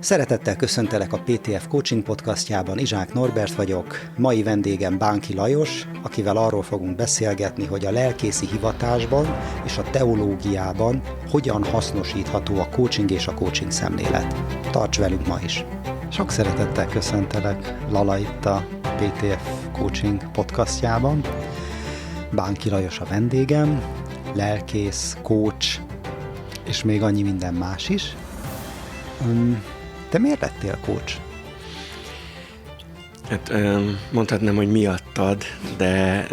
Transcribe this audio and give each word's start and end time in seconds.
Szeretettel 0.00 0.56
köszöntelek 0.56 1.12
a 1.12 1.18
PTF 1.18 1.66
Coaching 1.68 2.02
podcastjában, 2.02 2.78
Izsák 2.78 3.12
Norbert 3.12 3.54
vagyok, 3.54 3.98
mai 4.16 4.42
vendégem 4.42 4.98
Bánki 4.98 5.34
Lajos, 5.34 5.88
akivel 6.02 6.36
arról 6.36 6.62
fogunk 6.62 6.96
beszélgetni, 6.96 7.66
hogy 7.66 7.86
a 7.86 7.90
lelkészi 7.90 8.46
hivatásban 8.46 9.26
és 9.64 9.78
a 9.78 9.90
teológiában 9.90 11.02
hogyan 11.30 11.64
hasznosítható 11.64 12.58
a 12.58 12.68
coaching 12.68 13.10
és 13.10 13.26
a 13.26 13.34
coaching 13.34 13.70
szemlélet. 13.70 14.34
Tarts 14.70 14.98
velünk 14.98 15.26
ma 15.26 15.38
is! 15.44 15.64
Sok 16.08 16.30
szeretettel 16.30 16.86
köszöntelek 16.86 17.74
Lala 17.90 18.18
itt 18.18 18.44
a 18.44 18.66
PTF 18.82 19.42
Coaching 19.72 20.30
podcastjában. 20.30 21.20
Bánki 22.32 22.70
Lajos 22.70 23.00
a 23.00 23.04
vendégem, 23.04 23.82
lelkész, 24.34 25.16
coach, 25.22 25.80
és 26.64 26.82
még 26.82 27.02
annyi 27.02 27.22
minden 27.22 27.54
más 27.54 27.88
is. 27.88 28.16
Te 30.08 30.18
miért 30.18 30.40
lettél 30.40 30.78
coach? 30.84 31.16
Hát 33.28 33.52
mondhatnám, 34.12 34.56
hogy 34.56 34.70
miattad, 34.70 35.44
de 35.76 36.26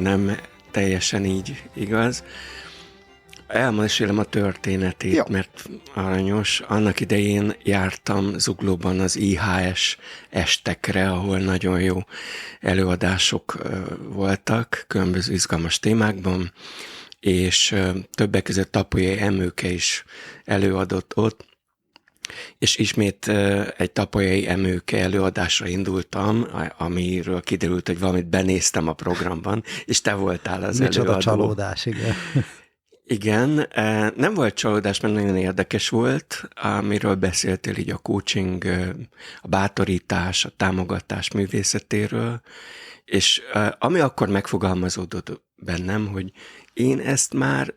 nem 0.00 0.36
teljesen 0.70 1.24
így 1.24 1.62
igaz. 1.74 2.24
Elmesélem 3.46 4.18
a 4.18 4.24
történetét, 4.24 5.14
Jó. 5.14 5.22
mert 5.28 5.68
aranyos. 5.94 6.60
Annak 6.60 7.00
idején 7.00 7.54
jártam 7.62 8.38
Zuglóban 8.38 9.00
az 9.00 9.16
IHS 9.16 9.98
estekre, 10.30 11.10
ahol 11.10 11.38
nagyon 11.38 11.80
jó 11.80 11.98
előadások 12.60 13.58
voltak, 14.08 14.84
különböző 14.88 15.32
izgalmas 15.32 15.78
témákban, 15.78 16.52
és 17.20 17.74
többek 18.10 18.42
között 18.42 18.72
Tapolyai 18.72 19.18
Emőke 19.18 19.70
is 19.70 20.04
előadott 20.44 21.16
ott, 21.16 21.50
és 22.58 22.76
ismét 22.76 23.28
egy 23.76 23.90
tapolyai 23.90 24.48
emőke 24.48 24.98
előadásra 24.98 25.66
indultam, 25.66 26.46
amiről 26.78 27.40
kiderült, 27.40 27.86
hogy 27.86 27.98
valamit 27.98 28.28
benéztem 28.28 28.88
a 28.88 28.92
programban, 28.92 29.62
és 29.84 30.00
te 30.00 30.14
voltál 30.14 30.62
az 30.62 30.78
Micsoda 30.78 31.00
előadó. 31.02 31.20
csalódás, 31.20 31.86
igen. 31.86 32.14
Igen, 33.04 33.68
nem 34.16 34.34
volt 34.34 34.54
csalódás, 34.54 35.00
mert 35.00 35.14
nagyon 35.14 35.36
érdekes 35.36 35.88
volt, 35.88 36.48
amiről 36.62 37.14
beszéltél 37.14 37.76
így 37.76 37.90
a 37.90 37.96
coaching, 37.96 38.64
a 39.40 39.48
bátorítás, 39.48 40.44
a 40.44 40.52
támogatás 40.56 41.32
művészetéről, 41.32 42.40
és 43.04 43.42
ami 43.78 44.00
akkor 44.00 44.28
megfogalmazódott 44.28 45.42
bennem, 45.56 46.06
hogy 46.06 46.32
én 46.72 46.98
ezt 46.98 47.34
már 47.34 47.74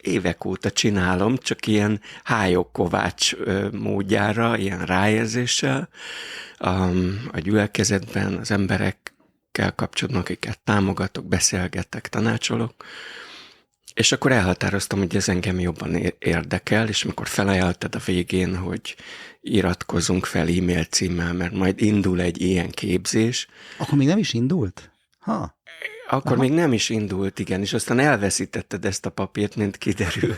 évek 0.00 0.44
óta 0.44 0.70
csinálom, 0.70 1.36
csak 1.36 1.66
ilyen 1.66 2.00
hájok-kovács 2.24 3.32
módjára, 3.72 4.56
ilyen 4.56 4.84
ráérzéssel 4.84 5.88
a 7.32 7.38
gyülekezetben 7.38 8.34
az 8.36 8.50
emberekkel 8.50 9.74
kapcsolatban, 9.74 10.22
akiket 10.22 10.58
támogatok, 10.64 11.26
beszélgetek, 11.26 12.08
tanácsolok, 12.08 12.84
és 13.94 14.12
akkor 14.12 14.32
elhatároztam, 14.32 14.98
hogy 14.98 15.16
ez 15.16 15.28
engem 15.28 15.60
jobban 15.60 15.96
érdekel, 16.18 16.88
és 16.88 17.04
amikor 17.04 17.26
felajánlottad 17.26 17.94
a 17.94 18.00
végén, 18.04 18.56
hogy 18.56 18.96
iratkozunk 19.40 20.24
fel 20.24 20.48
e-mail 20.48 20.84
címmel, 20.84 21.32
mert 21.32 21.52
majd 21.52 21.80
indul 21.80 22.20
egy 22.20 22.40
ilyen 22.40 22.70
képzés. 22.70 23.48
Akkor 23.78 23.98
még 23.98 24.06
nem 24.06 24.18
is 24.18 24.32
indult? 24.32 24.90
Ha. 25.18 25.56
Akkor 26.10 26.32
Aha. 26.32 26.40
még 26.40 26.52
nem 26.52 26.72
is 26.72 26.88
indult, 26.88 27.38
igen, 27.38 27.60
és 27.60 27.72
aztán 27.72 27.98
elveszítetted 27.98 28.84
ezt 28.84 29.06
a 29.06 29.10
papírt, 29.10 29.56
mint 29.56 29.76
kiderül, 29.76 30.36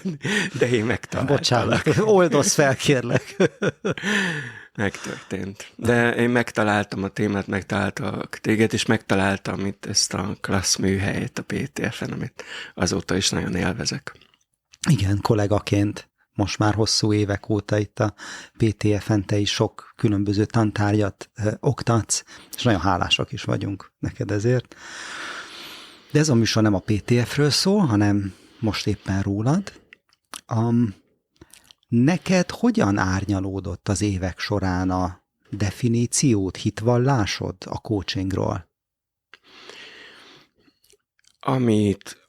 de 0.58 0.68
én 0.68 0.84
megtaláltam. 0.84 1.36
Bocsánat, 1.36 1.96
oldozz 1.98 2.54
fel, 2.54 2.76
kérlek. 2.76 3.36
Megtörtént. 4.74 5.72
De 5.76 6.14
én 6.14 6.30
megtaláltam 6.30 7.02
a 7.02 7.08
témát, 7.08 7.46
megtaláltam 7.46 8.20
téged, 8.40 8.72
és 8.72 8.86
megtaláltam 8.86 9.66
itt 9.66 9.86
ezt 9.86 10.14
a 10.14 10.36
klassz 10.40 10.76
műhelyet 10.76 11.38
a 11.38 11.42
PTF-en, 11.42 12.12
amit 12.12 12.44
azóta 12.74 13.16
is 13.16 13.30
nagyon 13.30 13.54
élvezek. 13.54 14.16
Igen, 14.88 15.18
kollégaként 15.22 16.10
most 16.34 16.58
már 16.58 16.74
hosszú 16.74 17.12
évek 17.12 17.48
óta 17.48 17.78
itt 17.78 17.98
a 17.98 18.14
PTF-en 18.56 19.26
te 19.26 19.36
is 19.36 19.50
sok 19.50 19.92
különböző 19.96 20.44
tantárgyat 20.44 21.30
oktatsz, 21.60 22.22
és 22.56 22.62
nagyon 22.62 22.80
hálásak 22.80 23.32
is 23.32 23.42
vagyunk 23.42 23.92
neked 23.98 24.30
ezért. 24.30 24.76
De 26.12 26.18
ez 26.18 26.28
a 26.28 26.34
műsor 26.34 26.62
nem 26.62 26.74
a 26.74 26.82
PTF-ről 26.84 27.50
szól, 27.50 27.80
hanem 27.80 28.34
most 28.60 28.86
éppen 28.86 29.22
rólad. 29.22 29.72
Um, 30.54 30.94
neked 31.88 32.50
hogyan 32.50 32.98
árnyalódott 32.98 33.88
az 33.88 34.02
évek 34.02 34.38
során 34.38 34.90
a 34.90 35.22
definíciót, 35.50 36.56
hitvallásod 36.56 37.56
a 37.64 37.80
coachingról? 37.80 38.68
Amit 41.40 42.26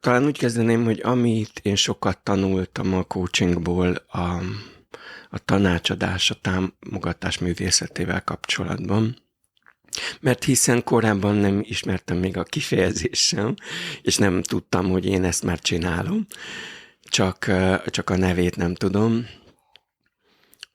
talán 0.00 0.24
úgy 0.24 0.38
kezdeném, 0.38 0.84
hogy 0.84 1.00
amit 1.00 1.60
én 1.62 1.76
sokat 1.76 2.18
tanultam 2.18 2.94
a 2.94 3.02
coachingból, 3.02 3.94
a, 3.94 4.42
a 5.30 5.38
tanácsadás, 5.44 6.30
a 6.30 6.34
támogatás 6.40 7.38
művészetével 7.38 8.24
kapcsolatban, 8.24 9.25
mert 10.20 10.44
hiszen 10.44 10.84
korábban 10.84 11.34
nem 11.34 11.60
ismertem 11.64 12.16
még 12.16 12.36
a 12.36 12.42
kifejezést 12.42 13.22
sem, 13.22 13.54
és 14.02 14.16
nem 14.16 14.42
tudtam, 14.42 14.90
hogy 14.90 15.06
én 15.06 15.24
ezt 15.24 15.42
már 15.42 15.58
csinálom, 15.58 16.26
csak, 17.02 17.50
csak 17.86 18.10
a 18.10 18.16
nevét 18.16 18.56
nem 18.56 18.74
tudom. 18.74 19.26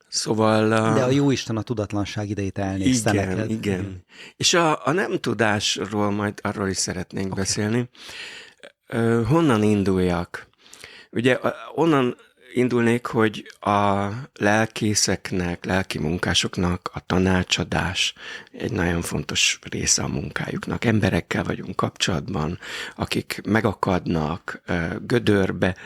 Szóval... 0.08 0.68
De 0.68 1.02
a 1.02 1.10
jó 1.10 1.30
Isten 1.30 1.56
a 1.56 1.62
tudatlanság 1.62 2.28
idejét 2.28 2.58
elnézte 2.58 3.12
Igen, 3.12 3.28
neked. 3.28 3.50
igen. 3.50 4.04
És 4.36 4.54
a, 4.54 4.86
a 4.86 4.92
nem 4.92 5.18
tudásról 5.18 6.10
majd 6.10 6.38
arról 6.42 6.68
is 6.68 6.76
szeretnénk 6.76 7.32
okay. 7.32 7.44
beszélni. 7.44 7.88
honnan 9.26 9.62
induljak? 9.62 10.50
Ugye 11.10 11.38
onnan 11.74 12.16
indulnék, 12.54 13.06
hogy 13.06 13.52
a 13.60 14.08
lelkészeknek, 14.34 15.64
lelki 15.64 15.98
munkásoknak 15.98 16.90
a 16.94 17.06
tanácsadás 17.06 18.14
egy 18.52 18.72
nagyon 18.72 19.02
fontos 19.02 19.58
része 19.70 20.02
a 20.02 20.08
munkájuknak. 20.08 20.84
Emberekkel 20.84 21.44
vagyunk 21.44 21.76
kapcsolatban, 21.76 22.58
akik 22.96 23.40
megakadnak, 23.44 24.62
gödörbe, 25.06 25.76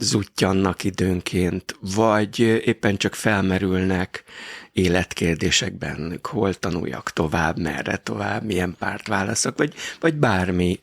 zuttyannak 0.00 0.84
időnként, 0.84 1.76
vagy 1.80 2.38
éppen 2.40 2.96
csak 2.96 3.14
felmerülnek 3.14 4.24
életkérdésekben, 4.72 6.18
hol 6.22 6.54
tanuljak 6.54 7.12
tovább, 7.12 7.58
merre 7.58 7.96
tovább, 7.96 8.44
milyen 8.44 8.76
párt 8.78 9.08
válaszok, 9.08 9.58
vagy, 9.58 9.74
vagy 10.00 10.14
bármi 10.14 10.80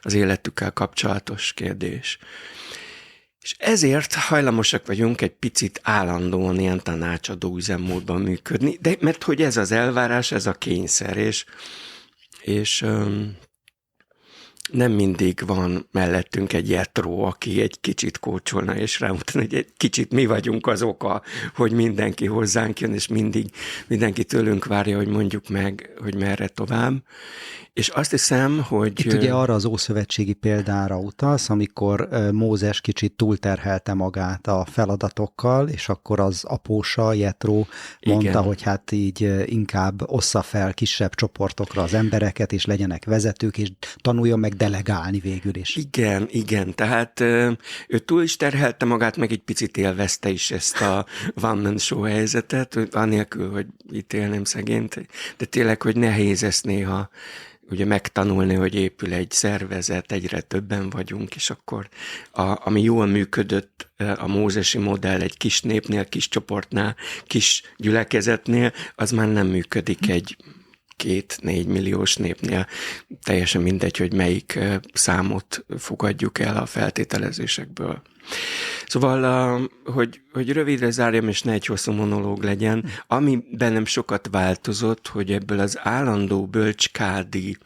az 0.00 0.14
életükkel 0.14 0.72
kapcsolatos 0.72 1.52
kérdés. 1.52 2.18
És 3.40 3.54
ezért 3.58 4.14
hajlamosak 4.14 4.86
vagyunk 4.86 5.20
egy 5.20 5.34
picit 5.34 5.80
állandóan 5.82 6.60
ilyen 6.60 6.82
tanácsadó 6.82 7.56
üzemmódban 7.56 8.20
működni, 8.20 8.78
de 8.80 8.96
mert 9.00 9.22
hogy 9.22 9.42
ez 9.42 9.56
az 9.56 9.72
elvárás, 9.72 10.32
ez 10.32 10.46
a 10.46 10.52
kényszer, 10.52 11.16
és, 11.16 11.44
és 12.42 12.82
um, 12.82 13.36
nem 14.72 14.92
mindig 14.92 15.42
van 15.46 15.88
mellettünk 15.92 16.52
egy 16.52 16.68
jetró, 16.68 17.24
aki 17.24 17.60
egy 17.60 17.80
kicsit 17.80 18.18
kócsolna, 18.18 18.76
és 18.76 19.00
rámutatna, 19.00 19.40
hogy 19.40 19.54
egy 19.54 19.72
kicsit 19.76 20.12
mi 20.12 20.26
vagyunk 20.26 20.66
az 20.66 20.82
oka, 20.82 21.22
hogy 21.54 21.72
mindenki 21.72 22.26
hozzánk 22.26 22.80
jön, 22.80 22.94
és 22.94 23.06
mindig 23.06 23.50
mindenki 23.86 24.24
tőlünk 24.24 24.64
várja, 24.64 24.96
hogy 24.96 25.08
mondjuk 25.08 25.48
meg, 25.48 25.90
hogy 26.02 26.14
merre 26.14 26.48
tovább. 26.48 27.02
És 27.80 27.88
azt 27.88 28.10
hiszem, 28.10 28.62
hogy... 28.62 28.92
Itt 29.06 29.12
ugye 29.12 29.32
arra 29.32 29.54
az 29.54 29.64
ószövetségi 29.64 30.32
példára 30.32 30.98
utalsz, 30.98 31.50
amikor 31.50 32.08
Mózes 32.32 32.80
kicsit 32.80 33.12
túlterhelte 33.12 33.94
magát 33.94 34.46
a 34.46 34.64
feladatokkal, 34.70 35.68
és 35.68 35.88
akkor 35.88 36.20
az 36.20 36.44
apósa, 36.44 37.12
Jetró 37.12 37.66
mondta, 38.06 38.28
Igen. 38.28 38.42
hogy 38.42 38.62
hát 38.62 38.92
így 38.92 39.30
inkább 39.44 40.10
ossza 40.10 40.42
fel 40.42 40.74
kisebb 40.74 41.14
csoportokra 41.14 41.82
az 41.82 41.94
embereket, 41.94 42.52
és 42.52 42.64
legyenek 42.64 43.04
vezetők, 43.04 43.58
és 43.58 43.68
tanuljon 43.96 44.38
meg 44.38 44.54
delegálni 44.54 45.18
végül 45.18 45.56
is. 45.56 45.76
Igen, 45.76 46.26
igen, 46.30 46.74
tehát 46.74 47.20
ő 47.20 47.98
túl 48.04 48.22
is 48.22 48.36
terhelte 48.36 48.84
magát, 48.84 49.16
meg 49.16 49.32
egy 49.32 49.42
picit 49.42 49.76
élvezte 49.76 50.28
is 50.28 50.50
ezt 50.50 50.80
a 50.80 51.06
one 51.42 51.60
man 51.60 51.78
show 51.78 52.02
helyzetet, 52.02 52.76
anélkül, 52.90 53.50
hogy 53.50 53.66
ítélném 53.92 54.44
szegényt, 54.44 55.06
de 55.36 55.44
tényleg, 55.44 55.82
hogy 55.82 55.96
nehéz 55.96 56.42
ezt 56.42 56.64
néha 56.64 57.08
ugye 57.70 57.84
megtanulni, 57.84 58.54
hogy 58.54 58.74
épül 58.74 59.12
egy 59.12 59.30
szervezet, 59.30 60.12
egyre 60.12 60.40
többen 60.40 60.90
vagyunk, 60.90 61.34
és 61.34 61.50
akkor 61.50 61.88
a, 62.32 62.66
ami 62.66 62.82
jól 62.82 63.06
működött 63.06 63.88
a 64.16 64.26
mózesi 64.26 64.78
modell 64.78 65.20
egy 65.20 65.36
kis 65.36 65.60
népnél, 65.62 66.04
kis 66.04 66.28
csoportnál, 66.28 66.96
kis 67.24 67.62
gyülekezetnél, 67.76 68.72
az 68.94 69.10
már 69.10 69.28
nem 69.28 69.46
működik 69.46 70.08
egy 70.08 70.36
két-négy 70.96 71.66
milliós 71.66 72.16
népnél. 72.16 72.66
Teljesen 73.22 73.62
mindegy, 73.62 73.96
hogy 73.96 74.12
melyik 74.12 74.58
számot 74.92 75.64
fogadjuk 75.78 76.38
el 76.38 76.56
a 76.56 76.66
feltételezésekből. 76.66 78.02
Szóval, 78.86 79.70
hogy, 79.84 80.20
hogy 80.32 80.52
rövidre 80.52 80.90
zárjam, 80.90 81.28
és 81.28 81.42
ne 81.42 81.52
egy 81.52 81.66
hosszú 81.66 81.92
monológ 81.92 82.42
legyen, 82.42 82.84
ami 83.06 83.44
bennem 83.50 83.84
sokat 83.84 84.28
változott, 84.30 85.08
hogy 85.08 85.32
ebből 85.32 85.60
az 85.60 85.78
állandó 85.82 86.46
bölcskádi 86.46 87.56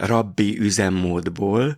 rabbi 0.00 0.58
üzemmódból 0.58 1.76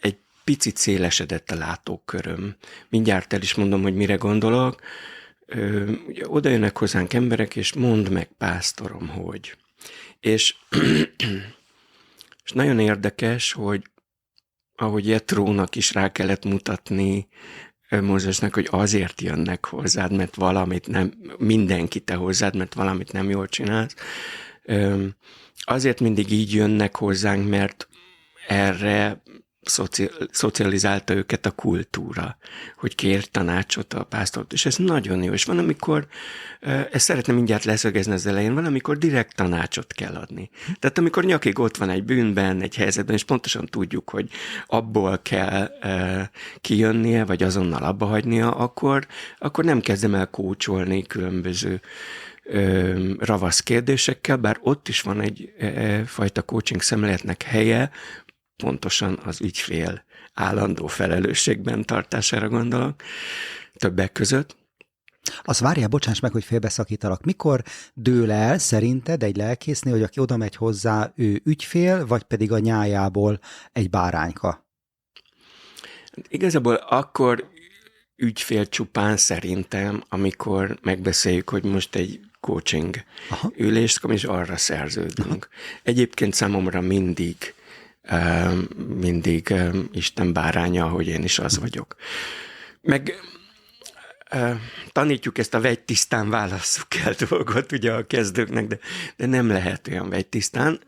egy 0.00 0.16
picit 0.44 0.76
szélesedett 0.76 1.50
a 1.50 1.56
látóköröm. 1.56 2.56
Mindjárt 2.88 3.32
el 3.32 3.42
is 3.42 3.54
mondom, 3.54 3.82
hogy 3.82 3.94
mire 3.94 4.14
gondolok. 4.14 4.80
Ugye 6.06 6.28
oda 6.28 6.48
jönnek 6.48 6.78
hozzánk 6.78 7.12
emberek, 7.12 7.56
és 7.56 7.72
mondd 7.72 8.12
meg, 8.12 8.28
pásztorom, 8.38 9.08
hogy. 9.08 9.56
És, 10.20 10.54
és 12.44 12.50
nagyon 12.52 12.78
érdekes, 12.78 13.52
hogy 13.52 13.82
ahogy 14.82 15.08
Jetrónak 15.08 15.76
is 15.76 15.92
rá 15.92 16.12
kellett 16.12 16.44
mutatni 16.44 17.28
Mózesnek, 18.00 18.54
hogy 18.54 18.68
azért 18.70 19.20
jönnek 19.20 19.66
hozzád, 19.66 20.12
mert 20.12 20.34
valamit 20.34 20.86
nem, 20.86 21.12
mindenki 21.38 22.00
te 22.00 22.14
hozzád, 22.14 22.56
mert 22.56 22.74
valamit 22.74 23.12
nem 23.12 23.30
jól 23.30 23.48
csinálsz. 23.48 23.94
Azért 25.64 26.00
mindig 26.00 26.30
így 26.30 26.54
jönnek 26.54 26.96
hozzánk, 26.96 27.48
mert 27.48 27.88
erre 28.48 29.22
szocializálta 30.30 31.14
őket 31.14 31.46
a 31.46 31.50
kultúra, 31.50 32.36
hogy 32.76 32.94
kér 32.94 33.24
tanácsot 33.24 33.94
a 33.94 34.04
pásztort, 34.04 34.52
és 34.52 34.66
ez 34.66 34.76
nagyon 34.76 35.22
jó. 35.22 35.32
És 35.32 35.44
van, 35.44 35.58
amikor, 35.58 36.06
ezt 36.92 37.04
szeretném 37.04 37.36
mindjárt 37.36 37.64
leszögezni 37.64 38.12
az 38.12 38.26
elején, 38.26 38.54
van, 38.54 38.64
amikor 38.64 38.98
direkt 38.98 39.36
tanácsot 39.36 39.92
kell 39.92 40.14
adni. 40.14 40.50
Tehát 40.78 40.98
amikor 40.98 41.24
nyakig 41.24 41.58
ott 41.58 41.76
van 41.76 41.90
egy 41.90 42.04
bűnben, 42.04 42.60
egy 42.62 42.74
helyzetben, 42.76 43.14
és 43.14 43.24
pontosan 43.24 43.66
tudjuk, 43.66 44.10
hogy 44.10 44.28
abból 44.66 45.18
kell 45.22 45.70
kijönnie, 46.60 47.24
vagy 47.24 47.42
azonnal 47.42 47.82
abba 47.82 48.06
hagynia, 48.06 48.50
akkor, 48.50 49.06
akkor 49.38 49.64
nem 49.64 49.80
kezdem 49.80 50.14
el 50.14 50.26
kócsolni 50.26 51.02
különböző 51.02 51.80
ravasz 53.18 53.60
kérdésekkel, 53.60 54.36
bár 54.36 54.58
ott 54.60 54.88
is 54.88 55.00
van 55.00 55.20
egy 55.20 55.52
fajta 56.06 56.42
coaching 56.42 56.82
szemléletnek 56.82 57.42
helye, 57.42 57.90
pontosan 58.56 59.18
az 59.24 59.40
ügyfél 59.40 60.04
állandó 60.34 60.86
felelősségben 60.86 61.82
tartására 61.82 62.48
gondolok, 62.48 63.02
többek 63.74 64.12
között. 64.12 64.56
Az 65.42 65.60
várjál, 65.60 65.88
bocsáss 65.88 66.20
meg, 66.20 66.32
hogy 66.32 66.44
félbeszakítalak. 66.44 67.24
Mikor 67.24 67.62
dől 67.94 68.30
el 68.30 68.58
szerinted 68.58 69.22
egy 69.22 69.36
lelkésznél, 69.36 69.92
hogy 69.92 70.02
aki 70.02 70.20
oda 70.20 70.36
megy 70.36 70.56
hozzá, 70.56 71.12
ő 71.16 71.40
ügyfél, 71.44 72.06
vagy 72.06 72.22
pedig 72.22 72.52
a 72.52 72.58
nyájából 72.58 73.40
egy 73.72 73.90
bárányka? 73.90 74.66
Igazából 76.28 76.74
akkor 76.74 77.50
ügyfél 78.16 78.68
csupán 78.68 79.16
szerintem, 79.16 80.04
amikor 80.08 80.78
megbeszéljük, 80.82 81.50
hogy 81.50 81.64
most 81.64 81.94
egy 81.94 82.20
coaching 82.40 82.96
Aha. 83.30 83.52
ülést, 83.56 84.04
és 84.04 84.24
arra 84.24 84.56
szerződünk. 84.56 85.48
Aha. 85.50 85.80
Egyébként 85.82 86.34
számomra 86.34 86.80
mindig 86.80 87.54
mindig 89.00 89.54
Isten 89.92 90.32
báránya, 90.32 90.88
hogy 90.88 91.06
én 91.06 91.22
is 91.22 91.38
az 91.38 91.58
vagyok. 91.58 91.96
Meg 92.80 93.14
tanítjuk 94.92 95.38
ezt 95.38 95.54
a 95.54 95.60
vegytisztán 95.60 96.30
válasszuk 96.30 96.94
el 97.04 97.14
dolgot 97.28 97.72
ugye 97.72 97.92
a 97.92 98.06
kezdőknek, 98.06 98.66
de, 98.66 98.78
de 99.16 99.26
nem 99.26 99.48
lehet 99.48 99.88
olyan 99.88 100.08
vegytisztán. 100.08 100.80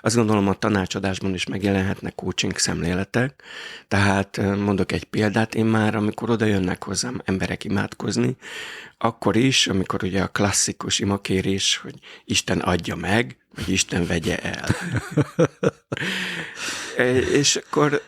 Azt 0.00 0.14
gondolom 0.14 0.48
a 0.48 0.54
tanácsadásban 0.54 1.34
is 1.34 1.46
megjelenhetnek 1.46 2.14
coaching 2.14 2.58
szemléletek, 2.58 3.42
tehát 3.88 4.36
mondok 4.56 4.92
egy 4.92 5.04
példát, 5.04 5.54
én 5.54 5.64
már 5.64 5.94
amikor 5.94 6.30
oda 6.30 6.44
jönnek 6.44 6.84
hozzám 6.84 7.20
emberek 7.24 7.64
imádkozni, 7.64 8.36
akkor 8.98 9.36
is, 9.36 9.66
amikor 9.66 10.04
ugye 10.04 10.22
a 10.22 10.28
klasszikus 10.28 10.98
imakérés, 10.98 11.76
hogy 11.76 11.94
Isten 12.24 12.58
adja 12.58 12.96
meg, 12.96 13.36
vagy 13.54 13.68
Isten 13.68 14.06
vegye 14.06 14.38
el. 14.38 14.68
és 17.38 17.56
akkor 17.56 18.02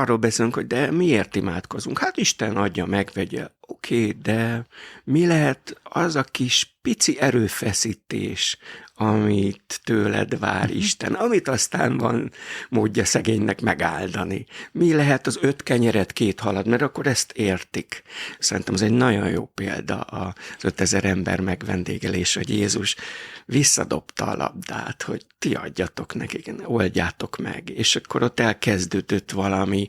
arról 0.00 0.16
beszélünk, 0.16 0.54
hogy 0.54 0.66
de 0.66 0.90
miért 0.90 1.36
imádkozunk? 1.36 1.98
Hát 1.98 2.16
Isten 2.16 2.56
adja, 2.56 2.86
megvegye. 2.86 3.48
Oké, 3.60 3.96
okay, 3.98 4.18
de 4.22 4.66
mi 5.04 5.26
lehet 5.26 5.80
az 5.82 6.16
a 6.16 6.22
kis 6.22 6.76
pici 6.82 7.20
erőfeszítés, 7.20 8.58
amit 8.98 9.80
tőled 9.84 10.38
vár 10.38 10.62
uh-huh. 10.62 10.76
Isten, 10.76 11.12
amit 11.12 11.48
aztán 11.48 11.98
van 11.98 12.32
módja 12.68 13.04
szegénynek 13.04 13.60
megáldani. 13.60 14.46
Mi 14.72 14.94
lehet 14.94 15.26
az 15.26 15.38
öt 15.40 15.62
kenyeret, 15.62 16.12
két 16.12 16.40
halad, 16.40 16.66
mert 16.66 16.82
akkor 16.82 17.06
ezt 17.06 17.32
értik. 17.32 18.02
Szerintem 18.38 18.74
ez 18.74 18.82
egy 18.82 18.92
nagyon 18.92 19.28
jó 19.28 19.50
példa 19.54 20.00
az 20.00 20.32
ötezer 20.62 21.04
ember 21.04 21.40
megvendégelés, 21.40 22.34
hogy 22.34 22.48
Jézus 22.48 22.96
visszadobta 23.44 24.24
a 24.24 24.36
labdát, 24.36 25.02
hogy 25.02 25.26
ti 25.38 25.54
adjatok 25.54 26.14
nekik, 26.14 26.52
oldjátok 26.64 27.36
meg. 27.36 27.70
És 27.70 27.96
akkor 27.96 28.22
ott 28.22 28.40
elkezdődött 28.40 29.30
valami 29.30 29.88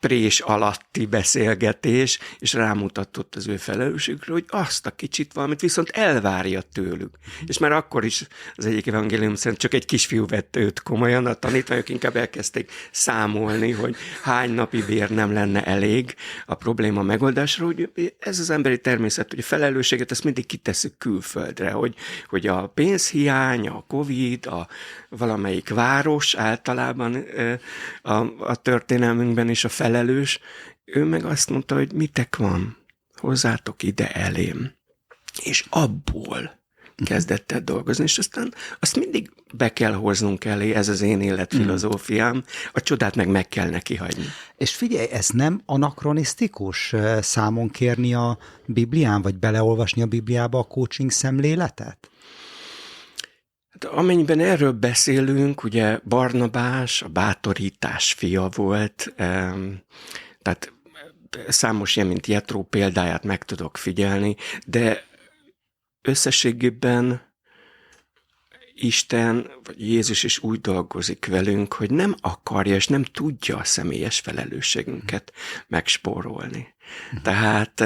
prés 0.00 0.40
alatti 0.40 1.06
beszélgetés, 1.06 2.18
és 2.38 2.52
rámutatott 2.52 3.34
az 3.34 3.48
ő 3.48 3.56
felelősségükre, 3.56 4.32
hogy 4.32 4.44
azt 4.48 4.86
a 4.86 4.90
kicsit 4.90 5.32
valamit 5.32 5.60
viszont 5.60 5.88
elvárja 5.88 6.60
tőlük. 6.72 7.18
És 7.46 7.58
már 7.58 7.72
akkor 7.72 8.04
is 8.04 8.26
az 8.54 8.66
egyik 8.66 8.86
evangélium 8.86 9.34
szerint 9.34 9.60
csak 9.60 9.74
egy 9.74 9.84
kisfiú 9.84 10.26
vett 10.26 10.56
őt 10.56 10.82
komolyan, 10.82 11.26
a 11.26 11.34
tanítványok 11.34 11.88
inkább 11.88 12.16
elkezdték 12.16 12.70
számolni, 12.90 13.70
hogy 13.70 13.96
hány 14.22 14.50
napi 14.50 14.82
bér 14.82 15.10
nem 15.10 15.32
lenne 15.32 15.64
elég 15.64 16.14
a 16.46 16.54
probléma 16.54 17.02
megoldásra, 17.02 17.64
hogy 17.64 17.90
ez 18.18 18.38
az 18.38 18.50
emberi 18.50 18.78
természet, 18.78 19.30
hogy 19.30 19.38
a 19.38 19.42
felelősséget 19.42 20.10
ezt 20.10 20.24
mindig 20.24 20.46
kitesszük 20.46 20.98
külföldre, 20.98 21.70
hogy, 21.70 21.94
hogy 22.26 22.46
a 22.46 22.66
pénzhiány, 22.66 23.68
a 23.68 23.84
Covid, 23.88 24.46
a 24.46 24.68
valamelyik 25.08 25.68
város 25.68 26.34
általában 26.34 27.24
a, 28.02 28.12
a 28.38 28.54
történelmünkben 28.62 29.48
is 29.48 29.64
a 29.64 29.68
felelős, 29.90 30.38
ő 30.84 31.04
meg 31.04 31.24
azt 31.24 31.50
mondta, 31.50 31.74
hogy 31.74 31.92
mitek 31.92 32.36
van, 32.36 32.76
hozzátok 33.14 33.82
ide 33.82 34.12
elém. 34.12 34.72
És 35.42 35.64
abból 35.70 36.58
kezdett 37.04 37.52
el 37.52 37.60
dolgozni, 37.60 38.04
és 38.04 38.18
aztán 38.18 38.54
azt 38.80 38.96
mindig 38.96 39.30
be 39.54 39.72
kell 39.72 39.92
hoznunk 39.92 40.44
elé, 40.44 40.74
ez 40.74 40.88
az 40.88 41.00
én 41.00 41.20
életfilozófiám, 41.20 42.44
a 42.72 42.80
csodát 42.80 43.14
meg 43.14 43.28
meg 43.28 43.48
kell 43.48 43.68
neki 43.68 43.96
hagyni. 43.96 44.24
És 44.56 44.74
figyelj, 44.74 45.06
ez 45.10 45.28
nem 45.28 45.60
anakronisztikus 45.64 46.94
számon 47.20 47.70
kérni 47.70 48.14
a 48.14 48.38
Biblián, 48.66 49.22
vagy 49.22 49.38
beleolvasni 49.38 50.02
a 50.02 50.06
Bibliába 50.06 50.58
a 50.58 50.64
coaching 50.64 51.10
szemléletet? 51.10 52.09
Amennyiben 53.84 54.40
erről 54.40 54.72
beszélünk, 54.72 55.62
ugye 55.62 55.98
Barnabás 56.04 57.02
a 57.02 57.08
bátorítás 57.08 58.12
fia 58.12 58.48
volt, 58.48 59.12
tehát 60.42 60.72
számos 61.48 61.96
ilyen, 61.96 62.08
mint 62.08 62.26
Jetró 62.26 62.62
példáját 62.62 63.24
meg 63.24 63.44
tudok 63.44 63.76
figyelni, 63.76 64.36
de 64.66 65.04
összességében 66.02 67.28
Isten, 68.74 69.50
vagy 69.62 69.88
Jézus 69.88 70.22
is 70.22 70.38
úgy 70.38 70.60
dolgozik 70.60 71.26
velünk, 71.26 71.72
hogy 71.72 71.90
nem 71.90 72.14
akarja 72.20 72.74
és 72.74 72.86
nem 72.86 73.04
tudja 73.04 73.56
a 73.56 73.64
személyes 73.64 74.20
felelősségünket 74.20 75.32
megspórolni. 75.66 76.74
Tehát 77.22 77.84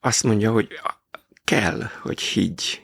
azt 0.00 0.22
mondja, 0.22 0.52
hogy 0.52 0.80
kell, 1.44 1.90
hogy 2.02 2.20
higgy 2.20 2.82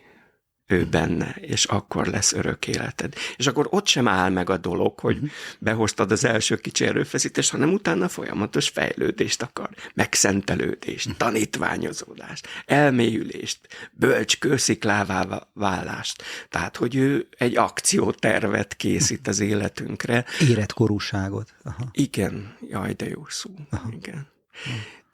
ő 0.67 0.87
benne, 0.87 1.35
és 1.41 1.65
akkor 1.65 2.07
lesz 2.07 2.33
örök 2.33 2.67
életed. 2.67 3.15
És 3.37 3.47
akkor 3.47 3.67
ott 3.71 3.87
sem 3.87 4.09
áll 4.09 4.31
meg 4.31 4.51
a 4.51 4.57
dolog, 4.57 4.99
hogy 4.99 5.15
uh-huh. 5.15 5.31
behoztad 5.59 6.13
az 6.13 6.25
első 6.25 6.57
kicsi 6.57 6.85
erőfeszítést, 6.85 7.51
hanem 7.51 7.73
utána 7.73 8.09
folyamatos 8.09 8.69
fejlődést 8.69 9.43
akar, 9.43 9.71
megszentelődést, 9.95 11.07
uh-huh. 11.07 11.21
tanítványozódást, 11.21 12.49
elmélyülést, 12.67 13.59
bölcs 13.93 14.39
kősziklává 14.39 15.49
válást. 15.53 16.23
Tehát, 16.49 16.77
hogy 16.77 16.97
ő 16.97 17.29
egy 17.39 17.57
akciótervet 17.57 18.77
készít 18.77 19.29
az 19.29 19.41
életünkre. 19.41 20.25
Életkorúságot. 20.49 21.55
Aha. 21.63 21.89
Igen, 21.93 22.57
jaj, 22.69 22.93
de 22.93 23.09
jó 23.09 23.25
szó. 23.29 23.51
Aha. 23.71 23.89
Igen. 23.93 24.33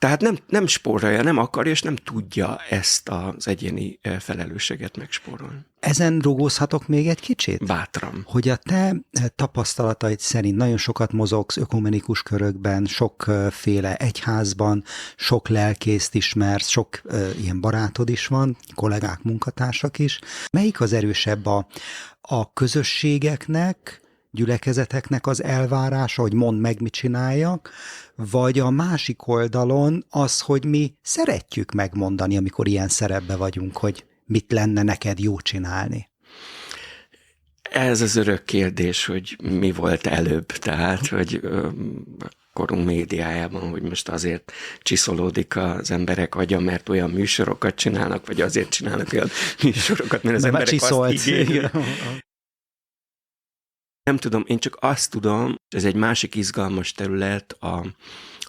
Tehát 0.00 0.20
nem, 0.20 0.38
nem 0.48 0.66
spórolja, 0.66 1.22
nem 1.22 1.38
akarja, 1.38 1.72
és 1.72 1.82
nem 1.82 1.96
tudja 1.96 2.56
ezt 2.70 3.08
az 3.08 3.48
egyéni 3.48 3.98
eh, 4.02 4.18
felelősséget 4.18 4.96
megspórolni. 4.96 5.58
Ezen 5.80 6.18
rugózhatok 6.18 6.88
még 6.88 7.08
egy 7.08 7.20
kicsit? 7.20 7.66
Bátran. 7.66 8.22
Hogy 8.26 8.48
a 8.48 8.56
te 8.56 8.76
eh, 8.76 9.24
tapasztalataid 9.36 10.20
szerint 10.20 10.56
nagyon 10.56 10.76
sokat 10.76 11.12
mozogsz 11.12 11.56
ökumenikus 11.56 12.22
körökben, 12.22 12.86
sokféle 12.86 13.96
egyházban, 13.96 14.84
sok 15.16 15.48
lelkészt 15.48 16.14
ismersz, 16.14 16.68
sok 16.68 17.00
uh, 17.04 17.30
ilyen 17.40 17.60
barátod 17.60 18.08
is 18.08 18.26
van, 18.26 18.56
kollégák, 18.74 19.22
munkatársak 19.22 19.98
is. 19.98 20.18
Melyik 20.52 20.80
az 20.80 20.92
erősebb 20.92 21.46
a, 21.46 21.66
a 22.20 22.52
közösségeknek, 22.52 24.00
gyülekezeteknek 24.30 25.26
az 25.26 25.42
elvárása, 25.42 26.22
hogy 26.22 26.34
mond 26.34 26.60
meg, 26.60 26.80
mit 26.80 26.92
csináljak, 26.92 27.70
vagy 28.16 28.58
a 28.58 28.70
másik 28.70 29.26
oldalon 29.26 30.04
az, 30.08 30.40
hogy 30.40 30.64
mi 30.64 30.94
szeretjük 31.02 31.72
megmondani, 31.72 32.36
amikor 32.36 32.68
ilyen 32.68 32.88
szerepbe 32.88 33.36
vagyunk, 33.36 33.76
hogy 33.76 34.04
mit 34.24 34.52
lenne 34.52 34.82
neked 34.82 35.18
jó 35.18 35.40
csinálni. 35.40 36.08
Ez 37.62 38.00
az 38.00 38.16
örök 38.16 38.44
kérdés, 38.44 39.06
hogy 39.06 39.36
mi 39.42 39.72
volt 39.72 40.06
előbb, 40.06 40.46
tehát, 40.46 41.06
hogy 41.06 41.40
korunk 42.52 42.86
médiájában, 42.86 43.70
hogy 43.70 43.82
most 43.82 44.08
azért 44.08 44.52
csiszolódik 44.82 45.56
az 45.56 45.90
emberek 45.90 46.34
agya, 46.34 46.60
mert 46.60 46.88
olyan 46.88 47.10
műsorokat 47.10 47.74
csinálnak, 47.74 48.26
vagy 48.26 48.40
azért 48.40 48.68
csinálnak 48.68 49.12
olyan 49.12 49.28
műsorokat, 49.62 50.22
mert 50.22 50.36
az 50.36 50.42
mert 50.42 50.54
emberek 50.54 50.90
azt 50.90 51.26
igénylik. 51.26 51.70
Nem 54.02 54.16
tudom, 54.16 54.44
én 54.46 54.58
csak 54.58 54.76
azt 54.80 55.10
tudom, 55.10 55.54
ez 55.68 55.84
egy 55.84 55.94
másik 55.94 56.34
izgalmas 56.34 56.92
terület, 56.92 57.52
a, 57.52 57.86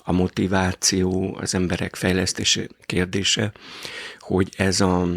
a 0.04 0.12
motiváció, 0.12 1.38
az 1.40 1.56
emberek 1.56 1.96
fejlesztése 1.96 2.68
kérdése, 2.86 3.52
hogy 4.20 4.54
ez 4.58 4.82
a, 4.82 5.08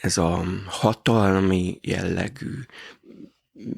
ez 0.00 0.18
a 0.18 0.44
hatalmi 0.66 1.78
jellegű, 1.82 2.54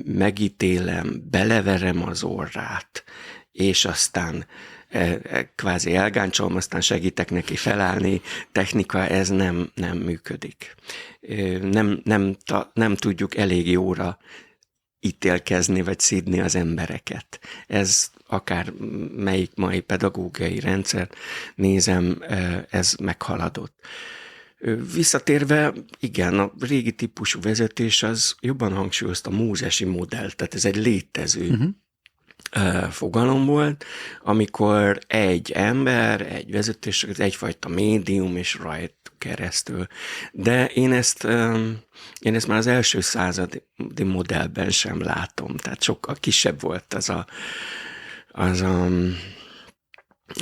megítélem, 0.05 1.23
beleverem 1.31 2.09
az 2.09 2.23
orrát, 2.23 3.05
és 3.53 3.85
aztán 3.85 4.47
e, 4.89 5.19
e, 5.23 5.53
kvázi 5.55 5.95
elgáncsolom, 5.95 6.57
aztán 6.57 6.81
segítek 6.81 7.31
neki 7.31 7.57
felállni, 7.57 8.21
technika, 8.53 9.07
ez 9.07 9.29
nem, 9.29 9.71
nem 9.75 9.99
működik. 9.99 10.75
Nem, 11.61 12.01
nem, 12.05 12.37
nem 12.73 12.97
tudjuk 12.97 13.37
elég 13.37 13.71
jóra 13.71 14.19
ítélkezni, 15.01 15.83
vagy 15.83 15.99
szídni 15.99 16.41
az 16.41 16.55
embereket. 16.55 17.41
Ez 17.67 18.11
akár 18.27 18.73
melyik 19.17 19.55
mai 19.55 19.81
pedagógiai 19.81 20.61
rendszer 20.61 21.11
nézem, 21.55 22.23
ez 22.71 22.95
meghaladott. 23.03 23.75
Visszatérve, 24.95 25.73
igen, 26.01 26.39
a 26.39 26.53
régi 26.61 26.93
típusú 26.93 27.41
vezetés 27.41 28.03
az 28.03 28.35
jobban 28.41 28.73
hangsúlyozta 28.73 29.31
a 29.31 29.35
mózesi 29.35 29.85
modellt, 29.85 30.37
tehát 30.37 30.55
ez 30.55 30.65
egy 30.65 30.77
létező 30.77 31.49
uh-huh 31.49 31.69
fogalom 32.91 33.47
volt, 33.47 33.85
amikor 34.23 34.99
egy 35.07 35.51
ember, 35.51 36.21
egy 36.21 36.51
vezetés, 36.51 37.03
egyfajta 37.03 37.69
médium 37.69 38.37
és 38.37 38.55
rajt 38.55 38.95
keresztül. 39.19 39.87
De 40.33 40.67
én 40.67 40.93
ezt, 40.93 41.25
én 42.21 42.35
ezt 42.35 42.47
már 42.47 42.59
az 42.59 42.67
első 42.67 43.01
századi 43.01 43.63
modellben 44.05 44.71
sem 44.71 45.03
látom, 45.03 45.57
tehát 45.57 45.83
sokkal 45.83 46.17
kisebb 46.21 46.61
volt 46.61 46.95
az 46.95 47.09
a, 47.09 47.27
az 48.29 48.61
a 48.61 48.89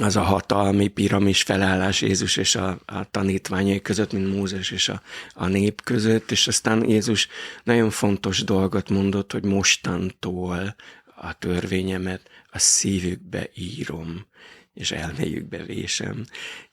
az 0.00 0.16
a 0.16 0.22
hatalmi 0.22 0.88
piramis 0.88 1.42
felállás 1.42 2.00
Jézus 2.02 2.36
és 2.36 2.54
a, 2.54 2.78
a 2.86 3.10
tanítványai 3.10 3.82
között, 3.82 4.12
mint 4.12 4.34
Mózes 4.34 4.70
és 4.70 4.88
a, 4.88 5.02
a 5.34 5.46
nép 5.46 5.82
között, 5.82 6.30
és 6.30 6.48
aztán 6.48 6.88
Jézus 6.88 7.28
nagyon 7.64 7.90
fontos 7.90 8.44
dolgot 8.44 8.88
mondott, 8.88 9.32
hogy 9.32 9.44
mostantól 9.44 10.74
a 11.20 11.38
törvényemet 11.38 12.30
a 12.50 12.58
szívükbe 12.58 13.50
írom, 13.54 14.26
és 14.74 14.90
elméjükbe 14.90 15.62
vésem. 15.62 16.24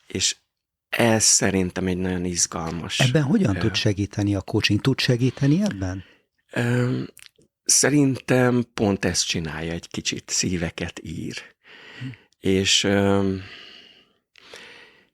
És 0.08 0.36
ez 0.90 1.24
szerintem 1.24 1.88
egy 1.88 1.98
nagyon 1.98 2.26
izgalmas. 2.26 3.00
Ebben 3.00 3.24
hogyan 3.24 3.56
tud 3.56 3.76
segíteni 3.76 4.36
a 4.36 4.42
coaching? 4.42 4.82
Tud 4.82 5.00
segíteni 5.00 5.62
ebben? 5.62 6.04
Szerintem 7.64 8.66
pont 8.74 9.06
ezt 9.06 9.28
csinálja 9.28 9.72
egy 9.72 9.88
kicsit, 9.88 10.30
szíveket 10.30 11.00
ír. 11.04 11.38
Hm. 12.00 12.08
És, 12.40 12.88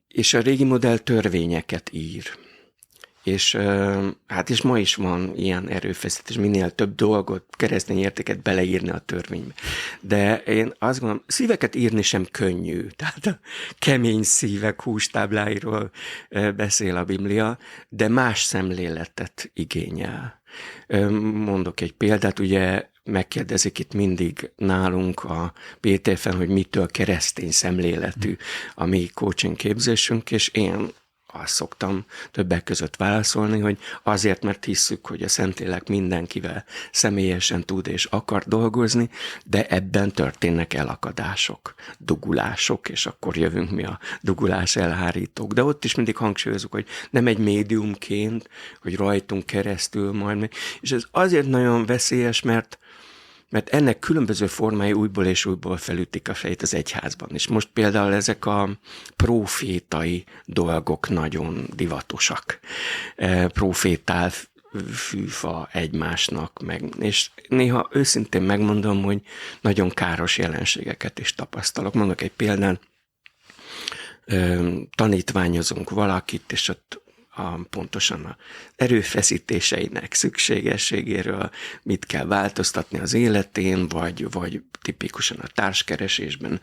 és 0.07 0.33
a 0.33 0.39
régi 0.39 0.63
modell 0.63 0.97
törvényeket 0.97 1.89
ír 1.93 2.39
és 3.23 3.57
hát 4.27 4.49
és 4.49 4.61
ma 4.61 4.79
is 4.79 4.95
van 4.95 5.33
ilyen 5.35 5.69
erőfeszítés, 5.69 6.35
minél 6.35 6.71
több 6.71 6.95
dolgot, 6.95 7.45
keresztény 7.49 7.99
értéket 7.99 8.41
beleírni 8.41 8.89
a 8.89 8.99
törvénybe. 8.99 9.53
De 10.01 10.37
én 10.37 10.73
azt 10.79 10.99
gondolom, 10.99 11.23
szíveket 11.27 11.75
írni 11.75 12.01
sem 12.01 12.25
könnyű. 12.31 12.87
Tehát 12.95 13.25
a 13.25 13.39
kemény 13.79 14.23
szívek 14.23 14.81
hústábláiról 14.81 15.91
beszél 16.55 16.95
a 16.97 17.03
Biblia, 17.03 17.57
de 17.89 18.07
más 18.07 18.41
szemléletet 18.41 19.51
igényel. 19.53 20.41
Mondok 21.33 21.81
egy 21.81 21.93
példát, 21.93 22.39
ugye 22.39 22.89
megkérdezik 23.03 23.79
itt 23.79 23.93
mindig 23.93 24.51
nálunk 24.55 25.23
a 25.23 25.53
PTF-en, 25.79 26.35
hogy 26.35 26.49
mitől 26.49 26.87
keresztény 26.87 27.51
szemléletű 27.51 28.35
a 28.75 28.85
mi 28.85 29.07
coaching 29.13 29.55
képzésünk, 29.55 30.31
és 30.31 30.47
én 30.47 30.91
azt 31.33 31.53
szoktam 31.53 32.05
többek 32.31 32.63
között 32.63 32.95
válaszolni, 32.95 33.59
hogy 33.59 33.77
azért, 34.03 34.43
mert 34.43 34.65
hisszük, 34.65 35.07
hogy 35.07 35.23
a 35.23 35.27
Szentlélek 35.27 35.87
mindenkivel 35.87 36.65
személyesen 36.91 37.65
tud 37.65 37.87
és 37.87 38.05
akar 38.05 38.43
dolgozni, 38.43 39.09
de 39.45 39.67
ebben 39.67 40.11
történnek 40.11 40.73
elakadások, 40.73 41.73
dugulások, 41.97 42.89
és 42.89 43.05
akkor 43.05 43.37
jövünk 43.37 43.71
mi 43.71 43.83
a 43.83 43.99
dugulás 44.21 44.75
elhárítók. 44.75 45.53
De 45.53 45.63
ott 45.63 45.85
is 45.85 45.95
mindig 45.95 46.17
hangsúlyozunk, 46.17 46.73
hogy 46.73 46.85
nem 47.09 47.27
egy 47.27 47.37
médiumként, 47.37 48.49
hogy 48.81 48.95
rajtunk 48.95 49.45
keresztül 49.45 50.11
majd, 50.11 50.49
és 50.79 50.91
ez 50.91 51.03
azért 51.11 51.47
nagyon 51.47 51.85
veszélyes, 51.85 52.41
mert 52.41 52.79
mert 53.51 53.69
ennek 53.69 53.99
különböző 53.99 54.47
formái 54.47 54.93
újból 54.93 55.25
és 55.25 55.45
újból 55.45 55.77
felütik 55.77 56.29
a 56.29 56.33
fejét 56.33 56.61
az 56.61 56.73
egyházban. 56.73 57.29
És 57.33 57.47
most 57.47 57.69
például 57.73 58.13
ezek 58.13 58.45
a 58.45 58.69
profétai 59.15 60.23
dolgok 60.45 61.09
nagyon 61.09 61.67
divatosak. 61.75 62.59
E, 63.15 63.47
profétál 63.47 64.31
fűfa 64.93 65.69
egymásnak, 65.71 66.61
meg, 66.65 66.83
és 66.99 67.29
néha 67.47 67.89
őszintén 67.91 68.41
megmondom, 68.41 69.03
hogy 69.03 69.21
nagyon 69.61 69.89
káros 69.89 70.37
jelenségeket 70.37 71.19
is 71.19 71.33
tapasztalok. 71.33 71.93
Mondok 71.93 72.21
egy 72.21 72.31
példán, 72.31 72.79
tanítványozunk 74.95 75.89
valakit, 75.89 76.51
és 76.51 76.67
ott 76.67 77.00
a, 77.33 77.63
pontosan 77.69 78.25
a 78.25 78.37
erőfeszítéseinek 78.75 80.13
szükségességéről, 80.13 81.51
mit 81.83 82.05
kell 82.05 82.25
változtatni 82.25 82.99
az 82.99 83.13
életén, 83.13 83.87
vagy, 83.87 84.31
vagy 84.31 84.61
tipikusan 84.81 85.37
a 85.37 85.47
társkeresésben 85.47 86.61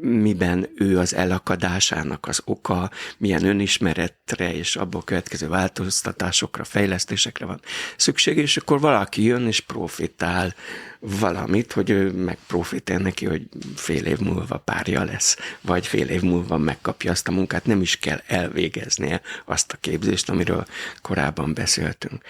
miben 0.00 0.68
ő 0.74 0.98
az 0.98 1.14
elakadásának 1.14 2.26
az 2.26 2.42
oka, 2.44 2.90
milyen 3.18 3.44
önismeretre 3.44 4.54
és 4.54 4.76
abból 4.76 5.04
következő 5.04 5.48
változtatásokra, 5.48 6.64
fejlesztésekre 6.64 7.46
van 7.46 7.60
szükség, 7.96 8.36
és 8.36 8.56
akkor 8.56 8.80
valaki 8.80 9.22
jön 9.22 9.46
és 9.46 9.60
profitál 9.60 10.54
valamit, 11.00 11.72
hogy 11.72 11.90
ő 11.90 12.10
megprofitál 12.10 12.98
neki, 12.98 13.26
hogy 13.26 13.48
fél 13.76 14.04
év 14.04 14.18
múlva 14.18 14.58
párja 14.58 15.04
lesz, 15.04 15.36
vagy 15.60 15.86
fél 15.86 16.08
év 16.08 16.22
múlva 16.22 16.58
megkapja 16.58 17.10
azt 17.10 17.28
a 17.28 17.32
munkát, 17.32 17.66
nem 17.66 17.80
is 17.80 17.98
kell 17.98 18.20
elvégeznie 18.26 19.20
azt 19.44 19.72
a 19.72 19.76
képzést, 19.80 20.30
amiről 20.30 20.64
korábban 21.02 21.54
beszéltünk. 21.54 22.22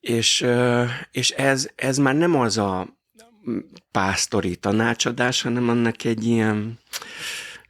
És, 0.00 0.46
és 1.10 1.30
ez, 1.30 1.68
ez 1.74 1.98
már 1.98 2.14
nem 2.14 2.36
az 2.36 2.58
a 2.58 2.99
pásztori 3.90 4.56
tanácsadás, 4.56 5.42
hanem 5.42 5.68
annak 5.68 6.04
egy 6.04 6.24
ilyen 6.26 6.78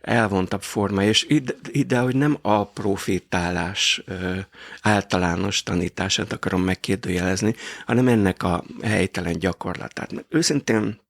elvontabb 0.00 0.62
forma, 0.62 1.02
és 1.04 1.26
ide, 1.28 1.54
ide 1.68 1.98
hogy 1.98 2.16
nem 2.16 2.38
a 2.42 2.64
profétálás 2.66 4.02
ö, 4.06 4.38
általános 4.82 5.62
tanítását 5.62 6.32
akarom 6.32 6.62
megkérdőjelezni, 6.62 7.54
hanem 7.86 8.08
ennek 8.08 8.42
a 8.42 8.64
helytelen 8.82 9.38
gyakorlatát. 9.38 10.12
Mert 10.12 10.26
őszintén 10.28 11.00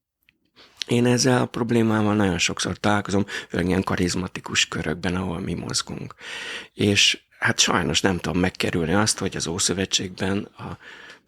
én 0.87 1.07
ezzel 1.07 1.43
a 1.43 1.47
problémával 1.47 2.15
nagyon 2.15 2.39
sokszor 2.39 2.77
találkozom, 2.77 3.27
főleg 3.49 3.67
ilyen 3.67 3.83
karizmatikus 3.83 4.69
körökben, 4.69 5.15
ahol 5.15 5.41
mi 5.41 5.55
mozgunk. 5.55 6.15
És 6.75 7.19
hát 7.39 7.59
sajnos 7.59 8.01
nem 8.01 8.19
tudom 8.19 8.41
megkerülni 8.41 8.93
azt, 8.93 9.19
hogy 9.19 9.37
az 9.37 9.47
Ószövetségben 9.47 10.39
a 10.39 10.79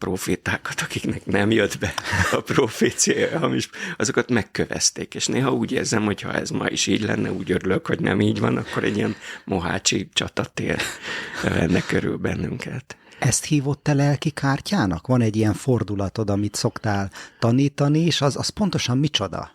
profétákat, 0.02 0.80
akiknek 0.80 1.26
nem 1.26 1.50
jött 1.50 1.78
be 1.78 1.94
a 2.32 2.40
profécia, 2.40 3.38
hamis, 3.38 3.68
azokat 3.96 4.30
megkövezték. 4.30 5.14
És 5.14 5.26
néha 5.26 5.52
úgy 5.52 5.72
érzem, 5.72 6.04
hogy 6.04 6.20
ha 6.20 6.32
ez 6.32 6.50
ma 6.50 6.66
is 6.68 6.86
így 6.86 7.02
lenne, 7.02 7.32
úgy 7.32 7.50
örülök, 7.50 7.86
hogy 7.86 8.00
nem 8.00 8.20
így 8.20 8.40
van, 8.40 8.56
akkor 8.56 8.84
egy 8.84 8.96
ilyen 8.96 9.14
mohácsi 9.44 10.08
csatatér 10.12 10.80
venne 11.42 11.80
körül 11.80 12.16
bennünket. 12.16 12.96
Ezt 13.18 13.44
hívott 13.44 13.82
te 13.82 13.94
lelki 13.94 14.30
kártyának? 14.30 15.06
Van 15.06 15.20
egy 15.20 15.36
ilyen 15.36 15.54
fordulatod, 15.54 16.30
amit 16.30 16.54
szoktál 16.54 17.10
tanítani, 17.38 17.98
és 17.98 18.20
az, 18.20 18.36
az 18.36 18.48
pontosan 18.48 18.98
micsoda? 18.98 19.50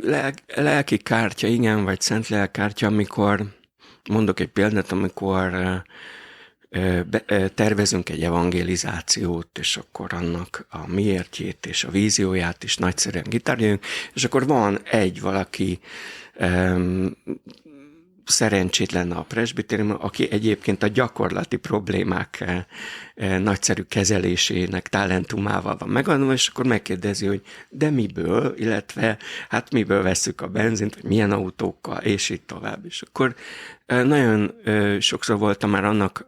Lel, 0.00 0.34
lelki 0.54 0.96
kártya, 0.96 1.46
igen, 1.46 1.84
vagy 1.84 2.00
szent 2.00 2.28
lelkártya, 2.28 2.86
amikor 2.86 3.44
mondok 4.08 4.40
egy 4.40 4.48
példát, 4.48 4.92
amikor 4.92 5.52
tervezünk 7.54 8.08
egy 8.08 8.22
evangelizációt, 8.22 9.58
és 9.58 9.76
akkor 9.76 10.12
annak 10.12 10.66
a 10.70 10.86
miértjét 10.86 11.66
és 11.66 11.84
a 11.84 11.90
vízióját 11.90 12.64
is 12.64 12.76
nagyszerűen 12.76 13.24
gitárjunk, 13.28 13.84
és 14.14 14.24
akkor 14.24 14.46
van 14.46 14.80
egy 14.84 15.20
valaki 15.20 15.78
szerencsétlen 18.26 19.10
a 19.12 19.22
presbitérium, 19.22 19.96
aki 20.00 20.30
egyébként 20.30 20.82
a 20.82 20.86
gyakorlati 20.86 21.56
problémák 21.56 22.40
eh, 22.40 22.64
eh, 23.14 23.38
nagyszerű 23.38 23.82
kezelésének 23.82 24.88
talentumával 24.88 25.76
van 25.76 25.88
megadva, 25.88 26.32
és 26.32 26.48
akkor 26.48 26.66
megkérdezi, 26.66 27.26
hogy 27.26 27.42
de 27.68 27.90
miből, 27.90 28.54
illetve 28.56 29.18
hát 29.48 29.72
miből 29.72 30.02
veszük 30.02 30.40
a 30.40 30.48
benzint, 30.48 30.94
vagy 30.94 31.04
milyen 31.04 31.32
autókkal, 31.32 31.98
és 31.98 32.28
így 32.28 32.42
tovább. 32.42 32.84
És 32.84 33.02
akkor 33.02 33.34
eh, 33.86 34.04
nagyon 34.04 34.54
sokszor 35.00 35.38
voltam 35.38 35.70
már 35.70 35.84
annak 35.84 36.26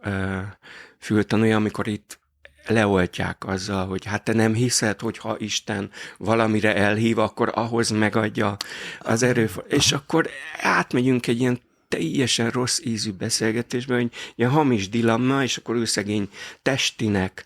fültanúja, 0.99 1.55
amikor 1.55 1.87
itt 1.87 2.19
leoltják 2.67 3.47
azzal, 3.47 3.87
hogy 3.87 4.05
hát 4.05 4.23
te 4.23 4.33
nem 4.33 4.53
hiszed, 4.53 4.99
hogy 4.99 5.17
ha 5.17 5.35
Isten 5.39 5.91
valamire 6.17 6.75
elhív, 6.75 7.17
akkor 7.17 7.51
ahhoz 7.55 7.89
megadja 7.89 8.57
az 8.99 9.23
erőforrás. 9.23 9.71
És 9.71 9.91
akkor 9.91 10.29
átmegyünk 10.61 11.27
egy 11.27 11.39
ilyen 11.39 11.59
teljesen 11.89 12.49
rossz 12.49 12.79
ízű 12.83 13.11
beszélgetésben, 13.11 14.01
hogy 14.01 14.11
ilyen 14.35 14.49
hamis 14.49 14.89
dilemma, 14.89 15.43
és 15.43 15.57
akkor 15.57 15.75
ő 15.75 15.85
szegény 15.85 16.29
testinek 16.61 17.45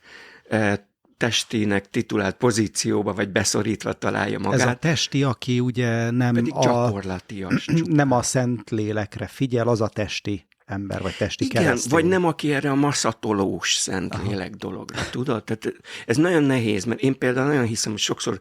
e, 0.49 0.91
testének 1.17 1.89
titulált 1.89 2.35
pozícióba, 2.35 3.13
vagy 3.13 3.29
beszorítva 3.29 3.93
találja 3.93 4.39
magát. 4.39 4.59
Ez 4.59 4.67
a 4.67 4.73
testi, 4.73 5.23
aki 5.23 5.59
ugye 5.59 6.09
nem 6.11 6.33
Pedig 6.33 6.53
a, 6.53 7.01
nem 7.85 8.11
a 8.11 8.21
szent 8.21 8.69
lélekre 8.69 9.27
figyel, 9.27 9.67
az 9.67 9.81
a 9.81 9.87
testi 9.87 10.45
ember, 10.65 11.01
vagy 11.01 11.15
testi 11.17 11.45
Igen, 11.45 11.63
keresztény. 11.63 11.91
vagy 11.91 12.05
nem 12.05 12.25
aki 12.25 12.53
erre 12.53 12.71
a 12.71 12.75
maszatolós 12.75 13.73
szent 13.73 14.15
Aha. 14.15 14.29
lélek 14.29 14.55
dologra, 14.55 15.09
tudod? 15.09 15.43
Tehát 15.43 15.73
ez 16.05 16.17
nagyon 16.17 16.43
nehéz, 16.43 16.83
mert 16.83 17.01
én 17.01 17.17
például 17.17 17.47
nagyon 17.47 17.65
hiszem, 17.65 17.91
hogy 17.91 18.01
sokszor 18.01 18.39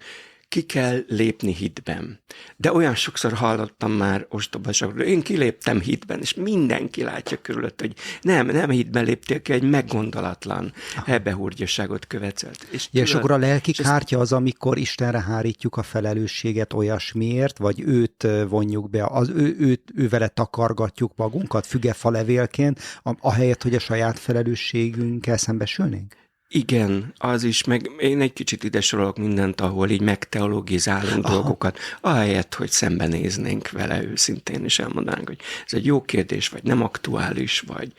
ki 0.52 0.62
kell 0.62 1.04
lépni 1.09 1.54
hitben. 1.54 2.21
De 2.56 2.73
olyan 2.73 2.94
sokszor 2.94 3.32
hallottam 3.32 3.92
már 3.92 4.26
ostobaságról, 4.28 5.04
én 5.04 5.23
kiléptem 5.23 5.80
hitben, 5.80 6.21
és 6.21 6.35
mindenki 6.35 7.02
látja 7.02 7.40
körülött, 7.42 7.80
hogy 7.80 7.94
nem, 8.21 8.47
nem 8.47 8.71
hitben 8.71 9.04
léptél 9.04 9.42
ki, 9.42 9.52
egy 9.52 9.62
meggondolatlan 9.62 10.73
hebehúrgyaságot 11.06 12.06
követelt. 12.06 12.66
És, 12.71 12.88
ja, 12.90 13.02
és 13.02 13.14
akkor 13.14 13.30
a 13.30 13.37
lelki 13.37 13.73
kártya 13.73 14.18
az, 14.18 14.32
amikor 14.32 14.78
Istenre 14.78 15.21
hárítjuk 15.21 15.76
a 15.76 15.82
felelősséget 15.82 16.73
olyasmiért, 16.73 17.59
vagy 17.59 17.80
őt 17.80 18.26
vonjuk 18.49 18.90
be, 18.90 19.06
az 19.06 19.28
ő, 19.28 19.56
őt, 19.59 19.82
ő 19.94 20.09
vele 20.09 20.28
takargatjuk 20.28 21.12
magunkat, 21.16 21.66
fügefa 21.66 22.11
levélként, 22.11 22.80
ahelyett, 23.02 23.62
hogy 23.62 23.75
a 23.75 23.78
saját 23.78 24.18
felelősségünkkel 24.18 25.37
szembesülnénk? 25.37 26.23
Igen, 26.54 27.12
az 27.16 27.42
is, 27.42 27.64
meg 27.64 27.90
én 27.99 28.21
egy 28.21 28.32
kicsit 28.32 28.64
ide 28.64 28.80
sorolok 28.80 29.18
mindent, 29.18 29.61
ahol 29.61 29.90
így 29.90 30.00
megteologizálunk 30.00 31.25
Aha. 31.25 31.35
dolgokat, 31.35 31.78
ahelyett, 32.00 32.54
hogy 32.54 32.71
szembenéznénk 32.71 33.71
vele 33.71 34.02
őszintén, 34.02 34.64
és 34.64 34.78
elmondanánk, 34.78 35.28
hogy 35.28 35.40
ez 35.66 35.73
egy 35.73 35.87
jó 35.87 36.02
kérdés, 36.02 36.49
vagy 36.49 36.62
nem 36.62 36.82
aktuális, 36.82 37.61
vagy, 37.61 37.92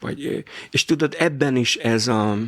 vagy 0.00 0.44
és 0.70 0.84
tudod, 0.84 1.16
ebben 1.18 1.56
is 1.56 1.76
ez 1.76 2.08
a, 2.08 2.38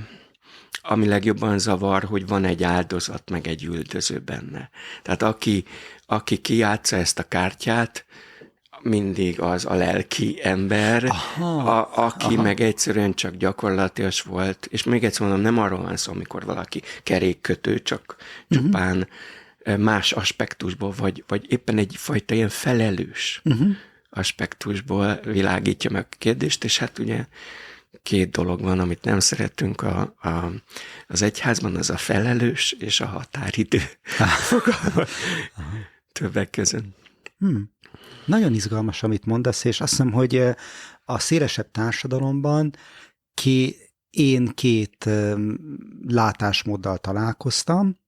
ami 0.82 1.06
legjobban 1.06 1.58
zavar, 1.58 2.02
hogy 2.04 2.26
van 2.26 2.44
egy 2.44 2.62
áldozat, 2.62 3.30
meg 3.30 3.46
egy 3.46 3.64
üldöző 3.64 4.18
benne. 4.18 4.70
Tehát 5.02 5.22
aki, 5.22 5.64
aki 6.06 6.36
kijátsza 6.36 6.96
ezt 6.96 7.18
a 7.18 7.28
kártyát, 7.28 8.04
mindig 8.82 9.40
az 9.40 9.64
a 9.64 9.74
lelki 9.74 10.38
ember, 10.42 11.04
aha, 11.04 11.76
a, 11.76 12.04
aki 12.04 12.34
aha. 12.34 12.42
meg 12.42 12.60
egyszerűen 12.60 13.14
csak 13.14 13.34
gyakorlatias 13.34 14.22
volt, 14.22 14.68
és 14.70 14.82
még 14.82 15.04
egyszer 15.04 15.26
mondom, 15.26 15.42
nem 15.42 15.58
arról 15.58 15.82
van 15.82 15.96
szó, 15.96 16.12
amikor 16.12 16.44
valaki 16.44 16.82
kerékkötő, 17.02 17.82
csak 17.82 18.16
uh-huh. 18.18 18.64
csupán 18.64 19.08
más 19.76 20.12
aspektusból, 20.12 20.94
vagy, 20.96 21.24
vagy 21.26 21.46
éppen 21.48 21.78
egyfajta 21.78 22.34
ilyen 22.34 22.48
felelős 22.48 23.40
uh-huh. 23.44 23.68
aspektusból 24.10 25.20
világítja 25.24 25.90
meg 25.90 26.06
a 26.10 26.16
kérdést, 26.18 26.64
és 26.64 26.78
hát 26.78 26.98
ugye 26.98 27.26
két 28.02 28.30
dolog 28.30 28.60
van, 28.60 28.78
amit 28.78 29.04
nem 29.04 29.20
szeretünk 29.20 29.82
a, 29.82 30.14
a, 30.20 30.50
az 31.06 31.22
egyházban, 31.22 31.76
az 31.76 31.90
a 31.90 31.96
felelős 31.96 32.72
és 32.78 33.00
a 33.00 33.06
határidő 33.06 33.82
többek 36.12 36.50
között. 36.50 36.84
Hmm. 37.38 37.70
Nagyon 38.26 38.54
izgalmas, 38.54 39.02
amit 39.02 39.26
mondasz, 39.26 39.64
és 39.64 39.80
azt 39.80 39.90
hiszem, 39.90 40.12
hogy 40.12 40.42
a 41.04 41.18
szélesebb 41.18 41.70
társadalomban 41.70 42.72
ké, 43.34 43.76
én 44.10 44.46
két 44.46 45.10
látásmóddal 46.06 46.98
találkoztam, 46.98 47.98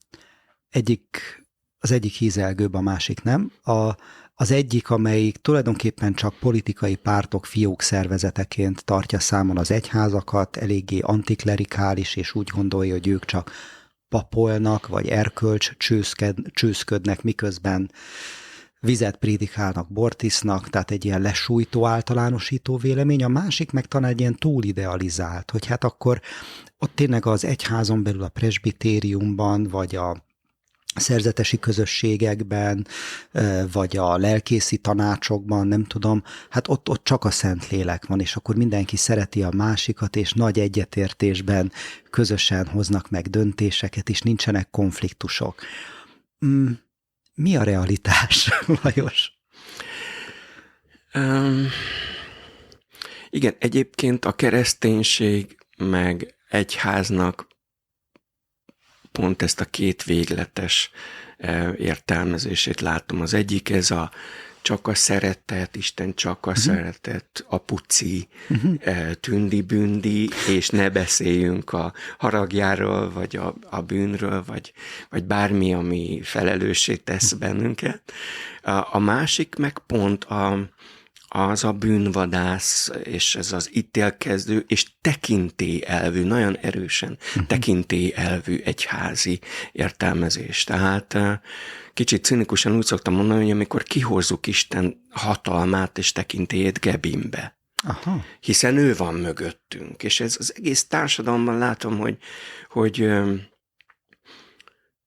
egyik, 0.68 1.18
az 1.78 1.90
egyik 1.90 2.12
hízelgőbb, 2.12 2.74
a 2.74 2.80
másik 2.80 3.22
nem. 3.22 3.52
A, 3.62 3.96
az 4.34 4.50
egyik, 4.50 4.90
amelyik 4.90 5.36
tulajdonképpen 5.36 6.14
csak 6.14 6.34
politikai 6.34 6.96
pártok 6.96 7.46
fiók 7.46 7.82
szervezeteként 7.82 8.84
tartja 8.84 9.18
számon 9.18 9.58
az 9.58 9.70
egyházakat, 9.70 10.56
eléggé 10.56 10.98
antiklerikális, 10.98 12.16
és 12.16 12.34
úgy 12.34 12.48
gondolja, 12.48 12.92
hogy 12.92 13.08
ők 13.08 13.24
csak 13.24 13.50
papolnak, 14.08 14.86
vagy 14.86 15.08
erkölcs 15.08 15.76
csőszked, 15.76 16.36
csőszködnek, 16.52 17.22
miközben 17.22 17.90
vizet 18.80 19.16
prédikálnak, 19.16 19.88
bortisznak, 19.88 20.68
tehát 20.68 20.90
egy 20.90 21.04
ilyen 21.04 21.20
lesújtó, 21.20 21.86
általánosító 21.86 22.76
vélemény, 22.76 23.24
a 23.24 23.28
másik 23.28 23.70
meg 23.70 23.86
talán 23.86 24.10
egy 24.10 24.20
ilyen 24.20 24.34
túlidealizált, 24.34 25.50
hogy 25.50 25.66
hát 25.66 25.84
akkor 25.84 26.20
ott 26.78 26.94
tényleg 26.94 27.26
az 27.26 27.44
egyházon 27.44 28.02
belül 28.02 28.22
a 28.22 28.28
presbitériumban, 28.28 29.62
vagy 29.62 29.96
a 29.96 30.28
szerzetesi 30.94 31.58
közösségekben, 31.58 32.86
vagy 33.72 33.96
a 33.96 34.16
lelkészi 34.16 34.76
tanácsokban, 34.76 35.66
nem 35.66 35.84
tudom, 35.84 36.22
hát 36.48 36.68
ott, 36.68 36.88
ott 36.88 37.04
csak 37.04 37.24
a 37.24 37.30
szent 37.30 37.68
lélek 37.68 38.06
van, 38.06 38.20
és 38.20 38.36
akkor 38.36 38.56
mindenki 38.56 38.96
szereti 38.96 39.42
a 39.42 39.50
másikat, 39.56 40.16
és 40.16 40.32
nagy 40.32 40.58
egyetértésben 40.58 41.72
közösen 42.10 42.66
hoznak 42.66 43.10
meg 43.10 43.26
döntéseket, 43.26 44.08
és 44.08 44.20
nincsenek 44.20 44.70
konfliktusok. 44.70 45.54
Mi 47.40 47.56
a 47.56 47.62
realitás, 47.62 48.50
Lajos? 48.82 49.32
Um, 51.14 51.68
igen, 53.30 53.54
egyébként 53.58 54.24
a 54.24 54.32
kereszténység 54.32 55.56
meg 55.76 56.34
egyháznak 56.48 57.46
pont 59.12 59.42
ezt 59.42 59.60
a 59.60 59.64
két 59.64 60.02
végletes 60.02 60.90
értelmezését 61.76 62.80
látom. 62.80 63.20
Az 63.20 63.34
egyik 63.34 63.70
ez 63.70 63.90
a 63.90 64.10
csak 64.62 64.88
a 64.88 64.94
szeretet, 64.94 65.76
Isten 65.76 66.14
csak 66.14 66.46
a 66.46 66.50
uh-huh. 66.50 66.64
szeretet, 66.64 67.44
a 67.48 67.58
puci, 67.58 68.28
uh-huh. 68.48 69.12
tündi-bündi, 69.20 70.28
és 70.48 70.68
ne 70.68 70.90
beszéljünk 70.90 71.72
a 71.72 71.92
haragjáról, 72.18 73.10
vagy 73.10 73.36
a, 73.36 73.54
a 73.70 73.80
bűnről, 73.80 74.44
vagy, 74.46 74.72
vagy 75.10 75.24
bármi, 75.24 75.74
ami 75.74 76.20
felelőssé 76.22 76.96
tesz 76.96 77.32
bennünket. 77.32 78.12
A, 78.62 78.86
a 78.90 78.98
másik 78.98 79.54
meg 79.54 79.78
pont 79.86 80.24
a, 80.24 80.68
az 81.32 81.64
a 81.64 81.72
bűnvadász, 81.72 82.90
és 83.02 83.34
ez 83.34 83.52
az 83.52 83.70
ítélkezdő, 83.72 84.64
és 84.68 84.86
elvű, 85.86 86.22
nagyon 86.22 86.56
erősen 86.56 87.18
uh-huh. 87.28 87.46
elvű 88.14 88.60
egyházi 88.64 89.40
értelmezés. 89.72 90.64
Tehát 90.64 91.16
kicsit 91.94 92.24
cinikusan 92.24 92.76
úgy 92.76 92.84
szoktam 92.84 93.14
mondani, 93.14 93.42
hogy 93.42 93.50
amikor 93.50 93.82
kihozzuk 93.82 94.46
Isten 94.46 95.00
hatalmát 95.10 95.98
és 95.98 96.12
tekintélyét 96.12 96.80
Gebimbe, 96.80 97.58
Aha. 97.84 98.24
hiszen 98.40 98.76
ő 98.76 98.94
van 98.94 99.14
mögöttünk, 99.14 100.02
és 100.02 100.20
ez 100.20 100.36
az 100.38 100.54
egész 100.56 100.86
társadalomban 100.86 101.58
látom, 101.58 101.98
hogy, 101.98 102.16
hogy 102.68 103.10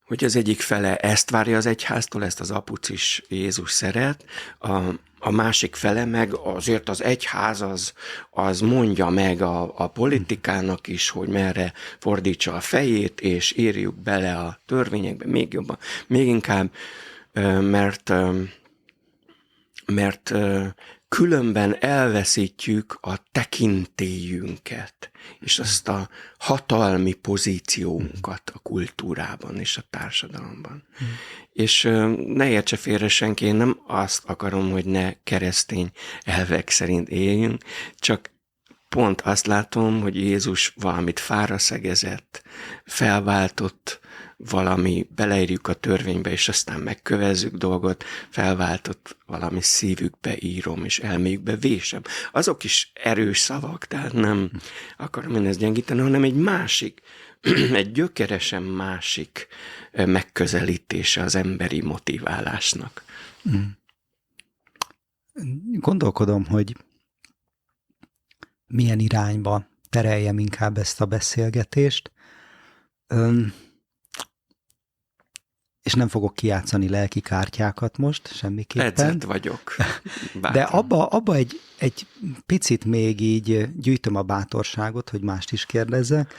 hogy 0.03 0.23
az 0.23 0.35
egyik 0.35 0.61
fele 0.61 0.97
ezt 0.97 1.29
várja 1.29 1.57
az 1.57 1.65
egyháztól, 1.65 2.23
ezt 2.23 2.39
az 2.39 2.51
apucis 2.51 3.23
Jézus 3.27 3.71
szeret, 3.71 4.25
a, 4.59 4.79
a 5.23 5.31
másik 5.31 5.75
fele 5.75 6.05
meg 6.05 6.33
azért 6.33 6.89
az 6.89 7.03
egyház 7.03 7.61
az, 7.61 7.93
az 8.29 8.59
mondja 8.61 9.09
meg 9.09 9.41
a, 9.41 9.73
a 9.77 9.87
politikának 9.87 10.87
is, 10.87 11.09
hogy 11.09 11.27
merre 11.27 11.73
fordítsa 11.99 12.53
a 12.53 12.59
fejét, 12.59 13.21
és 13.21 13.57
írjuk 13.57 13.95
bele 13.95 14.35
a 14.35 14.59
törvényekbe 14.65 15.25
még 15.25 15.53
jobban, 15.53 15.77
még 16.07 16.27
inkább, 16.27 16.71
mert 17.61 18.13
mert 19.85 20.33
különben 21.13 21.75
elveszítjük 21.79 22.97
a 23.01 23.13
tekintélyünket, 23.31 25.11
és 25.39 25.59
azt 25.59 25.87
a 25.87 26.09
hatalmi 26.37 27.13
pozíciónkat 27.13 28.51
a 28.53 28.59
kultúrában 28.59 29.59
és 29.59 29.77
a 29.77 29.83
társadalomban. 29.89 30.83
És 31.51 31.81
ne 32.25 32.49
értse 32.49 32.77
félre 32.77 33.07
senki, 33.07 33.45
én 33.45 33.55
nem 33.55 33.79
azt 33.87 34.23
akarom, 34.25 34.71
hogy 34.71 34.85
ne 34.85 35.13
keresztény 35.23 35.91
elvek 36.23 36.69
szerint 36.69 37.09
éljünk, 37.09 37.63
csak 37.95 38.31
pont 38.89 39.21
azt 39.21 39.47
látom, 39.47 40.01
hogy 40.01 40.15
Jézus 40.15 40.73
valamit 40.75 41.19
fára 41.19 41.57
szegezett, 41.57 42.43
felváltott, 42.85 43.99
valami, 44.37 45.07
beleírjuk 45.15 45.67
a 45.67 45.73
törvénybe, 45.73 46.31
és 46.31 46.49
aztán 46.49 46.79
megkövezzük 46.79 47.55
dolgot, 47.55 48.03
felváltott 48.29 49.17
valami 49.25 49.61
szívükbe 49.61 50.35
írom, 50.39 50.85
és 50.85 50.99
elméjükbe 50.99 51.55
vésem. 51.55 52.01
Azok 52.31 52.63
is 52.63 52.91
erős 52.93 53.39
szavak, 53.39 53.85
tehát 53.85 54.13
nem 54.13 54.51
akarom 54.97 55.35
én 55.35 55.45
ezt 55.45 55.59
gyengíteni, 55.59 55.99
hanem 55.99 56.23
egy 56.23 56.35
másik, 56.35 57.01
egy 57.73 57.91
gyökeresen 57.91 58.63
másik 58.63 59.47
megközelítése 59.91 61.21
az 61.21 61.35
emberi 61.35 61.81
motiválásnak. 61.81 63.03
Mm. 63.49 63.61
Gondolkodom, 65.71 66.45
hogy 66.45 66.75
milyen 68.67 68.99
irányba 68.99 69.67
tereljem 69.89 70.39
inkább 70.39 70.77
ezt 70.77 71.01
a 71.01 71.05
beszélgetést. 71.05 72.11
És 75.93 75.99
nem 75.99 76.07
fogok 76.07 76.35
kijátszani 76.35 76.89
lelki 76.89 77.19
kártyákat 77.19 77.97
most, 77.97 78.27
semmiképpen. 78.35 78.87
Edzett 78.87 79.23
vagyok. 79.23 79.61
Bátran. 80.41 80.51
De 80.51 80.61
abba, 80.61 81.05
abba 81.05 81.35
egy, 81.35 81.59
egy 81.77 82.07
picit 82.45 82.85
még 82.85 83.21
így 83.21 83.69
gyűjtöm 83.79 84.15
a 84.15 84.21
bátorságot, 84.21 85.09
hogy 85.09 85.21
mást 85.21 85.51
is 85.51 85.65
kérdezzek, 85.65 86.33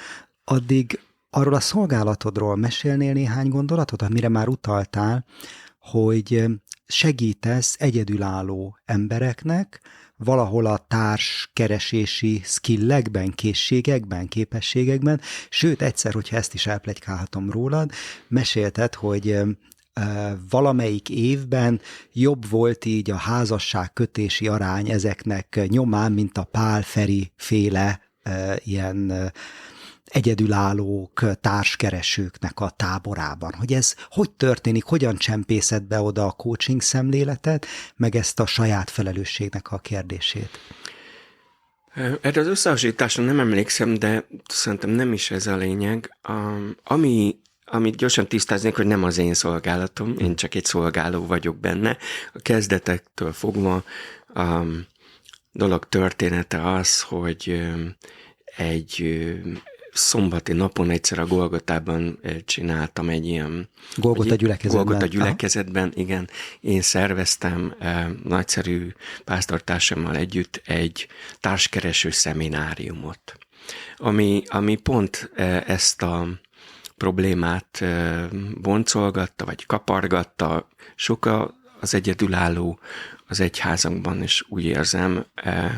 addig 0.44 1.00
arról 1.30 1.54
a 1.54 1.60
szolgálatodról 1.60 2.56
mesélnél 2.56 3.12
néhány 3.12 3.48
gondolatot, 3.48 4.02
amire 4.02 4.28
már 4.28 4.48
utaltál, 4.48 5.24
hogy 5.78 6.44
segítesz 6.86 7.76
egyedülálló 7.78 8.78
embereknek, 8.84 9.80
valahol 10.16 10.66
a 10.66 10.84
társ 10.88 11.50
keresési 11.52 12.40
skillekben, 12.44 13.30
készségekben, 13.30 14.28
képességekben, 14.28 15.20
sőt 15.48 15.82
egyszer, 15.82 16.12
hogyha 16.12 16.36
ezt 16.36 16.54
is 16.54 16.66
elplegykálhatom 16.66 17.50
rólad, 17.50 17.90
mesélted, 18.28 18.94
hogy 18.94 19.38
valamelyik 20.50 21.08
évben 21.08 21.80
jobb 22.12 22.48
volt 22.50 22.84
így 22.84 23.10
a 23.10 23.16
házasság 23.16 23.92
kötési 23.92 24.48
arány 24.48 24.90
ezeknek 24.90 25.60
nyomán, 25.68 26.12
mint 26.12 26.38
a 26.38 26.44
Pál 26.44 26.82
Feri 26.82 27.32
féle 27.36 28.00
ilyen 28.64 29.32
egyedülállók, 30.14 31.24
társkeresőknek 31.40 32.60
a 32.60 32.70
táborában. 32.70 33.54
Hogy 33.54 33.72
ez 33.72 33.94
hogy 34.10 34.30
történik, 34.30 34.84
hogyan 34.84 35.16
csempészed 35.16 35.82
be 35.82 36.00
oda 36.00 36.26
a 36.26 36.30
coaching 36.32 36.80
szemléletet, 36.80 37.66
meg 37.96 38.16
ezt 38.16 38.40
a 38.40 38.46
saját 38.46 38.90
felelősségnek 38.90 39.72
a 39.72 39.78
kérdését? 39.78 40.58
Erre 42.20 42.40
az 42.40 42.46
összehasonlításra 42.46 43.22
nem 43.22 43.40
emlékszem, 43.40 43.94
de 43.94 44.26
szerintem 44.48 44.90
nem 44.90 45.12
is 45.12 45.30
ez 45.30 45.46
a 45.46 45.56
lényeg. 45.56 46.16
Ami 46.84 47.38
amit 47.66 47.96
gyorsan 47.96 48.26
tisztáznék, 48.26 48.76
hogy 48.76 48.86
nem 48.86 49.04
az 49.04 49.18
én 49.18 49.34
szolgálatom, 49.34 50.14
én 50.18 50.36
csak 50.36 50.54
egy 50.54 50.64
szolgáló 50.64 51.26
vagyok 51.26 51.56
benne. 51.56 51.96
A 52.32 52.38
kezdetektől 52.38 53.32
fogva 53.32 53.84
a 54.34 54.60
dolog 55.52 55.88
története 55.88 56.72
az, 56.72 57.00
hogy 57.02 57.62
egy 58.56 59.24
szombati 59.94 60.52
napon 60.52 60.90
egyszer 60.90 61.18
a 61.18 61.26
Golgotában 61.26 62.18
eh, 62.22 62.36
csináltam 62.44 63.08
egy 63.08 63.26
ilyen... 63.26 63.68
Golgota 63.96 64.34
gyülekezetben. 64.34 64.84
Golgota 64.84 65.06
gyülekezetben, 65.06 65.92
igen. 65.94 66.28
Én 66.60 66.80
szerveztem 66.80 67.74
eh, 67.78 68.06
nagyszerű 68.24 68.92
pásztortársammal 69.24 70.16
együtt 70.16 70.62
egy 70.64 71.08
társkereső 71.40 72.10
szemináriumot, 72.10 73.38
ami, 73.96 74.42
ami 74.46 74.76
pont 74.76 75.30
eh, 75.34 75.62
ezt 75.66 76.02
a 76.02 76.26
problémát 76.96 77.78
eh, 77.80 78.28
boncolgatta, 78.60 79.44
vagy 79.44 79.66
kapargatta. 79.66 80.68
Soka 80.94 81.54
az 81.80 81.94
egyedülálló 81.94 82.78
az 83.26 83.40
egyházunkban, 83.40 84.22
és 84.22 84.44
úgy 84.48 84.64
érzem, 84.64 85.26
eh, 85.34 85.72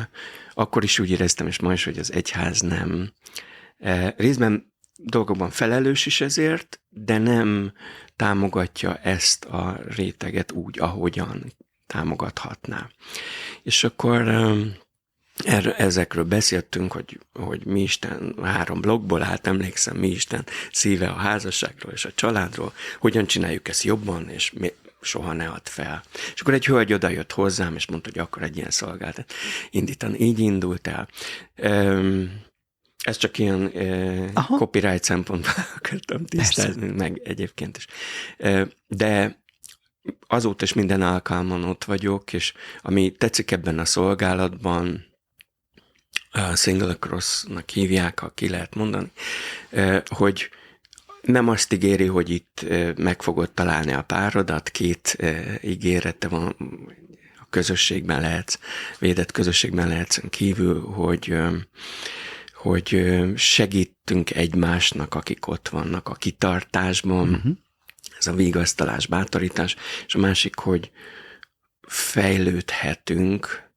akkor 0.53 0.83
is 0.83 0.99
úgy 0.99 1.09
éreztem, 1.09 1.47
és 1.47 1.59
ma 1.59 1.73
is, 1.73 1.83
hogy 1.83 1.97
az 1.97 2.13
egyház 2.13 2.61
nem 2.61 3.11
részben 4.15 4.73
dolgokban 4.95 5.49
felelős 5.49 6.05
is 6.05 6.21
ezért, 6.21 6.81
de 6.89 7.17
nem 7.17 7.73
támogatja 8.15 8.95
ezt 8.95 9.45
a 9.45 9.79
réteget 9.87 10.51
úgy, 10.51 10.79
ahogyan 10.79 11.53
támogathatná. 11.87 12.89
És 13.63 13.83
akkor 13.83 14.27
erre, 15.37 15.75
ezekről 15.75 16.23
beszéltünk, 16.23 16.91
hogy, 16.91 17.19
hogy 17.33 17.65
mi 17.65 17.81
Isten 17.81 18.35
három 18.43 18.81
blogból 18.81 19.23
állt, 19.23 19.47
emlékszem, 19.47 19.97
mi 19.97 20.07
Isten 20.07 20.45
szíve 20.71 21.07
a 21.07 21.15
házasságról 21.15 21.91
és 21.91 22.05
a 22.05 22.13
családról, 22.15 22.73
hogyan 22.99 23.25
csináljuk 23.25 23.67
ezt 23.67 23.83
jobban, 23.83 24.29
és 24.29 24.51
mi, 24.51 24.71
soha 25.01 25.33
ne 25.33 25.47
add 25.47 25.63
fel. 25.63 26.03
És 26.33 26.41
akkor 26.41 26.53
egy 26.53 26.65
hölgy 26.65 26.93
oda 26.93 27.09
jött 27.09 27.31
hozzám, 27.31 27.75
és 27.75 27.87
mondta, 27.87 28.09
hogy 28.11 28.19
akkor 28.19 28.43
egy 28.43 28.57
ilyen 28.57 28.71
szolgáltat 28.71 29.33
indítani. 29.69 30.19
Így 30.19 30.39
indult 30.39 30.87
el. 30.87 31.07
Um, 31.57 32.45
ez 33.03 33.17
csak 33.17 33.37
ilyen 33.37 33.61
uh, 33.61 34.57
copyright 34.57 35.03
szempontból 35.03 35.53
akartam 35.77 36.25
tisztázni, 36.25 36.79
Persze. 36.79 36.95
meg 36.95 37.21
egyébként 37.23 37.77
is. 37.77 37.87
De 38.87 39.39
azóta 40.27 40.63
is 40.63 40.73
minden 40.73 41.01
alkalmon 41.01 41.63
ott 41.63 41.83
vagyok, 41.83 42.33
és 42.33 42.53
ami 42.81 43.11
tetszik 43.11 43.51
ebben 43.51 43.79
a 43.79 43.85
szolgálatban, 43.85 45.05
a 46.31 46.55
Single 46.55 46.95
Cross-nak 46.95 47.69
hívják, 47.69 48.19
ha 48.19 48.29
ki 48.29 48.49
lehet 48.49 48.75
mondani, 48.75 49.11
hogy 50.05 50.49
nem 51.21 51.47
azt 51.47 51.73
ígéri, 51.73 52.05
hogy 52.05 52.29
itt 52.29 52.65
meg 52.97 53.21
fogod 53.21 53.51
találni 53.51 53.93
a 53.93 54.01
párodat, 54.01 54.69
két 54.69 55.17
ígérete 55.61 56.27
van, 56.27 56.55
a 57.39 57.47
közösségben 57.49 58.21
lehetsz, 58.21 58.59
védett 58.99 59.31
közösségben 59.31 59.87
lehetsz 59.87 60.19
kívül, 60.29 60.81
hogy 60.81 61.37
hogy 62.57 63.05
segítünk 63.35 64.31
egymásnak, 64.35 65.15
akik 65.15 65.47
ott 65.47 65.69
vannak 65.69 66.09
a 66.09 66.13
kitartásban, 66.13 67.29
uh-huh. 67.29 67.51
ez 68.19 68.27
a 68.27 68.33
vigasztalás, 68.33 69.07
bátorítás, 69.07 69.75
és 70.07 70.15
a 70.15 70.19
másik, 70.19 70.55
hogy 70.55 70.91
fejlődhetünk 71.81 73.69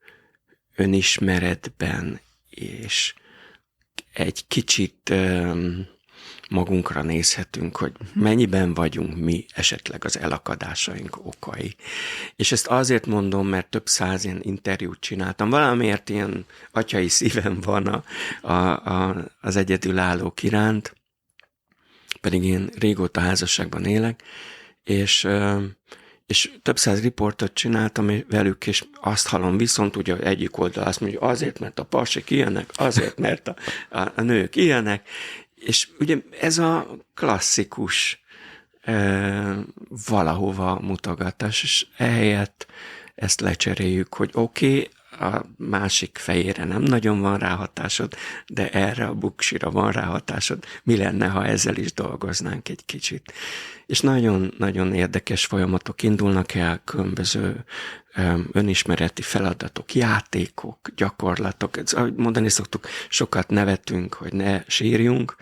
önismeretben, 0.77 2.21
és 2.51 3.15
egy 4.13 4.47
kicsit 4.47 5.13
magunkra 6.51 7.03
nézhetünk, 7.03 7.77
hogy 7.77 7.93
mennyiben 8.15 8.75
vagyunk 8.75 9.17
mi 9.17 9.47
esetleg 9.55 10.05
az 10.05 10.19
elakadásaink 10.19 11.27
okai. 11.27 11.77
És 12.37 12.53
ezt 12.53 12.67
azért 12.67 13.07
mondom, 13.07 13.49
mert 13.49 13.71
több 13.71 13.89
száz 13.89 14.25
ilyen 14.25 14.41
interjút 14.43 15.01
csináltam. 15.01 15.51
Valamiért 15.51 16.09
ilyen 16.09 16.45
atyai 16.73 17.09
szívem 17.09 17.61
van 17.61 17.87
a, 17.87 18.03
a, 18.53 18.87
a, 18.93 19.31
az 19.41 19.57
egyedülállók 19.57 20.43
iránt, 20.43 20.95
pedig 22.21 22.45
én 22.45 22.71
régóta 22.79 23.21
házasságban 23.21 23.85
élek, 23.85 24.23
és 24.85 25.29
és 26.31 26.51
több 26.63 26.79
száz 26.79 27.03
riportot 27.03 27.55
csináltam 27.55 28.11
velük, 28.29 28.67
és 28.67 28.85
azt 29.01 29.29
hallom 29.29 29.57
viszont, 29.57 29.97
ugye 29.97 30.17
egyik 30.17 30.59
oldal 30.59 30.85
azt 30.85 31.01
mondja, 31.01 31.21
azért, 31.21 31.59
mert 31.59 31.79
a 31.79 31.85
pasik 31.85 32.31
ilyenek, 32.31 32.71
azért, 32.75 33.19
mert 33.19 33.49
a, 33.49 33.55
a, 33.91 34.13
a 34.17 34.21
nők 34.21 34.57
ilyenek, 34.57 35.09
és 35.61 35.89
ugye 35.99 36.17
ez 36.41 36.59
a 36.59 36.97
klasszikus 37.15 38.23
e, 38.81 38.95
valahova 40.09 40.81
mutogatás, 40.81 41.63
és 41.63 41.87
ehelyett 41.97 42.67
ezt 43.15 43.41
lecseréljük, 43.41 44.15
hogy 44.15 44.31
oké, 44.33 44.67
okay, 44.67 44.89
a 45.21 45.45
másik 45.57 46.19
fejére 46.19 46.65
nem 46.65 46.83
nagyon 46.83 47.21
van 47.21 47.39
ráhatásod, 47.39 48.15
de 48.47 48.71
erre 48.71 49.07
a 49.07 49.15
buksira 49.15 49.71
van 49.71 49.93
ráhatásod. 49.93 50.65
Mi 50.83 50.97
lenne, 50.97 51.27
ha 51.27 51.47
ezzel 51.47 51.77
is 51.77 51.93
dolgoznánk 51.93 52.69
egy 52.69 52.85
kicsit? 52.85 53.33
És 53.87 54.01
nagyon-nagyon 54.01 54.95
érdekes 54.95 55.47
folyamatok 55.47 56.03
indulnak 56.03 56.55
el, 56.55 56.81
különböző 56.85 57.65
önismereti 58.53 59.23
feladatok, 59.23 59.95
játékok, 59.95 60.79
gyakorlatok. 60.97 61.77
Ez, 61.77 61.93
ahogy 61.93 62.15
mondani 62.15 62.49
szoktuk, 62.49 62.87
sokat 63.09 63.49
nevetünk, 63.49 64.15
hogy 64.15 64.33
ne 64.33 64.63
sírjunk, 64.67 65.37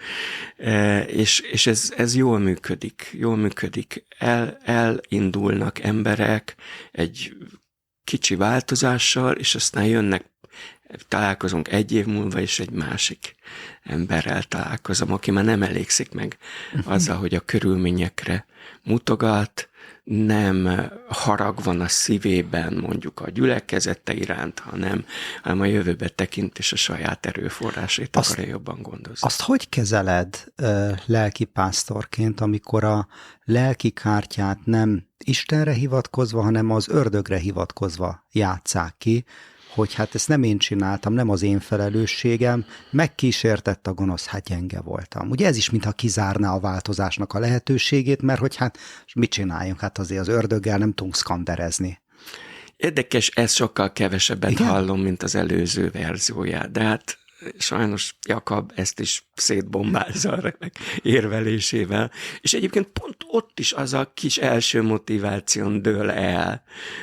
e, 0.57 1.01
és, 1.03 1.41
és 1.41 1.67
ez, 1.67 1.93
ez 1.97 2.17
jól 2.17 2.39
működik, 2.39 3.11
jól 3.13 3.37
működik. 3.37 4.05
El, 4.19 4.59
elindulnak 4.65 5.79
emberek 5.79 6.55
egy 6.93 7.37
kicsi 8.09 8.35
változással, 8.35 9.33
és 9.33 9.55
aztán 9.55 9.85
jönnek, 9.85 10.25
találkozunk 11.09 11.69
egy 11.69 11.93
év 11.93 12.07
múlva, 12.07 12.41
és 12.41 12.61
egy 12.61 12.71
másik 12.71 13.35
emberrel 13.83 14.43
találkozom, 14.43 15.13
aki 15.13 15.31
már 15.31 15.45
nem 15.45 15.63
elégszik 15.63 16.13
meg 16.13 16.39
azzal, 16.85 17.17
hogy 17.17 17.35
a 17.35 17.41
körülményekre 17.41 18.47
mutogat, 18.83 19.69
nem 20.05 20.89
harag 21.09 21.63
van 21.63 21.81
a 21.81 21.89
szívében 21.89 22.73
mondjuk 22.73 23.21
a 23.21 23.31
gyülekezete 23.31 24.15
iránt, 24.15 24.59
hanem, 24.59 25.05
hanem 25.43 25.61
a 25.61 25.65
jövőbe 25.65 26.09
tekint 26.09 26.59
és 26.59 26.73
a 26.73 26.77
saját 26.77 27.27
erőforrásait 27.27 28.17
azt, 28.17 28.31
akarja 28.31 28.51
jobban 28.51 28.83
gondozni. 28.83 29.27
Azt 29.27 29.41
hogy 29.41 29.69
kezeled 29.69 30.53
lelki 31.07 31.45
pásztorként, 31.45 32.41
amikor 32.41 32.85
a 32.85 33.09
lelki 33.45 33.91
kártyát 33.91 34.59
nem 34.65 35.08
Istenre 35.25 35.73
hivatkozva, 35.73 36.43
hanem 36.43 36.71
az 36.71 36.89
ördögre 36.89 37.39
hivatkozva 37.39 38.27
játszák 38.33 38.95
ki, 38.99 39.25
hogy 39.75 39.95
hát 39.95 40.15
ezt 40.15 40.29
nem 40.29 40.43
én 40.43 40.59
csináltam, 40.59 41.13
nem 41.13 41.29
az 41.29 41.43
én 41.43 41.61
felelősségem, 41.61 42.65
megkísértett 42.91 43.87
a 43.87 43.93
gonosz, 43.93 44.27
hát 44.27 44.49
gyenge 44.49 44.81
voltam. 44.81 45.31
Ugye 45.31 45.47
ez 45.47 45.57
is 45.57 45.71
mintha 45.71 45.93
kizárná 45.93 46.55
a 46.55 46.61
változásnak 46.61 47.33
a 47.33 47.39
lehetőségét, 47.39 48.23
mert 48.23 48.41
hogy 48.41 48.57
hát 48.57 48.79
mit 49.15 49.31
csináljunk, 49.31 49.81
hát 49.81 49.99
azért 49.99 50.21
az 50.21 50.29
ördöggel 50.29 50.79
nem 50.79 50.93
tudunk 50.93 51.17
szkanderezni. 51.17 52.01
Érdekes, 52.77 53.29
ezt 53.29 53.55
sokkal 53.55 53.93
kevesebbet 53.93 54.51
Igen? 54.51 54.67
hallom, 54.67 55.01
mint 55.01 55.23
az 55.23 55.35
előző 55.35 55.91
verzióját, 55.91 56.71
de 56.71 56.83
hát 56.83 57.19
sajnos 57.59 58.15
Jakab 58.29 58.73
ezt 58.75 59.01
is 59.01 59.29
szétbombázza 59.35 60.33
a 60.33 60.41
remek 60.41 60.79
érvelésével, 61.03 62.11
és 62.41 62.53
egyébként 62.53 62.87
pont 62.87 63.17
ott 63.27 63.59
is 63.59 63.73
az 63.73 63.93
a 63.93 64.11
kis 64.15 64.39
első 64.39 64.83
motiváción 64.83 65.83
dől 65.83 66.11
el, 66.11 66.63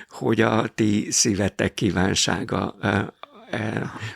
hogy 0.10 0.41
a 0.41 0.67
ti 0.67 1.08
szívetek 1.12 1.74
kívánsága 1.74 2.76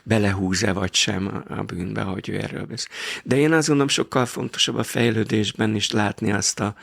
belehúz-e 0.03 0.73
vagy 0.73 0.93
sem 0.93 1.43
a 1.47 1.63
bűnbe, 1.63 2.01
hogy 2.01 2.29
ő 2.29 2.39
erről 2.39 2.65
beszél. 2.65 2.89
De 3.23 3.37
én 3.37 3.51
azt 3.51 3.67
gondolom, 3.67 3.91
sokkal 3.91 4.25
fontosabb 4.25 4.75
a 4.75 4.83
fejlődésben 4.83 5.75
is 5.75 5.91
látni 5.91 6.31
azt 6.31 6.59
a, 6.59 6.75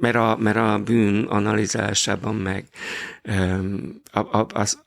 mert 0.00 0.14
a, 0.14 0.36
mert 0.40 0.56
a 0.56 0.78
bűn 0.84 1.24
analizálásában 1.24 2.34
meg 2.34 2.66
az, 4.52 4.81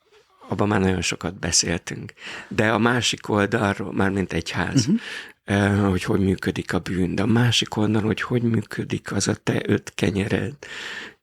abban 0.47 0.67
már 0.67 0.79
nagyon 0.79 1.01
sokat 1.01 1.39
beszéltünk. 1.39 2.13
De 2.47 2.71
a 2.71 2.77
másik 2.77 3.29
oldalról, 3.29 3.93
már 3.93 4.09
mint 4.09 4.33
egy 4.33 4.51
ház, 4.51 4.87
uh-huh. 5.45 5.89
hogy 5.89 6.03
hogy 6.03 6.19
működik 6.19 6.73
a 6.73 6.79
bűn, 6.79 7.15
de 7.15 7.21
a 7.21 7.25
másik 7.25 7.77
oldalról, 7.77 8.07
hogy 8.07 8.21
hogy 8.21 8.41
működik 8.41 9.11
az 9.11 9.27
a 9.27 9.35
te 9.35 9.61
öt 9.65 9.91
kenyered, 9.95 10.53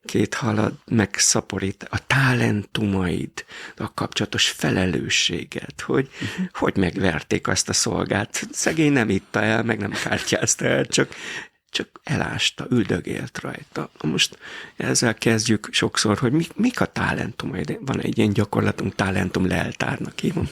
két 0.05 0.33
halad 0.33 0.73
megszaporít, 0.85 1.87
a 1.89 2.07
talentumaid, 2.07 3.45
a 3.77 3.93
kapcsolatos 3.93 4.49
felelősséget, 4.49 5.81
hogy 5.81 6.09
uh-huh. 6.13 6.45
hogy 6.51 6.77
megverték 6.77 7.47
azt 7.47 7.69
a 7.69 7.73
szolgát. 7.73 8.47
Szegény 8.51 8.91
nem 8.91 9.09
itta 9.09 9.41
el, 9.41 9.63
meg 9.63 9.79
nem 9.79 9.91
kártyázta 10.03 10.65
el, 10.65 10.85
csak 10.85 11.15
csak 11.73 11.99
elásta, 12.03 12.65
üldögélt 12.69 13.39
rajta. 13.39 13.89
Most 14.01 14.37
ezzel 14.75 15.13
kezdjük 15.13 15.67
sokszor, 15.71 16.17
hogy 16.17 16.31
mik, 16.31 16.55
mik 16.55 16.81
a 16.81 16.85
talentumai. 16.85 17.79
Van 17.81 18.01
egy 18.01 18.17
ilyen 18.17 18.33
gyakorlatunk, 18.33 18.95
talentum 18.95 19.47
leltárnak 19.47 20.19
hívom 20.19 20.49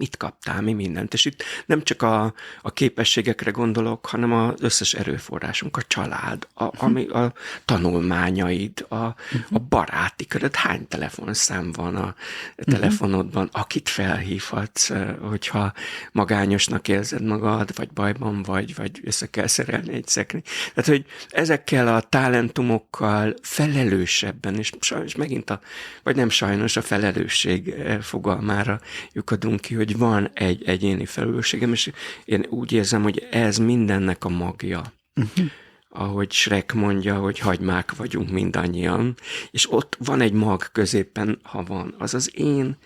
mit 0.00 0.16
kaptál, 0.16 0.60
mi 0.60 0.72
mindent. 0.72 1.14
És 1.14 1.24
itt 1.24 1.42
nem 1.66 1.82
csak 1.82 2.02
a, 2.02 2.34
a 2.62 2.72
képességekre 2.72 3.50
gondolok, 3.50 4.06
hanem 4.06 4.32
az 4.32 4.54
összes 4.60 4.94
erőforrásunk, 4.94 5.76
a 5.76 5.82
család, 5.82 6.46
a, 6.54 6.84
ami, 6.84 7.06
a 7.06 7.32
tanulmányaid, 7.64 8.86
a, 8.88 9.04
a 9.50 9.58
baráti 9.68 10.26
köröd, 10.26 10.54
hány 10.54 10.88
telefonszám 10.88 11.72
van 11.72 11.96
a 11.96 12.14
telefonodban, 12.56 13.48
akit 13.52 13.88
felhívhatsz, 13.88 14.90
hogyha 15.20 15.72
magányosnak 16.12 16.88
érzed 16.88 17.22
magad, 17.22 17.76
vagy 17.76 17.88
bajban 17.88 18.42
vagy, 18.42 18.74
vagy 18.74 19.00
össze 19.04 19.26
kell 19.26 19.46
szerelni 19.46 19.92
egy 19.92 20.08
szekrény. 20.08 20.42
Tehát, 20.74 20.90
hogy 20.90 21.04
ezekkel 21.28 21.94
a 21.94 22.00
talentumokkal 22.00 23.34
felelősebben, 23.42 24.56
és 24.56 24.70
sajnos 24.80 25.14
megint 25.14 25.50
a, 25.50 25.60
vagy 26.02 26.16
nem 26.16 26.28
sajnos 26.28 26.76
a 26.76 26.82
felelősség 26.82 27.74
fogalmára 28.00 28.80
lyukadunk 29.12 29.60
ki, 29.60 29.74
hogy 29.74 29.89
hogy 29.90 29.98
van 29.98 30.30
egy 30.34 30.62
egyéni 30.64 31.06
felelősségem, 31.06 31.72
és 31.72 31.90
én 32.24 32.46
úgy 32.48 32.72
érzem, 32.72 33.02
hogy 33.02 33.28
ez 33.30 33.58
mindennek 33.58 34.24
a 34.24 34.28
magja. 34.28 34.92
Uh-huh. 35.14 35.46
Ahogy 35.88 36.32
Shrek 36.32 36.72
mondja, 36.72 37.18
hogy 37.18 37.38
hagymák 37.38 37.96
vagyunk 37.96 38.30
mindannyian, 38.30 39.14
és 39.50 39.72
ott 39.72 39.96
van 39.98 40.20
egy 40.20 40.32
mag 40.32 40.72
középen, 40.72 41.40
ha 41.42 41.62
van, 41.62 41.94
az 41.98 42.14
az 42.14 42.38
én, 42.38 42.76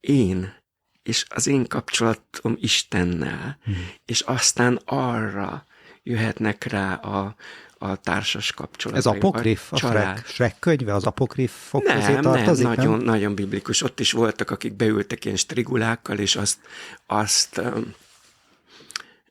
én, 0.00 0.54
és 1.02 1.24
az 1.28 1.46
én 1.46 1.66
kapcsolatom 1.66 2.56
Istennel, 2.60 3.58
uh-huh. 3.60 3.84
és 4.04 4.20
aztán 4.20 4.80
arra 4.84 5.66
jöhetnek 6.02 6.64
rá 6.64 6.94
a, 6.94 7.34
a 7.82 7.96
társas 7.96 8.52
kapcsolat. 8.52 8.96
Ez 8.98 9.06
apokrif, 9.06 9.72
a 9.72 9.76
Shrek, 9.76 10.26
Shrek 10.26 10.58
könyve 10.58 10.94
az 10.94 11.04
apokrifok 11.04 11.82
nem, 11.82 11.98
közé 11.98 12.18
tartozik? 12.20 12.66
Nem, 12.66 12.74
nagyon, 12.74 13.00
nagyon 13.00 13.34
biblikus. 13.34 13.82
Ott 13.82 14.00
is 14.00 14.12
voltak, 14.12 14.50
akik 14.50 14.72
beültek 14.74 15.24
ilyen 15.24 15.36
strigulákkal, 15.36 16.18
és 16.18 16.36
azt, 16.36 16.58
azt 17.06 17.60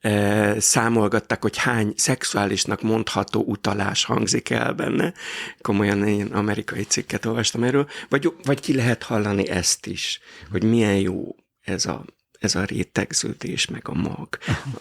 e, 0.02 0.60
számolgatták, 0.60 1.42
hogy 1.42 1.58
hány 1.58 1.94
szexuálisnak 1.96 2.82
mondható 2.82 3.44
utalás 3.48 4.04
hangzik 4.04 4.50
el 4.50 4.74
benne. 4.74 5.14
Komolyan 5.62 6.08
én 6.08 6.26
amerikai 6.26 6.84
cikket 6.84 7.26
olvastam 7.26 7.64
erről. 7.64 7.90
Vagy, 8.10 8.34
vagy 8.44 8.60
ki 8.60 8.76
lehet 8.76 9.04
hallani 9.04 9.50
ezt 9.50 9.86
is, 9.86 10.20
hogy 10.52 10.64
milyen 10.64 10.98
jó 10.98 11.36
ez 11.62 11.86
a 11.86 12.06
ez 12.42 12.56
a 12.56 12.64
rétegződés, 12.64 13.68
meg 13.68 13.88
a 13.88 13.94
mag. 13.94 14.28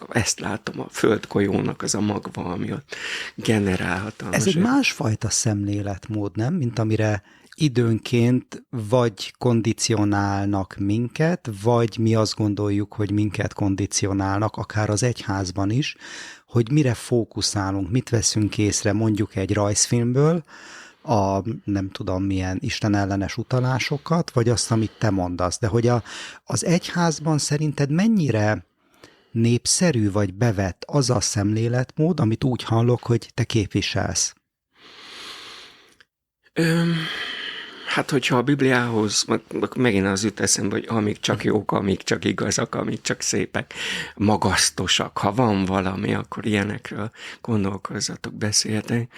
Ezt 0.09 0.41
látom 0.41 0.81
a 0.81 0.87
földgolyónak, 0.91 1.83
az 1.83 1.95
a 1.95 2.01
magva, 2.01 2.45
ami 2.45 2.73
ott 2.73 2.95
generálhat. 3.35 4.25
Ez 4.31 4.47
egy 4.47 4.57
másfajta 4.57 5.31
szemléletmód, 5.31 6.37
nem? 6.37 6.55
Mint 6.55 6.79
amire 6.79 7.23
időnként 7.55 8.65
vagy 8.89 9.35
kondicionálnak 9.39 10.77
minket, 10.79 11.51
vagy 11.63 11.99
mi 11.99 12.15
azt 12.15 12.35
gondoljuk, 12.35 12.95
hogy 12.95 13.11
minket 13.11 13.53
kondicionálnak, 13.53 14.57
akár 14.57 14.91
az 14.91 15.03
egyházban 15.03 15.71
is, 15.71 15.97
hogy 16.47 16.71
mire 16.71 16.95
fókuszálunk, 16.95 17.91
mit 17.91 18.09
veszünk 18.09 18.59
észre 18.59 18.93
mondjuk 18.93 19.37
egy 19.37 19.53
rajzfilmből, 19.53 20.45
a 21.03 21.43
nem 21.65 21.91
tudom 21.91 22.23
milyen 22.23 22.59
istenellenes 22.61 23.37
utalásokat, 23.37 24.31
vagy 24.31 24.49
azt, 24.49 24.71
amit 24.71 24.97
te 24.99 25.11
mondasz. 25.11 25.59
De 25.59 25.67
hogy 25.67 25.87
a, 25.87 26.03
az 26.45 26.65
egyházban 26.65 27.39
szerinted 27.39 27.91
mennyire 27.91 28.65
népszerű 29.31 30.11
vagy 30.11 30.35
bevett 30.35 30.85
az 30.87 31.11
a 31.11 31.21
szemléletmód, 31.21 32.21
amit 32.21 32.45
úgy 32.45 32.63
hallok, 32.63 33.03
hogy 33.03 33.31
te 33.35 33.45
képviselsz? 33.45 34.35
Öm, 36.53 36.95
hát, 37.87 38.11
hogyha 38.11 38.37
a 38.37 38.43
Bibliához, 38.43 39.27
megint 39.77 40.07
az 40.07 40.25
jut 40.25 40.41
eszembe, 40.41 40.75
hogy 40.75 40.87
amíg 40.89 41.21
csak 41.21 41.45
jók, 41.45 41.73
amíg 41.73 42.03
csak 42.03 42.25
igazak, 42.25 42.75
amíg 42.75 43.01
csak 43.01 43.21
szépek, 43.21 43.75
magasztosak, 44.15 45.19
ha 45.19 45.33
van 45.33 45.65
valami, 45.65 46.15
akkor 46.15 46.47
ilyenekről 46.47 47.11
gondolkozzatok, 47.41 48.35
beszéljetek. 48.35 49.13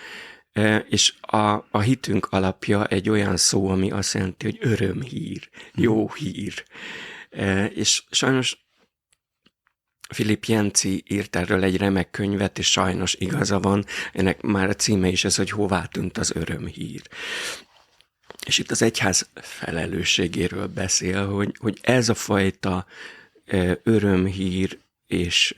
És 0.89 1.15
a, 1.21 1.67
a 1.71 1.81
hitünk 1.81 2.27
alapja 2.27 2.87
egy 2.87 3.09
olyan 3.09 3.37
szó, 3.37 3.69
ami 3.69 3.91
azt 3.91 4.15
jelenti, 4.15 4.45
hogy 4.45 4.59
örömhír, 4.61 5.49
jó 5.75 6.13
hír. 6.13 6.65
És 7.75 8.03
sajnos 8.11 8.63
Filip 10.09 10.45
Jenci 10.45 11.05
írt 11.07 11.37
erről 11.37 11.65
egy 11.65 11.77
remek 11.77 12.11
könyvet, 12.11 12.59
és 12.59 12.71
sajnos 12.71 13.15
igaza 13.15 13.61
van, 13.61 13.85
ennek 14.13 14.41
már 14.41 14.69
a 14.69 14.75
címe 14.75 15.09
is 15.09 15.25
ez, 15.25 15.37
hogy 15.37 15.51
hová 15.51 15.85
tűnt 15.85 16.19
az 16.19 16.33
örömhír. 16.35 17.03
És 18.47 18.59
itt 18.59 18.71
az 18.71 18.83
egyház 18.83 19.29
felelősségéről 19.35 20.67
beszél, 20.67 21.27
hogy, 21.27 21.55
hogy 21.59 21.79
ez 21.83 22.09
a 22.09 22.15
fajta 22.15 22.87
örömhír 23.83 24.79
és, 25.07 25.55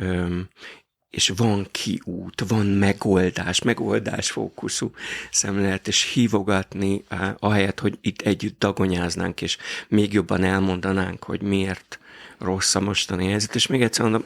és 1.14 1.32
van 1.36 1.66
kiút, 1.70 2.44
van 2.48 2.66
megoldás, 2.66 3.62
megoldás 3.62 4.30
fókuszú 4.30 4.90
szemlélet, 5.30 5.88
és 5.88 6.12
hívogatni, 6.12 7.04
ahelyett, 7.38 7.80
hogy 7.80 7.98
itt 8.00 8.22
együtt 8.22 8.58
dagonyáznánk, 8.58 9.42
és 9.42 9.56
még 9.88 10.12
jobban 10.12 10.44
elmondanánk, 10.44 11.22
hogy 11.22 11.42
miért 11.42 11.98
rossz 12.38 12.74
a 12.74 12.80
mostani 12.80 13.28
helyzet, 13.28 13.54
és 13.54 13.66
még 13.66 13.82
egyszer 13.82 14.10
mondom, 14.10 14.24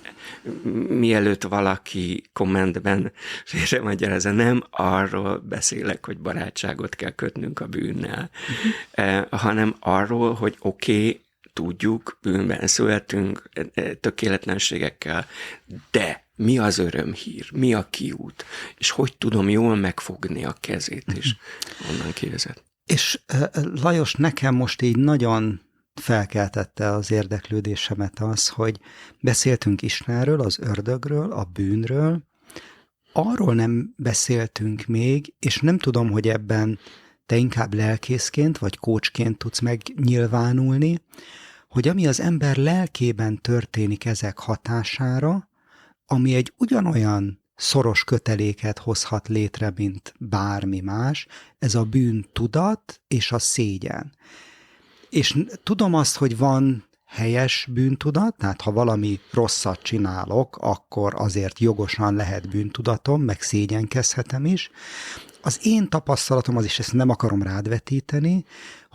mielőtt 0.99 1.43
valaki 1.43 2.25
kommentben 2.33 3.13
félre 3.45 3.83
magyarázza, 3.85 4.31
nem 4.31 4.65
arról 4.71 5.39
beszélek, 5.39 6.07
hogy 6.07 6.19
barátságot 6.19 6.95
kell 6.95 7.11
kötnünk 7.11 7.61
a 7.61 7.67
bűnnel, 7.67 8.31
uh-huh. 8.41 8.73
eh, 8.91 9.25
hanem 9.31 9.77
arról, 9.81 10.35
hogy 10.35 10.57
oké, 10.59 10.93
okay, 10.93 11.21
tudjuk, 11.53 12.19
bűnben 12.23 12.67
születünk, 12.67 13.43
eh, 13.53 13.91
tökéletlenségekkel, 14.01 15.27
de 15.91 16.28
mi 16.39 16.59
az 16.59 16.79
örömhír, 16.79 17.51
mi 17.53 17.75
a 17.75 17.89
kiút, 17.91 18.45
és 18.77 18.91
hogy 18.91 19.17
tudom 19.19 19.49
jól 19.49 19.77
megfogni 19.77 20.45
a 20.45 20.57
kezét, 20.61 21.13
és 21.15 21.35
mhm. 21.35 21.91
onnan 21.91 22.13
kivezet. 22.13 22.63
És 22.85 23.21
Lajos, 23.83 24.15
nekem 24.15 24.55
most 24.55 24.83
így 24.83 24.97
nagyon 24.97 25.61
felkeltette 25.95 26.91
az 26.91 27.11
érdeklődésemet 27.11 28.21
az, 28.21 28.49
hogy 28.49 28.81
beszéltünk 29.21 29.83
Istenről, 29.83 30.41
az 30.41 30.59
ördögről, 30.61 31.33
a 31.33 31.45
bűnről, 31.45 32.23
arról 33.13 33.55
nem 33.55 33.95
beszéltünk 33.97 34.87
még, 34.87 35.35
és 35.39 35.61
nem 35.61 35.79
tudom, 35.79 36.11
hogy 36.11 36.29
ebben 36.29 36.79
te 37.27 37.37
inkább 37.37 37.75
lelkészként 37.75 38.59
vagy 38.59 38.77
kócsként 38.77 39.39
tudsz 39.39 39.61
megnyilvánulni, 39.61 41.03
hogy 41.69 41.89
ami 41.89 42.07
az 42.07 42.21
ember 42.21 42.57
lelkében 42.57 43.41
történik 43.41 44.05
ezek 44.05 44.39
hatására, 44.39 45.48
ami 46.11 46.35
egy 46.35 46.53
ugyanolyan 46.57 47.41
szoros 47.55 48.05
köteléket 48.05 48.79
hozhat 48.79 49.29
létre, 49.29 49.73
mint 49.77 50.15
bármi 50.19 50.81
más, 50.81 51.27
ez 51.59 51.75
a 51.75 51.85
bűn 51.85 52.27
tudat 52.33 53.01
és 53.09 53.33
a 53.33 53.39
szégyen. 53.39 54.13
És 55.11 55.37
tudom 55.63 55.95
azt, 55.95 56.17
hogy 56.17 56.37
van 56.37 56.85
helyes 57.07 57.69
bűntudat, 57.73 58.37
tehát 58.37 58.61
ha 58.61 58.73
valami 58.73 59.21
rosszat 59.33 59.83
csinálok, 59.83 60.57
akkor 60.57 61.15
azért 61.17 61.59
jogosan 61.59 62.15
lehet 62.15 62.49
bűntudatom, 62.49 63.23
meg 63.23 63.41
szégyenkezhetem 63.41 64.45
is. 64.45 64.71
Az 65.43 65.59
én 65.63 65.89
tapasztalatom 65.89 66.57
az 66.57 66.65
is, 66.65 66.79
ezt 66.79 66.93
nem 66.93 67.09
akarom 67.09 67.43
rádvetíteni, 67.43 68.45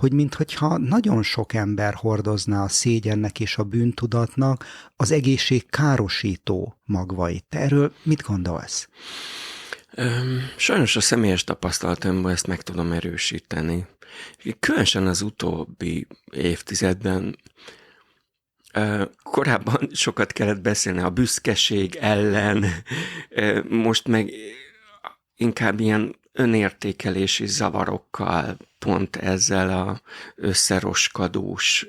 hogy 0.03 0.13
minthogyha 0.13 0.77
nagyon 0.77 1.23
sok 1.23 1.53
ember 1.53 1.93
hordozná 1.93 2.63
a 2.63 2.67
szégyennek 2.67 3.39
és 3.39 3.57
a 3.57 3.63
bűntudatnak 3.63 4.65
az 4.95 5.11
egészség 5.11 5.69
károsító 5.69 6.81
magvait. 6.83 7.45
Te 7.49 7.59
erről 7.59 7.93
mit 8.03 8.21
gondolsz? 8.21 8.89
Sajnos 10.57 10.95
a 10.95 11.01
személyes 11.01 11.43
tapasztalatomban 11.43 12.31
ezt 12.31 12.47
meg 12.47 12.61
tudom 12.61 12.91
erősíteni. 12.91 13.85
Különösen 14.59 15.07
az 15.07 15.21
utóbbi 15.21 16.07
évtizedben 16.31 17.37
Korábban 19.23 19.89
sokat 19.91 20.31
kellett 20.31 20.61
beszélni 20.61 21.01
a 21.01 21.09
büszkeség 21.09 21.95
ellen, 21.95 22.65
most 23.69 24.07
meg 24.07 24.31
inkább 25.35 25.79
ilyen 25.79 26.15
önértékelési 26.33 27.47
zavarokkal, 27.47 28.57
pont 28.79 29.15
ezzel 29.15 29.69
a 29.69 30.01
összeroskadós, 30.35 31.87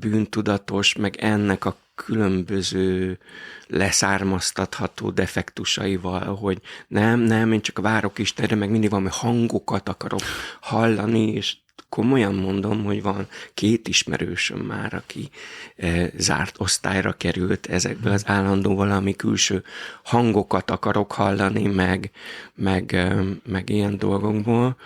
bűntudatos, 0.00 0.94
meg 0.94 1.16
ennek 1.16 1.64
a 1.64 1.76
különböző 1.94 3.18
leszármaztatható 3.66 5.10
defektusaival, 5.10 6.34
hogy 6.36 6.60
nem, 6.88 7.20
nem, 7.20 7.52
én 7.52 7.60
csak 7.60 7.78
várok 7.78 8.18
Istenre, 8.18 8.54
meg 8.54 8.70
mindig 8.70 8.90
valami 8.90 9.08
hangokat 9.10 9.88
akarok 9.88 10.20
hallani, 10.60 11.32
és 11.32 11.56
komolyan 11.88 12.34
mondom, 12.34 12.84
hogy 12.84 13.02
van 13.02 13.28
két 13.54 13.88
ismerősöm 13.88 14.58
már, 14.58 14.94
aki 14.94 15.28
e, 15.76 16.10
zárt 16.16 16.54
osztályra 16.58 17.12
került 17.12 17.66
ezekből 17.66 18.12
az 18.12 18.22
állandó 18.26 18.74
valami 18.74 19.16
külső 19.16 19.64
hangokat 20.02 20.70
akarok 20.70 21.12
hallani, 21.12 21.66
meg, 21.66 22.10
meg, 22.54 22.94
e, 22.94 23.24
meg 23.46 23.70
ilyen 23.70 23.98
dolgokból. 23.98 24.76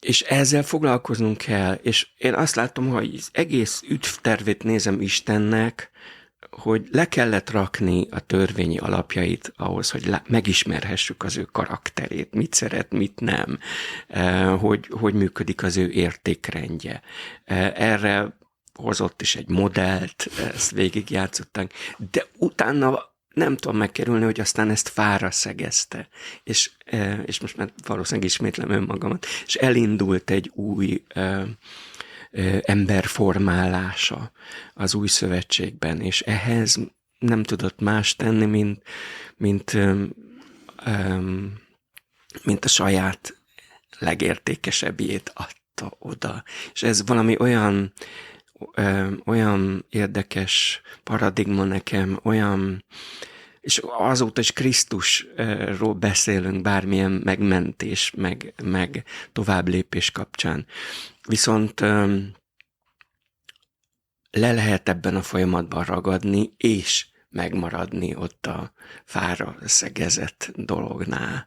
És 0.00 0.20
ezzel 0.20 0.62
foglalkoznunk 0.62 1.36
kell, 1.36 1.74
és 1.82 2.06
én 2.18 2.34
azt 2.34 2.54
látom, 2.54 2.88
hogy 2.88 3.14
az 3.16 3.28
egész 3.32 3.82
üdvtervét 3.88 4.62
nézem 4.62 5.00
Istennek, 5.00 5.90
hogy 6.60 6.88
le 6.92 7.08
kellett 7.08 7.50
rakni 7.50 8.06
a 8.10 8.20
törvényi 8.20 8.78
alapjait 8.78 9.52
ahhoz, 9.56 9.90
hogy 9.90 10.14
megismerhessük 10.28 11.22
az 11.22 11.36
ő 11.36 11.42
karakterét, 11.44 12.34
mit 12.34 12.54
szeret, 12.54 12.92
mit 12.92 13.20
nem, 13.20 13.58
eh, 14.08 14.58
hogy, 14.60 14.88
hogy 14.90 15.14
működik 15.14 15.62
az 15.62 15.76
ő 15.76 15.90
értékrendje. 15.90 17.02
Eh, 17.44 17.72
erre 17.74 18.38
hozott 18.74 19.22
is 19.22 19.36
egy 19.36 19.48
modellt, 19.48 20.28
ezt 20.54 20.70
végigjátszották, 20.70 21.72
de 22.10 22.26
utána 22.36 23.08
nem 23.34 23.56
tudom 23.56 23.78
megkerülni, 23.78 24.24
hogy 24.24 24.40
aztán 24.40 24.70
ezt 24.70 24.88
fára 24.88 25.30
szegezte, 25.30 26.08
és, 26.42 26.70
eh, 26.84 27.18
és 27.26 27.40
most 27.40 27.56
már 27.56 27.72
valószínűleg 27.86 28.28
ismétlem 28.28 28.70
önmagamat, 28.70 29.26
és 29.46 29.54
elindult 29.54 30.30
egy 30.30 30.50
új 30.54 31.02
ember 32.60 33.04
formálása 33.04 34.32
az 34.74 34.94
új 34.94 35.08
szövetségben, 35.08 36.00
és 36.00 36.20
ehhez 36.20 36.78
nem 37.18 37.42
tudott 37.42 37.80
más 37.80 38.16
tenni, 38.16 38.44
mint, 38.44 38.82
mint, 39.36 39.78
mint 42.42 42.64
a 42.64 42.68
saját 42.68 43.38
legértékesebbjét 43.98 45.32
adta 45.34 45.96
oda. 45.98 46.44
És 46.72 46.82
ez 46.82 47.06
valami 47.06 47.36
olyan, 47.38 47.92
olyan 49.24 49.84
érdekes 49.88 50.80
paradigma 51.04 51.64
nekem, 51.64 52.20
olyan, 52.22 52.84
és 53.60 53.80
azóta 53.98 54.40
is 54.40 54.52
Krisztusról 54.52 55.94
beszélünk 55.94 56.62
bármilyen 56.62 57.10
megmentés, 57.10 58.12
meg, 58.16 58.54
meg 58.62 59.04
továbblépés 59.32 60.10
kapcsán. 60.10 60.66
Viszont 61.28 61.80
le 64.30 64.52
lehet 64.52 64.88
ebben 64.88 65.16
a 65.16 65.22
folyamatban 65.22 65.84
ragadni, 65.84 66.54
és 66.56 67.08
megmaradni 67.30 68.14
ott 68.14 68.46
a 68.46 68.72
fára 69.04 69.56
szegezett 69.64 70.50
dolognál. 70.54 71.46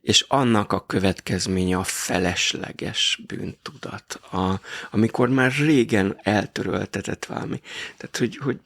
És 0.00 0.24
annak 0.28 0.72
a 0.72 0.86
következménye 0.86 1.76
a 1.76 1.84
felesleges 1.84 3.20
bűntudat, 3.26 4.20
a, 4.30 4.60
amikor 4.90 5.28
már 5.28 5.52
régen 5.52 6.18
eltöröltetett 6.22 7.24
valami. 7.24 7.60
Tehát, 7.96 8.16
hogy, 8.16 8.36
hogy 8.36 8.60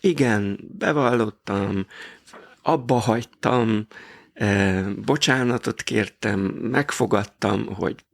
igen, 0.00 0.58
bevallottam, 0.78 1.86
abba 2.64 2.94
hagytam, 2.94 3.86
bocsánatot 5.04 5.82
kértem, 5.82 6.40
megfogadtam, 6.70 7.66
hogy 7.66 8.04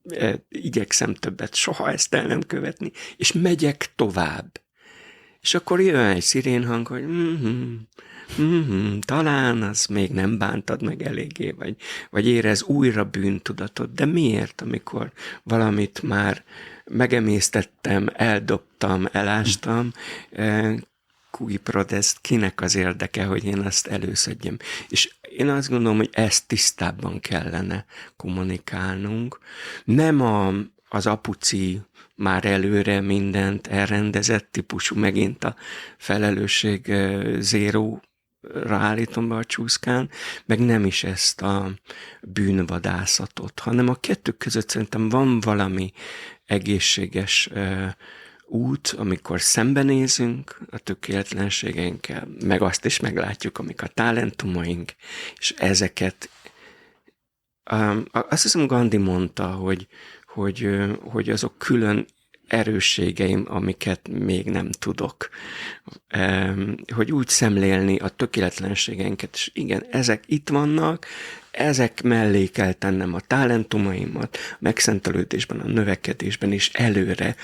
igyekszem 0.48 1.14
többet 1.14 1.54
soha 1.54 1.90
ezt 1.90 2.14
el 2.14 2.26
nem 2.26 2.40
követni, 2.40 2.90
és 3.16 3.32
megyek 3.32 3.92
tovább. 3.96 4.60
És 5.40 5.54
akkor 5.54 5.80
jön 5.80 6.06
egy 6.06 6.22
szirénhang, 6.22 6.86
hogy 6.86 7.02
mm-hmm, 7.02 7.74
mm-hmm, 8.40 8.98
talán 8.98 9.62
az 9.62 9.86
még 9.86 10.10
nem 10.10 10.38
bántad 10.38 10.82
meg 10.82 11.02
eléggé, 11.02 11.50
vagy, 11.50 11.76
vagy 12.10 12.26
érez 12.26 12.62
újra 12.62 13.04
bűntudatot. 13.04 13.94
De 13.94 14.04
miért, 14.04 14.60
amikor 14.60 15.12
valamit 15.42 16.02
már 16.02 16.44
megemésztettem, 16.84 18.08
eldobtam, 18.12 19.08
elástam, 19.12 19.92
Kui 21.30 21.56
Prodest 21.56 22.18
kinek 22.20 22.60
az 22.60 22.74
érdeke, 22.74 23.24
hogy 23.24 23.44
én 23.44 23.58
azt 23.58 23.86
előszedjem. 23.86 24.56
És 24.88 25.14
én 25.20 25.48
azt 25.48 25.68
gondolom, 25.68 25.96
hogy 25.96 26.10
ezt 26.12 26.46
tisztábban 26.46 27.20
kellene 27.20 27.84
kommunikálnunk. 28.16 29.38
Nem 29.84 30.20
a, 30.20 30.52
az 30.88 31.06
apuci 31.06 31.80
már 32.14 32.44
előre 32.44 33.00
mindent 33.00 33.66
elrendezett 33.66 34.48
típusú, 34.50 34.96
megint 34.96 35.44
a 35.44 35.56
felelősség 35.98 36.92
zéró 37.38 38.02
ráállítom 38.42 39.28
be 39.28 39.34
a 39.34 39.44
csúszkán, 39.44 40.10
meg 40.46 40.58
nem 40.58 40.84
is 40.84 41.04
ezt 41.04 41.42
a 41.42 41.70
bűnvadászatot, 42.22 43.60
hanem 43.60 43.88
a 43.88 43.94
kettő 43.94 44.32
között 44.32 44.68
szerintem 44.68 45.08
van 45.08 45.40
valami 45.40 45.92
egészséges 46.44 47.50
út, 48.50 48.94
amikor 48.98 49.40
szembenézünk 49.40 50.58
a 50.70 50.78
tökéletlenségeinkkel, 50.78 52.28
meg 52.44 52.62
azt 52.62 52.84
is 52.84 53.00
meglátjuk, 53.00 53.58
amik 53.58 53.82
a 53.82 53.86
talentumaink, 53.86 54.94
és 55.38 55.54
ezeket 55.58 56.30
um, 57.72 58.04
azt 58.12 58.42
hiszem 58.42 58.66
Gandhi 58.66 58.96
mondta, 58.96 59.50
hogy, 59.50 59.86
hogy, 60.26 60.68
hogy 61.00 61.30
azok 61.30 61.58
külön 61.58 62.06
erősségeim, 62.46 63.44
amiket 63.48 64.08
még 64.08 64.46
nem 64.46 64.70
tudok. 64.70 65.28
Hogy 66.94 67.12
úgy 67.12 67.28
szemlélni 67.28 67.96
a 67.96 68.08
tökéletlenségeinket, 68.08 69.34
és 69.34 69.50
igen, 69.54 69.84
ezek 69.90 70.24
itt 70.26 70.48
vannak, 70.48 71.06
ezek 71.50 72.02
mellé 72.02 72.46
kell 72.46 72.72
tennem 72.72 73.14
a 73.14 73.20
talentumaimat, 73.20 74.36
megszentelődésben, 74.58 75.60
a 75.60 75.66
növekedésben, 75.66 76.52
és 76.52 76.72
előre 76.72 77.36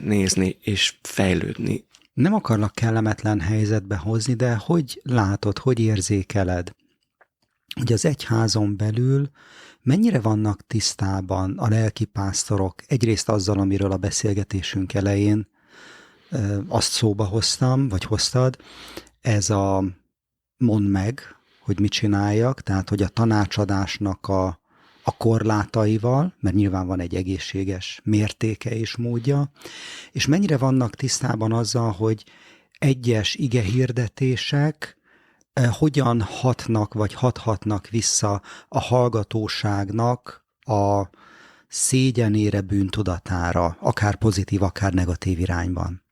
nézni 0.00 0.58
és 0.60 0.98
fejlődni. 1.02 1.86
Nem 2.12 2.34
akarlak 2.34 2.74
kellemetlen 2.74 3.40
helyzetbe 3.40 3.96
hozni, 3.96 4.34
de 4.34 4.54
hogy 4.54 5.00
látod, 5.02 5.58
hogy 5.58 5.80
érzékeled, 5.80 6.72
hogy 7.74 7.92
az 7.92 8.04
egyházon 8.04 8.76
belül 8.76 9.30
mennyire 9.82 10.20
vannak 10.20 10.66
tisztában 10.66 11.58
a 11.58 11.68
lelkipásztorok 11.68 12.74
egyrészt 12.86 13.28
azzal, 13.28 13.58
amiről 13.58 13.92
a 13.92 13.96
beszélgetésünk 13.96 14.94
elején 14.94 15.48
azt 16.68 16.90
szóba 16.90 17.24
hoztam, 17.24 17.88
vagy 17.88 18.04
hoztad, 18.04 18.56
ez 19.20 19.50
a 19.50 19.84
mond 20.56 20.88
meg, 20.88 21.37
hogy 21.68 21.80
mit 21.80 21.90
csináljak, 21.90 22.60
tehát 22.60 22.88
hogy 22.88 23.02
a 23.02 23.08
tanácsadásnak 23.08 24.28
a, 24.28 24.46
a 25.02 25.16
korlátaival, 25.16 26.34
mert 26.40 26.54
nyilván 26.54 26.86
van 26.86 27.00
egy 27.00 27.14
egészséges 27.14 28.00
mértéke 28.04 28.70
és 28.70 28.96
módja, 28.96 29.50
és 30.12 30.26
mennyire 30.26 30.56
vannak 30.56 30.94
tisztában 30.94 31.52
azzal, 31.52 31.92
hogy 31.92 32.24
egyes 32.78 33.34
ige 33.34 33.62
hirdetések 33.62 34.96
hogyan 35.70 36.20
hatnak, 36.20 36.94
vagy 36.94 37.14
hathatnak 37.14 37.88
vissza 37.88 38.42
a 38.68 38.80
hallgatóságnak 38.80 40.44
a 40.60 41.02
szégyenére, 41.68 42.60
bűntudatára, 42.60 43.76
akár 43.80 44.16
pozitív, 44.16 44.62
akár 44.62 44.92
negatív 44.92 45.38
irányban? 45.38 46.07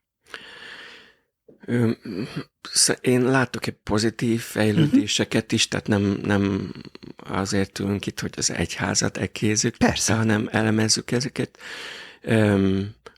Én 3.01 3.21
látok 3.21 3.67
egy 3.67 3.77
pozitív 3.83 4.41
fejlődéseket 4.41 5.51
is, 5.51 5.67
tehát 5.67 5.87
nem, 5.87 6.19
nem 6.23 6.73
azért 7.17 7.79
ülünk 7.79 8.05
itt, 8.05 8.19
hogy 8.19 8.33
az 8.37 8.51
egyházat 8.51 9.17
ekézzük, 9.17 9.77
Persze. 9.77 10.13
hanem 10.13 10.47
elemezzük 10.51 11.11
ezeket. 11.11 11.57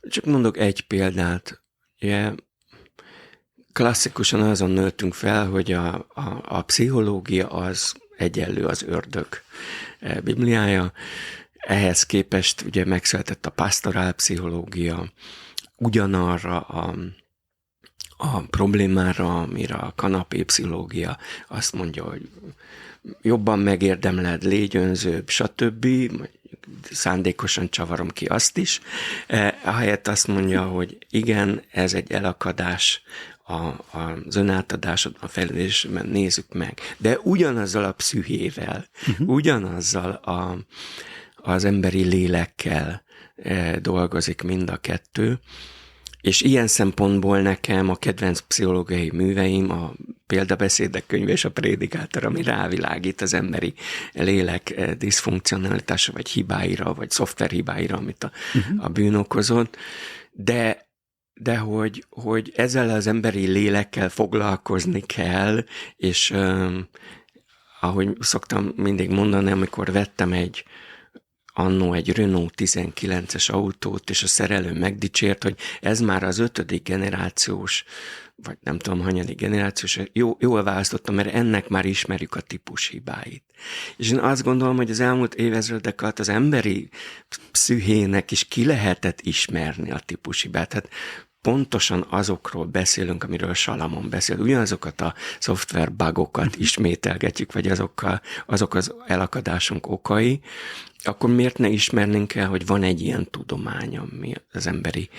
Csak 0.09 0.25
mondok 0.25 0.57
egy 0.57 0.87
példát. 0.87 1.61
Ugye, 2.01 2.31
klasszikusan 3.73 4.41
azon 4.41 4.69
nőttünk 4.69 5.13
fel, 5.13 5.47
hogy 5.47 5.71
a, 5.71 5.93
a, 5.95 6.41
a 6.43 6.61
pszichológia 6.61 7.47
az 7.47 7.93
egyenlő 8.17 8.65
az 8.65 8.83
ördög 8.83 9.27
e, 9.99 10.21
bibliája. 10.21 10.91
Ehhez 11.53 12.03
képest 12.05 12.61
ugye 12.61 12.85
megszületett 12.85 13.45
a 13.45 13.49
pastorál 13.49 14.11
pszichológia, 14.13 15.11
ugyanarra 15.75 16.59
a 16.59 16.95
a 18.21 18.41
problémára, 18.41 19.41
amire 19.41 19.75
a 19.75 19.93
kanapé 19.95 20.43
pszichológia 20.43 21.17
azt 21.47 21.73
mondja, 21.73 22.03
hogy 22.03 22.29
jobban 23.21 23.59
megérdemled, 23.59 24.43
légy 24.43 24.75
önzőbb, 24.75 25.29
stb. 25.29 25.87
Szándékosan 26.91 27.69
csavarom 27.69 28.09
ki 28.09 28.25
azt 28.25 28.57
is. 28.57 28.81
Ahelyett 29.63 30.07
azt 30.07 30.27
mondja, 30.27 30.63
hogy 30.63 30.97
igen, 31.09 31.61
ez 31.71 31.93
egy 31.93 32.11
elakadás 32.11 33.01
a, 33.43 33.57
az 33.97 34.35
önátadásod, 34.35 35.15
a 35.19 35.27
fejlődésben 35.27 36.05
nézzük 36.05 36.53
meg. 36.53 36.79
De 36.97 37.19
ugyanazzal 37.19 37.83
a 37.83 37.91
pszichével, 37.91 38.85
uh-huh. 39.07 39.29
ugyanazzal 39.29 40.11
a, 40.11 40.57
az 41.35 41.63
emberi 41.63 42.03
lélekkel 42.03 43.03
dolgozik 43.81 44.41
mind 44.41 44.69
a 44.69 44.77
kettő, 44.77 45.39
és 46.21 46.41
ilyen 46.41 46.67
szempontból 46.67 47.41
nekem 47.41 47.89
a 47.89 47.95
kedvenc 47.95 48.39
pszichológiai 48.39 49.11
műveim 49.13 49.71
a 49.71 49.93
példabeszédek 50.27 51.05
könyve 51.05 51.31
és 51.31 51.45
a 51.45 51.51
prédikátor, 51.51 52.25
ami 52.25 52.43
rávilágít 52.43 53.21
az 53.21 53.33
emberi 53.33 53.73
lélek 54.13 54.69
eh, 54.69 54.93
diszfunkcionalitása, 54.93 56.11
vagy 56.11 56.29
hibáira, 56.29 56.93
vagy 56.93 57.09
szoftverhibáira, 57.09 57.97
amit 57.97 58.23
a, 58.23 58.31
uh-huh. 58.53 58.85
a 58.85 58.89
bűn 58.89 59.15
okozott. 59.15 59.77
De 60.31 60.87
de 61.41 61.57
hogy, 61.57 62.05
hogy 62.09 62.53
ezzel 62.55 62.89
az 62.89 63.07
emberi 63.07 63.47
lélekkel 63.47 64.09
foglalkozni 64.09 65.01
kell, 65.01 65.63
és 65.95 66.31
um, 66.31 66.87
ahogy 67.79 68.17
szoktam 68.19 68.73
mindig 68.75 69.09
mondani, 69.09 69.51
amikor 69.51 69.91
vettem 69.91 70.31
egy 70.33 70.63
annó 71.59 71.93
egy 71.93 72.11
Renault 72.11 72.53
19-es 72.57 73.51
autót, 73.51 74.09
és 74.09 74.23
a 74.23 74.27
szerelő 74.27 74.73
megdicsért, 74.73 75.43
hogy 75.43 75.55
ez 75.79 75.99
már 75.99 76.23
az 76.23 76.39
ötödik 76.39 76.83
generációs, 76.83 77.83
vagy 78.35 78.57
nem 78.61 78.79
tudom, 78.79 79.01
hanyadik 79.01 79.37
generációs, 79.37 79.99
jó, 80.13 80.37
jól 80.39 80.63
választottam, 80.63 81.15
mert 81.15 81.33
ennek 81.33 81.67
már 81.67 81.85
ismerjük 81.85 82.35
a 82.35 82.41
típus 82.41 82.87
hibáit. 82.87 83.43
És 83.97 84.09
én 84.11 84.17
azt 84.17 84.43
gondolom, 84.43 84.75
hogy 84.75 84.89
az 84.89 84.99
elmúlt 84.99 85.33
évezredek 85.33 86.01
alatt 86.01 86.19
az 86.19 86.29
emberi 86.29 86.89
pszichének 87.51 88.31
is 88.31 88.45
ki 88.45 88.65
lehetett 88.65 89.21
ismerni 89.21 89.91
a 89.91 89.99
típus 90.05 90.41
hibát. 90.41 90.73
Hát 90.73 90.89
pontosan 91.41 92.05
azokról 92.09 92.65
beszélünk, 92.65 93.23
amiről 93.23 93.53
Salamon 93.53 94.09
beszél, 94.09 94.39
ugyanazokat 94.39 95.01
a 95.01 95.13
szoftver 95.39 95.91
bugokat 95.91 96.55
ismételgetjük, 96.55 97.53
vagy 97.53 97.67
azokkal, 97.67 98.21
azok 98.45 98.73
az 98.73 98.93
elakadásunk 99.07 99.87
okai, 99.87 100.41
akkor 101.03 101.29
miért 101.29 101.57
ne 101.57 101.67
ismernénk 101.67 102.35
el, 102.35 102.47
hogy 102.47 102.65
van 102.65 102.83
egy 102.83 103.01
ilyen 103.01 103.29
tudomány, 103.29 103.97
ami 103.97 104.33
az 104.51 104.67
emberi 104.67 105.09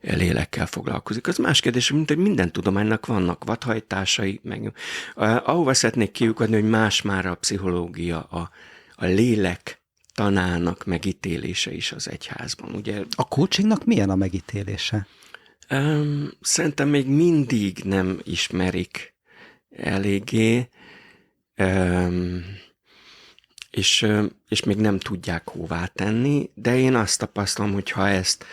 lélekkel 0.00 0.66
foglalkozik. 0.66 1.26
Az 1.26 1.36
más 1.36 1.60
kérdés, 1.60 1.90
mint 1.90 2.08
hogy 2.08 2.18
minden 2.18 2.52
tudománynak 2.52 3.06
vannak 3.06 3.44
vadhajtásai, 3.44 4.40
meg 4.42 4.72
ahova 5.14 5.74
szeretnék 5.74 6.10
kiukadni, 6.10 6.54
hogy 6.54 6.70
más 6.70 7.02
már 7.02 7.26
a 7.26 7.34
pszichológia, 7.34 8.22
a, 8.22 8.50
a 8.94 9.04
lélek 9.04 9.80
tanának 10.14 10.84
megítélése 10.84 11.72
is 11.72 11.92
az 11.92 12.08
egyházban. 12.08 12.74
Ugye? 12.74 13.02
A 13.16 13.28
coachingnak 13.28 13.84
milyen 13.84 14.10
a 14.10 14.16
megítélése? 14.16 15.06
Um, 15.70 16.30
szerintem 16.40 16.88
még 16.88 17.06
mindig 17.06 17.78
nem 17.84 18.20
ismerik 18.24 19.14
eléggé. 19.70 20.68
Um, 21.56 22.44
és, 23.70 24.06
és 24.48 24.64
még 24.64 24.76
nem 24.76 24.98
tudják 24.98 25.48
hová 25.48 25.86
tenni, 25.86 26.50
de 26.54 26.78
én 26.78 26.94
azt 26.94 27.18
tapasztalom, 27.18 27.72
hogy 27.72 27.90
ha 27.90 28.08
ezt 28.08 28.44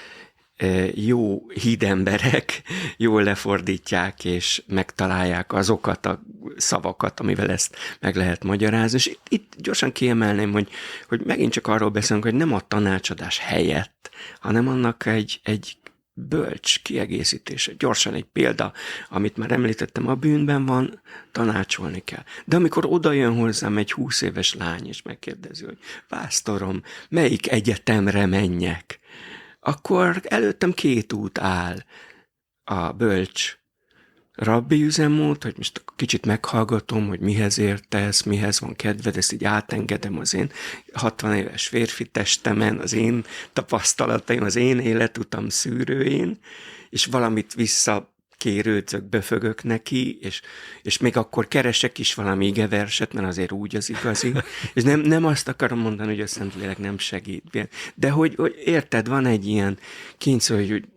jó 0.94 1.50
hídemberek 1.50 2.62
jól 2.98 3.24
lefordítják, 3.24 4.26
és 4.26 4.64
megtalálják 4.68 5.54
azokat 5.54 6.06
a 6.06 6.24
szavakat, 6.56 7.20
amivel 7.20 7.50
ezt 7.52 7.76
meg 8.00 8.16
lehet 8.16 8.44
magyarázni. 8.44 8.98
És 8.98 9.18
itt, 9.30 9.54
gyorsan 9.58 9.92
kiemelném, 9.92 10.52
hogy, 10.52 10.70
hogy 11.08 11.22
megint 11.26 11.52
csak 11.52 11.68
arról 11.68 11.90
beszélünk, 11.90 12.26
hogy 12.26 12.36
nem 12.36 12.54
a 12.54 12.68
tanácsadás 12.68 13.40
helyett, 13.40 14.10
hanem 14.40 14.68
annak 14.68 15.06
egy, 15.06 15.40
egy 15.44 15.78
bölcs 16.20 16.82
kiegészítése. 16.82 17.74
Gyorsan 17.74 18.14
egy 18.14 18.24
példa, 18.24 18.74
amit 19.10 19.38
már 19.38 19.52
említettem, 19.52 20.08
a 20.08 20.16
bűnben 20.16 20.66
van, 20.66 21.02
tanácsolni 21.32 22.04
kell. 22.04 22.24
De 22.46 22.56
amikor 22.56 22.86
oda 22.86 23.12
jön 23.12 23.36
hozzám 23.36 23.78
egy 23.78 23.92
húsz 23.92 24.22
éves 24.22 24.54
lány, 24.54 24.88
és 24.88 25.02
megkérdezi, 25.02 25.66
hogy 25.66 25.78
pásztorom, 26.08 26.82
melyik 27.10 27.52
egyetemre 27.52 28.26
menjek, 28.26 29.00
akkor 29.60 30.22
előttem 30.24 30.72
két 30.72 31.14
út 31.14 31.38
áll. 31.38 31.78
A 32.64 32.92
bölcs 32.92 33.57
rabbi 34.38 34.84
üzemmód, 34.84 35.44
hogy 35.44 35.54
most 35.58 35.84
kicsit 35.96 36.26
meghallgatom, 36.26 37.08
hogy 37.08 37.20
mihez 37.20 37.60
értesz, 37.60 38.24
mihez 38.24 38.60
van 38.60 38.76
kedved, 38.76 39.18
ezt 39.18 39.32
így 39.32 39.44
átengedem 39.44 40.20
az 40.20 40.34
én 40.34 40.52
60 40.94 41.36
éves 41.36 41.68
férfi 41.68 42.06
testemen, 42.06 42.78
az 42.78 42.94
én 42.94 43.26
tapasztalataim, 43.54 44.44
az 44.44 44.56
én 44.56 44.80
életutam 44.80 45.50
szűrőjén, 45.50 46.38
és 46.90 47.06
valamit 47.06 47.54
vissza 47.54 48.16
kérődzök, 48.38 49.04
befögök 49.04 49.64
neki, 49.64 50.20
és, 50.22 50.42
és 50.82 50.98
még 50.98 51.18
akkor 51.18 51.48
keresek 51.48 51.98
is 51.98 52.14
valami 52.14 52.48
igeverset, 52.48 53.14
mert 53.14 53.28
azért 53.28 53.52
úgy 53.52 53.76
az 53.76 53.90
igazi. 53.90 54.34
És 54.74 54.84
nem, 54.84 55.00
nem 55.00 55.26
azt 55.26 55.48
akarom 55.48 55.80
mondani, 55.80 56.10
hogy 56.10 56.22
a 56.22 56.28
Szentlélek 56.28 56.78
nem 56.78 56.98
segít. 56.98 57.70
De 57.96 58.10
hogy, 58.10 58.36
hogy 58.36 58.62
érted, 58.66 59.08
van 59.08 59.26
egy 59.26 59.48
ilyen 59.48 59.80
kényszer, 60.18 60.58
hogy, 60.58 60.70
hogy 60.70 60.88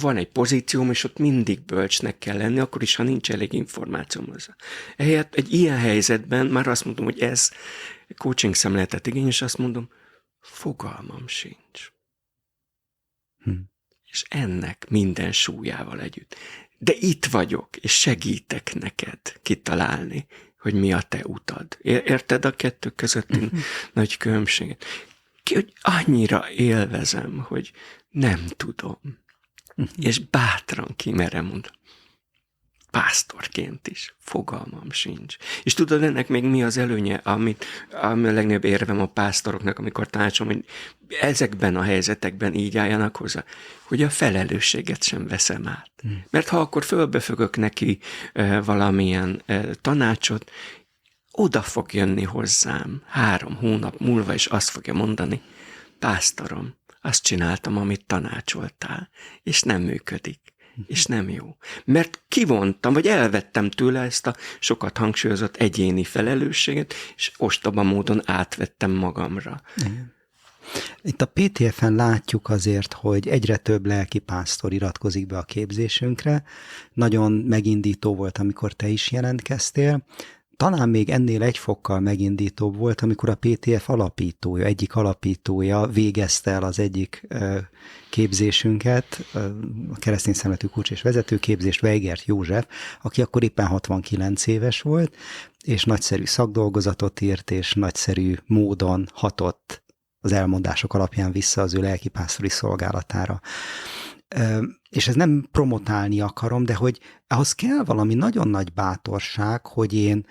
van 0.00 0.16
egy 0.16 0.28
pozícióm, 0.28 0.90
és 0.90 1.04
ott 1.04 1.18
mindig 1.18 1.64
bölcsnek 1.64 2.18
kell 2.18 2.36
lenni, 2.36 2.58
akkor 2.58 2.82
is, 2.82 2.94
ha 2.94 3.02
nincs 3.02 3.30
elég 3.30 3.52
információm 3.52 4.26
hozzá. 4.26 4.56
Ehelyett 4.96 5.34
egy 5.34 5.52
ilyen 5.52 5.78
helyzetben 5.78 6.46
már 6.46 6.66
azt 6.66 6.84
mondom, 6.84 7.04
hogy 7.04 7.20
ez 7.20 7.50
coaching 8.16 8.54
szemléletet 8.54 9.06
igény, 9.06 9.26
és 9.26 9.42
azt 9.42 9.58
mondom, 9.58 9.90
fogalmam 10.40 11.26
sincs. 11.26 11.92
Hm. 13.44 13.50
És 14.04 14.24
ennek 14.28 14.86
minden 14.88 15.32
súlyával 15.32 16.00
együtt 16.00 16.36
de 16.82 16.94
itt 16.98 17.26
vagyok, 17.26 17.76
és 17.76 18.00
segítek 18.00 18.74
neked 18.74 19.18
kitalálni, 19.42 20.26
hogy 20.58 20.74
mi 20.74 20.92
a 20.92 21.00
te 21.00 21.20
utad. 21.24 21.78
Érted 21.82 22.44
a 22.44 22.50
kettő 22.50 22.90
közötti 22.90 23.38
uh-huh. 23.38 23.60
nagy 23.92 24.16
különbséget? 24.16 24.84
Ki, 25.42 25.54
hogy 25.54 25.72
annyira 25.80 26.50
élvezem, 26.50 27.38
hogy 27.48 27.72
nem 28.10 28.46
tudom. 28.56 28.98
Uh-huh. 29.76 29.88
És 29.98 30.18
bátran 30.18 30.96
kimerem 30.96 31.44
mondani 31.44 31.78
pásztorként 32.90 33.88
is. 33.88 34.14
Fogalmam 34.18 34.90
sincs. 34.90 35.36
És 35.62 35.74
tudod 35.74 36.02
ennek 36.02 36.28
még 36.28 36.44
mi 36.44 36.62
az 36.62 36.76
előnye, 36.76 37.20
amit, 37.24 37.64
ami 38.02 38.28
a 38.28 38.32
legnagyobb 38.32 38.64
érvem 38.64 39.00
a 39.00 39.06
pásztoroknak, 39.06 39.78
amikor 39.78 40.06
tanácsom, 40.06 40.46
hogy 40.46 40.64
ezekben 41.20 41.76
a 41.76 41.82
helyzetekben 41.82 42.54
így 42.54 42.78
álljanak 42.78 43.16
hozzá, 43.16 43.44
hogy 43.82 44.02
a 44.02 44.10
felelősséget 44.10 45.02
sem 45.02 45.26
veszem 45.26 45.68
át. 45.68 45.90
Hmm. 46.02 46.24
Mert 46.30 46.48
ha 46.48 46.60
akkor 46.60 46.84
fölbefögök 46.84 47.56
neki 47.56 47.98
e, 48.32 48.60
valamilyen 48.60 49.42
e, 49.46 49.64
tanácsot, 49.80 50.50
oda 51.30 51.62
fog 51.62 51.92
jönni 51.92 52.22
hozzám 52.22 53.02
három 53.06 53.56
hónap 53.56 53.98
múlva, 53.98 54.34
és 54.34 54.46
azt 54.46 54.68
fogja 54.68 54.94
mondani, 54.94 55.42
pásztorom, 55.98 56.74
azt 57.00 57.22
csináltam, 57.22 57.76
amit 57.76 58.06
tanácsoltál, 58.06 59.08
és 59.42 59.62
nem 59.62 59.82
működik 59.82 60.40
és 60.86 61.06
nem 61.06 61.28
jó. 61.28 61.56
Mert 61.84 62.22
kivontam, 62.28 62.92
vagy 62.92 63.06
elvettem 63.06 63.70
tőle 63.70 64.00
ezt 64.00 64.26
a 64.26 64.34
sokat 64.60 64.96
hangsúlyozott 64.96 65.56
egyéni 65.56 66.04
felelősséget, 66.04 66.94
és 67.16 67.32
ostoba 67.36 67.82
módon 67.82 68.22
átvettem 68.24 68.90
magamra. 68.90 69.60
Itt 71.02 71.22
a 71.22 71.32
PTF-en 71.34 71.94
látjuk 71.94 72.48
azért, 72.48 72.92
hogy 72.92 73.28
egyre 73.28 73.56
több 73.56 73.86
lelki 73.86 74.18
pásztor 74.18 74.72
iratkozik 74.72 75.26
be 75.26 75.38
a 75.38 75.42
képzésünkre. 75.42 76.42
Nagyon 76.92 77.32
megindító 77.32 78.14
volt, 78.14 78.38
amikor 78.38 78.72
te 78.72 78.88
is 78.88 79.10
jelentkeztél. 79.10 80.04
talán 80.56 80.88
még 80.88 81.10
ennél 81.10 81.42
egy 81.42 81.58
fokkal 81.58 82.00
megindítóbb 82.00 82.76
volt, 82.76 83.00
amikor 83.00 83.28
a 83.28 83.34
PTF 83.34 83.88
alapítója, 83.88 84.64
egyik 84.64 84.94
alapítója 84.94 85.86
végezte 85.86 86.50
el 86.50 86.62
az 86.62 86.78
egyik 86.78 87.26
képzésünket, 88.10 89.24
a 89.92 89.98
keresztény 89.98 90.34
szemletű 90.34 90.66
kulcs 90.66 90.90
és 90.90 91.02
vezetőképzést, 91.02 91.82
Weigert 91.82 92.24
József, 92.24 92.66
aki 93.02 93.22
akkor 93.22 93.42
éppen 93.42 93.66
69 93.66 94.46
éves 94.46 94.80
volt, 94.80 95.16
és 95.64 95.84
nagyszerű 95.84 96.24
szakdolgozatot 96.24 97.20
írt, 97.20 97.50
és 97.50 97.74
nagyszerű 97.74 98.34
módon 98.46 99.08
hatott 99.12 99.82
az 100.20 100.32
elmondások 100.32 100.94
alapján 100.94 101.32
vissza 101.32 101.62
az 101.62 101.74
ő 101.74 101.80
lelkipásztori 101.80 102.48
szolgálatára. 102.48 103.40
És 104.90 105.08
ez 105.08 105.14
nem 105.14 105.48
promotálni 105.50 106.20
akarom, 106.20 106.64
de 106.64 106.74
hogy 106.74 107.00
ahhoz 107.26 107.52
kell 107.52 107.84
valami 107.84 108.14
nagyon 108.14 108.48
nagy 108.48 108.72
bátorság, 108.72 109.66
hogy 109.66 109.94
én 109.94 110.26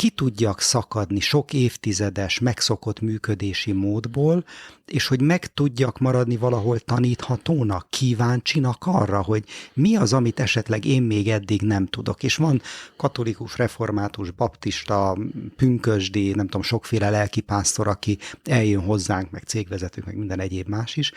ki 0.00 0.10
tudjak 0.10 0.60
szakadni 0.60 1.20
sok 1.20 1.52
évtizedes, 1.52 2.38
megszokott 2.38 3.00
működési 3.00 3.72
módból, 3.72 4.44
és 4.86 5.06
hogy 5.06 5.22
meg 5.22 5.54
tudjak 5.54 5.98
maradni 5.98 6.36
valahol 6.36 6.78
taníthatónak, 6.78 7.86
kíváncsinak 7.90 8.86
arra, 8.86 9.22
hogy 9.22 9.44
mi 9.72 9.96
az, 9.96 10.12
amit 10.12 10.40
esetleg 10.40 10.84
én 10.84 11.02
még 11.02 11.28
eddig 11.28 11.62
nem 11.62 11.86
tudok. 11.86 12.22
És 12.22 12.36
van 12.36 12.62
katolikus, 12.96 13.56
református, 13.56 14.30
baptista, 14.30 15.18
pünkösdi, 15.56 16.30
nem 16.34 16.44
tudom, 16.44 16.62
sokféle 16.62 17.10
lelkipásztor, 17.10 17.88
aki 17.88 18.18
eljön 18.44 18.82
hozzánk, 18.82 19.30
meg 19.30 19.42
cégvezetők, 19.42 20.04
meg 20.04 20.16
minden 20.16 20.40
egyéb 20.40 20.68
más 20.68 20.96
is. 20.96 21.12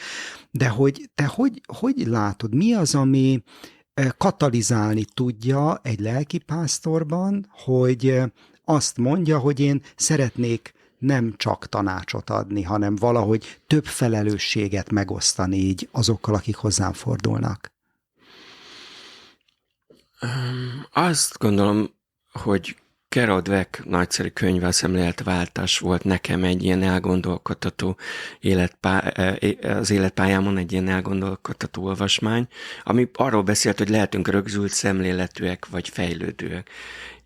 De 0.51 0.67
hogy 0.69 1.09
te 1.15 1.25
hogy, 1.25 1.61
hogy 1.65 2.07
látod, 2.07 2.55
mi 2.55 2.73
az, 2.73 2.95
ami 2.95 3.43
eh, 3.93 4.09
katalizálni 4.17 5.05
tudja 5.13 5.79
egy 5.83 5.99
lelkipásztorban, 5.99 7.47
hogy 7.49 8.23
azt 8.65 8.97
mondja, 8.97 9.39
hogy 9.39 9.59
én 9.59 9.81
szeretnék 9.95 10.73
nem 10.97 11.33
csak 11.37 11.69
tanácsot 11.69 12.29
adni, 12.29 12.61
hanem 12.61 12.95
valahogy 12.95 13.59
több 13.67 13.85
felelősséget 13.85 14.91
megosztani 14.91 15.57
így 15.57 15.89
azokkal, 15.91 16.35
akik 16.35 16.55
hozzám 16.55 16.93
fordulnak? 16.93 17.71
Azt 20.91 21.37
gondolom, 21.37 21.89
hogy 22.31 22.75
Carol 23.13 23.41
Dweck 23.41 23.85
nagyszerű 23.85 24.27
könyve, 24.27 24.67
a 24.67 24.71
szemléletváltás 24.71 25.79
volt 25.79 26.03
nekem 26.03 26.43
egy 26.43 26.63
ilyen 26.63 26.83
elgondolkodtató 26.83 27.97
életpá, 28.39 28.99
e, 28.99 29.37
az 29.77 29.89
életpályámon 29.89 30.57
egy 30.57 30.71
ilyen 30.71 30.87
elgondolkodtató 30.87 31.83
olvasmány, 31.83 32.47
ami 32.83 33.09
arról 33.13 33.43
beszélt, 33.43 33.77
hogy 33.77 33.89
lehetünk 33.89 34.27
rögzült 34.27 34.71
szemléletűek 34.71 35.65
vagy 35.65 35.89
fejlődőek. 35.89 36.69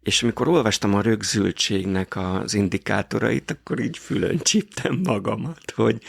És 0.08 0.24
amikor 0.24 0.48
olvastam 0.48 0.94
a 0.94 1.02
rögzültségnek 1.02 2.16
az 2.16 2.54
indikátorait, 2.54 3.52
akkor 3.52 3.80
így 3.80 3.98
fülön 3.98 4.40
csíptem 4.40 5.00
magamat, 5.04 5.72
hogy 5.76 6.02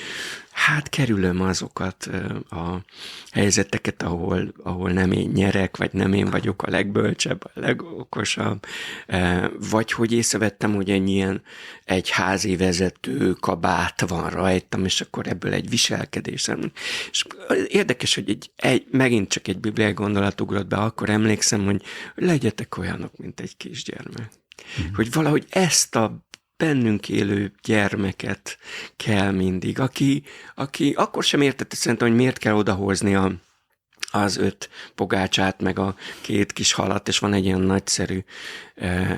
hát 0.59 0.88
kerülöm 0.88 1.40
azokat 1.40 2.11
a 2.50 2.84
helyzeteket, 3.30 4.02
ahol, 4.02 4.52
ahol 4.62 4.90
nem 4.90 5.12
én 5.12 5.30
nyerek, 5.34 5.76
vagy 5.76 5.92
nem 5.92 6.12
én 6.12 6.30
vagyok 6.30 6.62
a 6.62 6.70
legbölcsebb, 6.70 7.44
a 7.44 7.50
legokosabb, 7.54 8.66
vagy 9.70 9.92
hogy 9.92 10.12
észrevettem, 10.12 10.74
hogy 10.74 10.90
egy 10.90 11.09
ilyen 11.09 11.42
egy 11.84 12.11
házi 12.11 12.56
vezető 12.56 13.32
kabát 13.32 14.00
van 14.09 14.30
rajtam, 14.30 14.84
és 14.84 15.00
akkor 15.00 15.26
ebből 15.26 15.52
egy 15.52 15.68
viselkedésem. 15.68 16.72
És 17.11 17.24
érdekes, 17.68 18.14
hogy 18.14 18.30
egy, 18.30 18.50
egy, 18.56 18.86
megint 18.90 19.28
csak 19.28 19.48
egy 19.48 19.59
bibliai 19.59 19.92
gondolat 19.92 20.40
ugrott 20.40 20.66
be, 20.66 20.76
akkor 20.76 21.11
emlékszem, 21.11 21.64
hogy 21.64 21.82
legyetek 22.14 22.78
olyanok, 22.78 23.16
mint 23.16 23.40
egy 23.40 23.56
kisgyermek. 23.56 24.30
Mm. 24.80 24.94
Hogy 24.94 25.12
valahogy 25.12 25.46
ezt 25.50 25.96
a 25.96 26.26
bennünk 26.59 27.09
élő 27.09 27.52
gyermeket 27.62 28.59
kell 28.96 29.30
mindig, 29.30 29.80
aki, 29.80 30.22
aki 30.54 30.92
akkor 30.96 31.24
sem 31.24 31.40
értette 31.40 31.76
szerintem, 31.76 32.09
hogy 32.09 32.16
miért 32.16 32.38
kell 32.38 32.54
odahozni 32.54 33.14
a, 33.14 33.32
az 34.11 34.36
öt 34.36 34.70
pogácsát, 34.94 35.61
meg 35.61 35.78
a 35.78 35.94
két 36.20 36.52
kis 36.52 36.72
halat, 36.72 37.09
és 37.09 37.18
van 37.18 37.32
egy 37.32 37.44
ilyen 37.44 37.61
nagyszerű 37.61 38.24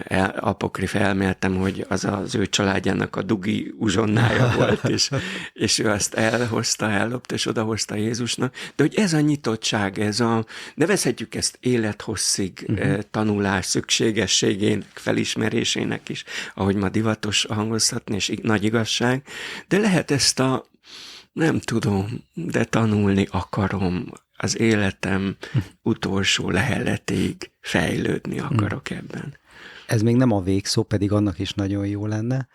el, 0.04 0.30
apokrif 0.40 0.94
elméltem, 0.94 1.56
hogy 1.56 1.86
az 1.88 2.04
az 2.04 2.34
ő 2.34 2.46
családjának 2.46 3.16
a 3.16 3.22
dugi 3.22 3.74
uzsonnája 3.78 4.52
volt, 4.56 4.84
és, 4.84 5.10
és 5.52 5.78
ő 5.78 5.90
azt 5.90 6.14
elhozta, 6.14 6.90
ellopta, 6.90 7.34
és 7.34 7.46
odahozta 7.46 7.94
Jézusnak. 7.94 8.54
De 8.76 8.82
hogy 8.82 8.94
ez 8.94 9.12
a 9.12 9.20
nyitottság, 9.20 9.98
ez 9.98 10.20
a, 10.20 10.44
nevezhetjük 10.74 11.34
ezt 11.34 11.58
élethosszig 11.60 12.64
uh-huh. 12.68 12.98
tanulás 13.10 13.66
szükségességének, 13.66 14.86
felismerésének 14.94 16.08
is, 16.08 16.24
ahogy 16.54 16.76
ma 16.76 16.88
divatos 16.88 17.44
hangozhatni, 17.44 18.14
és 18.14 18.32
nagy 18.42 18.64
igazság, 18.64 19.22
de 19.68 19.78
lehet 19.78 20.10
ezt 20.10 20.40
a 20.40 20.68
nem 21.32 21.58
tudom, 21.58 22.24
de 22.34 22.64
tanulni 22.64 23.26
akarom, 23.30 24.12
az 24.42 24.58
életem 24.58 25.36
utolsó 25.82 26.50
leheletéig 26.50 27.50
fejlődni 27.60 28.38
akarok 28.38 28.90
ebben. 28.90 29.36
Ez 29.86 30.02
még 30.02 30.16
nem 30.16 30.30
a 30.30 30.40
végszó, 30.42 30.82
pedig 30.82 31.12
annak 31.12 31.38
is 31.38 31.52
nagyon 31.52 31.86
jó 31.86 32.06
lenne. 32.06 32.48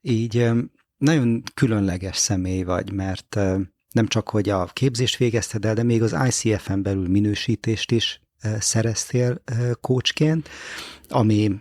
Így 0.00 0.50
nagyon 0.96 1.42
különleges 1.54 2.16
személy 2.16 2.62
vagy, 2.62 2.92
mert 2.92 3.34
nem 3.90 4.06
csak, 4.06 4.28
hogy 4.28 4.48
a 4.48 4.66
képzést 4.66 5.16
végezted 5.16 5.64
el, 5.64 5.74
de 5.74 5.82
még 5.82 6.02
az 6.02 6.16
ICF-en 6.26 6.82
belül 6.82 7.08
minősítést 7.08 7.90
is 7.90 8.20
szereztél 8.58 9.42
kócsként, 9.80 10.48
ami 11.08 11.60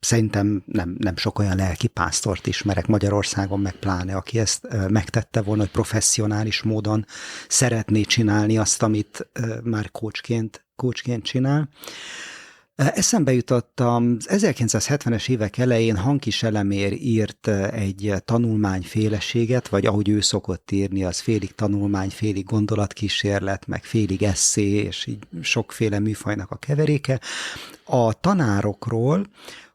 szerintem 0.00 0.62
nem, 0.66 0.96
nem 0.98 1.16
sok 1.16 1.38
olyan 1.38 1.56
lelki 1.56 1.86
pásztort 1.86 2.46
ismerek 2.46 2.86
Magyarországon, 2.86 3.60
meg 3.60 3.74
pláne, 3.74 4.16
aki 4.16 4.38
ezt 4.38 4.66
megtette 4.88 5.42
volna, 5.42 5.62
hogy 5.62 5.70
professzionális 5.70 6.62
módon 6.62 7.06
szeretné 7.48 8.02
csinálni 8.02 8.58
azt, 8.58 8.82
amit 8.82 9.28
már 9.62 9.90
kócsként, 9.90 10.64
kócsként 10.76 11.24
csinál. 11.24 11.68
Eszembe 12.74 13.32
jutott 13.32 13.80
az 13.80 14.28
1970-es 14.28 15.28
évek 15.28 15.58
elején 15.58 15.96
Hankis 15.96 16.42
Elemér 16.42 16.92
írt 16.92 17.48
egy 17.72 18.14
tanulmányféleséget, 18.24 19.68
vagy 19.68 19.86
ahogy 19.86 20.08
ő 20.08 20.20
szokott 20.20 20.70
írni, 20.70 21.04
az 21.04 21.20
félig 21.20 21.54
tanulmány, 21.54 22.10
félig 22.10 22.44
gondolatkísérlet, 22.44 23.66
meg 23.66 23.84
félig 23.84 24.22
eszé, 24.22 24.62
és 24.62 25.06
így 25.06 25.26
sokféle 25.40 25.98
műfajnak 25.98 26.50
a 26.50 26.56
keveréke. 26.56 27.20
A 27.84 28.20
tanárokról, 28.20 29.26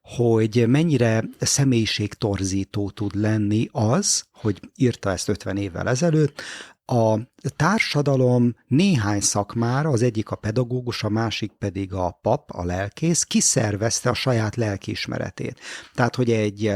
hogy 0.06 0.68
mennyire 0.68 1.24
személyiségtorzító 1.40 2.90
tud 2.90 3.16
lenni 3.16 3.70
az, 3.72 4.26
hogy 4.34 4.60
írta 4.76 5.12
ezt 5.12 5.30
50 5.30 5.58
évvel 5.58 5.90
ezelőtt, 5.90 6.42
a 6.86 7.16
társadalom 7.56 8.56
néhány 8.68 9.22
szakmára, 9.22 9.90
az 9.90 10.02
egyik 10.02 10.30
a 10.30 10.36
pedagógus, 10.36 11.04
a 11.04 11.10
másik 11.10 11.52
pedig 11.52 11.94
a 11.94 12.20
pap, 12.22 12.52
a 12.52 12.64
lelkész, 12.64 13.24
kiszervezte 13.24 14.10
a 14.10 14.14
saját 14.14 14.56
lelkiismeretét. 14.56 15.60
Tehát, 15.94 16.16
hogy 16.16 16.32
egy 16.32 16.72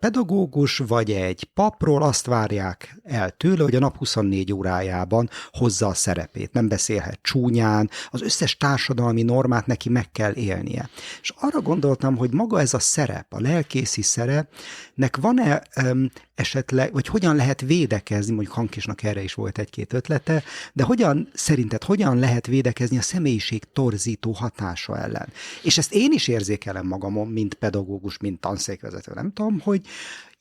pedagógus 0.00 0.78
vagy 0.78 1.10
egy 1.10 1.44
papról 1.54 2.02
azt 2.02 2.26
várják 2.26 3.00
el 3.04 3.30
tőle, 3.30 3.62
hogy 3.62 3.74
a 3.74 3.78
nap 3.78 3.96
24 3.96 4.52
órájában 4.52 5.30
hozza 5.50 5.86
a 5.86 5.94
szerepét. 5.94 6.52
Nem 6.52 6.68
beszélhet 6.68 7.18
csúnyán, 7.22 7.90
az 8.10 8.22
összes 8.22 8.56
társadalmi 8.56 9.22
normát 9.22 9.66
neki 9.66 9.88
meg 9.88 10.12
kell 10.12 10.32
élnie. 10.32 10.88
És 11.20 11.32
arra 11.36 11.60
gondoltam, 11.60 12.16
hogy 12.16 12.32
maga 12.32 12.60
ez 12.60 12.74
a 12.74 12.78
szerep, 12.78 13.32
a 13.32 13.40
lelkészi 13.40 14.02
szerepnek 14.02 15.16
van-e 15.16 15.62
esetleg, 16.34 16.92
vagy 16.92 17.06
hogyan 17.06 17.36
lehet 17.36 17.60
védekezni, 17.60 18.32
mondjuk 18.34 18.54
Hankisnak 18.54 19.02
erre 19.02 19.22
is 19.22 19.34
volt 19.34 19.58
egy-két 19.58 19.92
ötlete, 19.92 20.42
de 20.72 20.82
hogyan, 20.82 21.28
szerinted 21.32 21.84
hogyan 21.84 22.18
lehet 22.18 22.46
védekezni 22.46 22.98
a 22.98 23.02
személyiség 23.02 23.64
torzító 23.72 24.32
hatása 24.32 24.98
ellen? 24.98 25.28
És 25.62 25.78
ezt 25.78 25.92
én 25.92 26.12
is 26.12 26.28
érzékelem 26.28 26.86
magamon, 26.86 27.28
mint 27.28 27.54
pedagógus, 27.54 28.18
mint 28.18 28.40
tanszékvezető, 28.40 29.12
nem 29.14 29.32
tudom, 29.32 29.60
hogy 29.60 29.80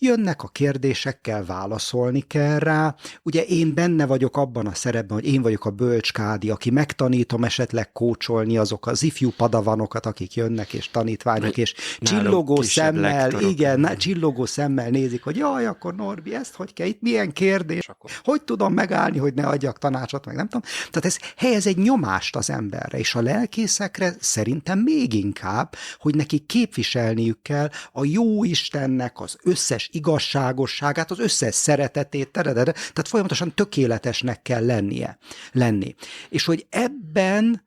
jönnek 0.04 0.44
a 0.44 0.48
kérdésekkel, 0.48 1.46
válaszolni 1.46 2.22
kell 2.22 2.60
rá. 2.60 2.96
Ugye 3.24 3.44
én 3.44 3.74
benne 3.74 4.06
vagyok 4.06 4.38
abban 4.38 4.68
a 4.68 4.74
szerepben, 4.74 5.18
hogy 5.18 5.34
én 5.34 5.42
vagyok 5.42 5.66
a 5.66 5.70
bölcskádi, 5.70 6.50
aki 6.50 6.70
megtanítom 6.70 7.44
esetleg 7.44 7.92
kócsolni 7.92 8.58
azok 8.58 8.88
az 8.88 9.04
ifjú 9.04 9.32
padavanokat, 9.38 10.06
akik 10.06 10.36
jönnek 10.36 10.74
és 10.74 10.90
tanítványok, 10.92 11.58
és 11.58 11.74
csillogó 12.00 12.62
szemmel, 12.62 13.28
lektorok. 13.28 13.52
igen, 13.52 13.98
csillogó 13.98 14.46
szemmel 14.46 14.90
nézik, 14.90 15.24
hogy 15.24 15.36
jaj, 15.36 15.66
akkor 15.66 15.96
Norbi, 15.96 16.36
ezt 16.36 16.56
hogy 16.56 16.74
kell, 16.74 16.88
itt 16.88 17.02
milyen 17.02 17.32
kérdés, 17.32 17.90
hogy 18.24 18.42
tudom 18.42 18.74
megállni, 18.74 19.18
hogy 19.18 19.34
ne 19.34 19.46
adjak 19.48 19.78
tanácsot, 19.78 20.26
meg 20.26 20.36
nem 20.36 20.48
tudom. 20.48 20.62
Tehát 20.92 21.06
ez 21.06 21.18
helyez 21.38 21.68
egy 21.68 21.78
nyomást 21.78 22.36
az 22.36 22.50
emberre, 22.50 22.98
és 22.98 23.16
a 23.16 23.22
lelkészekre 23.22 24.16
szerintem 24.20 24.80
még 24.80 25.14
inkább, 25.14 25.76
hogy 25.98 26.16
neki 26.16 26.40
képviselniük 26.40 27.42
kell 27.42 27.70
a 27.92 28.06
jó 28.06 28.44
Istennek 28.44 29.20
az 29.20 29.38
összes 29.44 29.90
igazságosságát, 29.96 31.12
az 31.12 31.20
összes 31.20 31.56
szeretetét, 31.56 32.32
teredere, 32.32 32.72
tehát 32.72 33.08
folyamatosan 33.08 33.54
tökéletesnek 33.54 34.42
kell 34.42 34.66
lennie, 34.66 35.18
lenni. 35.52 35.96
És 36.30 36.46
hogy 36.46 36.66
ebben, 36.70 37.64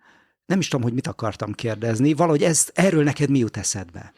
nem 0.46 0.58
is 0.58 0.68
tudom, 0.68 0.84
hogy 0.84 0.94
mit 0.94 1.06
akartam 1.06 1.52
kérdezni, 1.52 2.14
valahogy 2.14 2.42
ez, 2.42 2.68
erről 2.74 3.02
neked 3.02 3.30
mi 3.30 3.38
jut 3.38 3.56
eszedbe? 3.56 4.12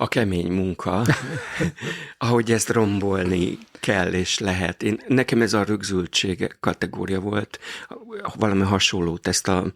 a 0.00 0.08
kemény 0.08 0.52
munka, 0.52 1.06
ahogy 2.18 2.52
ezt 2.52 2.68
rombolni 2.68 3.58
kell 3.80 4.12
és 4.12 4.38
lehet. 4.38 4.82
Én, 4.82 5.00
nekem 5.06 5.42
ez 5.42 5.52
a 5.52 5.64
rögzültség 5.64 6.56
kategória 6.60 7.20
volt, 7.20 7.58
valami 8.34 8.62
hasonlót, 8.62 9.26
ezt 9.26 9.48
a 9.48 9.72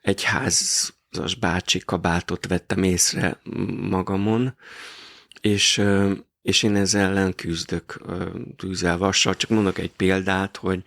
egyházas 0.00 1.34
bácsi 1.40 1.78
kabátot 1.78 2.46
vettem 2.46 2.82
észre 2.82 3.40
magamon, 3.88 4.56
és, 5.40 5.82
és 6.44 6.62
én 6.62 6.76
ezzel 6.76 7.10
ellen 7.10 7.34
küzdök 7.34 8.00
tűzzel, 8.56 8.98
vassal. 8.98 9.36
Csak 9.36 9.50
mondok 9.50 9.78
egy 9.78 9.90
példát, 9.90 10.56
hogy, 10.56 10.82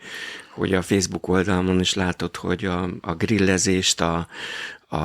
hogy 0.54 0.74
a 0.74 0.82
Facebook 0.82 1.28
oldalon 1.28 1.80
is 1.80 1.94
látod, 1.94 2.36
hogy 2.36 2.66
a, 2.66 2.90
a 3.02 3.16
grillezést, 3.16 4.02
a, 4.02 4.28
a, 4.88 4.98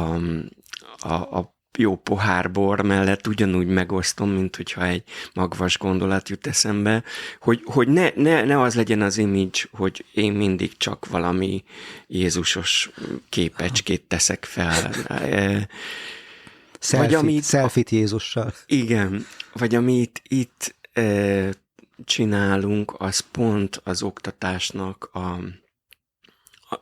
a, 0.98 1.12
a 1.12 1.54
jó 1.78 1.96
pohárbor 1.96 2.80
mellett 2.80 3.26
ugyanúgy 3.26 3.66
megosztom, 3.66 4.30
mint 4.30 4.56
hogyha 4.56 4.86
egy 4.86 5.02
magvas 5.34 5.78
gondolat 5.78 6.28
jut 6.28 6.46
eszembe, 6.46 7.02
hogy, 7.40 7.60
hogy 7.64 7.88
ne, 7.88 8.08
ne, 8.14 8.44
ne 8.44 8.60
az 8.60 8.74
legyen 8.74 9.02
az 9.02 9.18
image, 9.18 9.60
hogy 9.70 10.04
én 10.12 10.32
mindig 10.32 10.76
csak 10.76 11.06
valami 11.06 11.64
Jézusos 12.06 12.90
képecskét 13.28 14.02
teszek 14.02 14.44
fel. 14.44 14.90
Selfie, 16.82 17.08
vagy 17.08 17.14
amit, 17.14 17.44
selfie 17.44 17.84
Jézussal. 17.88 18.52
Igen, 18.66 19.26
vagy 19.52 19.74
amit 19.74 20.22
itt 20.28 20.74
e, 20.92 21.48
csinálunk, 22.04 22.94
az 22.98 23.18
pont 23.18 23.80
az 23.84 24.02
oktatásnak 24.02 25.10
a 25.12 25.38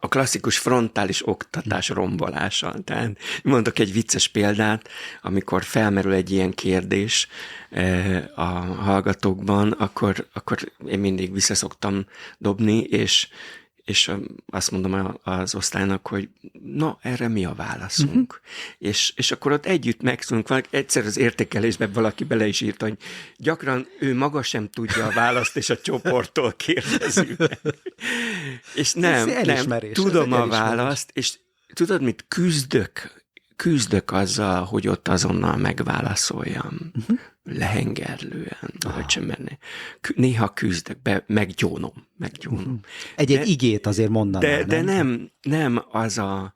a 0.01 0.09
klasszikus 0.09 0.59
frontális 0.59 1.28
oktatás 1.28 1.88
rombolása. 1.88 2.74
Tehát 2.84 3.18
mondok 3.42 3.78
egy 3.78 3.92
vicces 3.92 4.28
példát, 4.28 4.88
amikor 5.22 5.62
felmerül 5.64 6.12
egy 6.12 6.30
ilyen 6.30 6.51
kérdés 6.51 7.28
a 8.34 8.48
hallgatókban, 8.59 9.70
akkor, 9.70 10.28
akkor 10.32 10.72
én 10.86 10.98
mindig 10.98 11.32
visszaszoktam 11.32 12.07
dobni, 12.38 12.78
és 12.78 13.28
és 13.85 14.12
azt 14.47 14.70
mondom 14.70 15.18
az 15.22 15.55
osztálynak, 15.55 16.07
hogy 16.07 16.28
na, 16.62 16.99
erre 17.03 17.28
mi 17.28 17.45
a 17.45 17.55
válaszunk? 17.55 18.33
Uh-huh. 18.33 18.89
És, 18.91 19.12
és 19.16 19.31
akkor 19.31 19.53
ott 19.53 19.66
együtt 19.66 20.03
megszólunk, 20.03 20.49
egyszer 20.70 21.05
az 21.05 21.16
értékelésben 21.16 21.93
valaki 21.93 22.24
bele 22.24 22.47
is 22.47 22.61
írt, 22.61 22.83
hogy 22.83 22.97
gyakran 23.37 23.87
ő 24.01 24.14
maga 24.14 24.43
sem 24.43 24.68
tudja 24.70 25.07
a 25.07 25.12
választ, 25.12 25.57
és 25.57 25.70
a 25.70 25.78
csoporttól 25.78 26.53
kérdezünk. 26.53 27.37
és 28.74 28.93
nem, 28.93 29.28
nem, 29.45 29.93
tudom 29.93 30.33
a 30.33 30.47
választ, 30.47 31.11
és 31.12 31.39
tudod 31.72 32.03
mit, 32.03 32.24
küzdök, 32.28 33.20
küzdök 33.61 34.12
azzal, 34.12 34.64
hogy 34.64 34.88
ott 34.88 35.08
azonnal 35.08 35.56
megválaszoljam. 35.56 36.92
Uh-huh 36.94 37.18
lehengerlően, 37.42 38.72
ah. 38.86 39.08
sem 39.08 39.24
menni. 39.24 39.58
Néha 40.14 40.48
küzdök 40.48 41.02
be, 41.02 41.24
meggyónom, 41.26 41.92
meggyónom. 42.16 42.62
Mhm. 42.62 42.74
Egy-egy 43.16 43.48
igét 43.48 43.86
azért 43.86 44.11
mondaná, 44.11 44.46
de, 44.46 44.56
nem? 44.56 44.66
De 44.66 44.82
nem, 44.82 45.30
nem 45.42 45.84
az 45.90 46.18
a, 46.18 46.54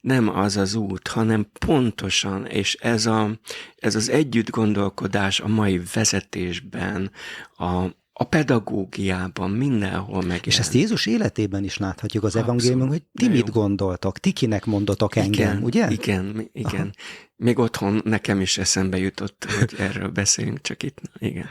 nem 0.00 0.28
az 0.28 0.56
az 0.56 0.74
út, 0.74 1.08
hanem 1.08 1.50
pontosan, 1.66 2.46
és 2.46 2.74
ez, 2.74 3.06
a, 3.06 3.30
ez 3.76 3.94
az 3.94 4.08
együtt 4.08 4.50
gondolkodás 4.50 5.40
a 5.40 5.48
mai 5.48 5.80
vezetésben, 5.94 7.10
a, 7.56 7.84
a 8.20 8.24
pedagógiában, 8.24 9.50
mindenhol 9.50 10.22
meg. 10.22 10.46
És 10.46 10.58
ezt 10.58 10.74
Jézus 10.74 11.06
életében 11.06 11.64
is 11.64 11.76
láthatjuk 11.76 12.24
az 12.24 12.36
evangéliumban, 12.36 12.88
hogy 12.88 13.02
ti 13.12 13.28
mit 13.28 13.46
jó. 13.46 13.52
gondoltok, 13.52 14.18
ti 14.18 14.32
kinek 14.32 14.64
mondotok 14.64 15.16
engem, 15.16 15.32
igen, 15.32 15.62
ugye? 15.62 15.90
Igen, 15.90 16.48
igen. 16.52 16.80
Aha. 16.80 16.90
Még 17.36 17.58
otthon 17.58 18.00
nekem 18.04 18.40
is 18.40 18.58
eszembe 18.58 18.98
jutott, 18.98 19.46
hogy 19.58 19.74
erről 19.86 20.08
beszéljünk, 20.08 20.60
csak 20.60 20.82
itt, 20.82 20.98
igen. 21.18 21.48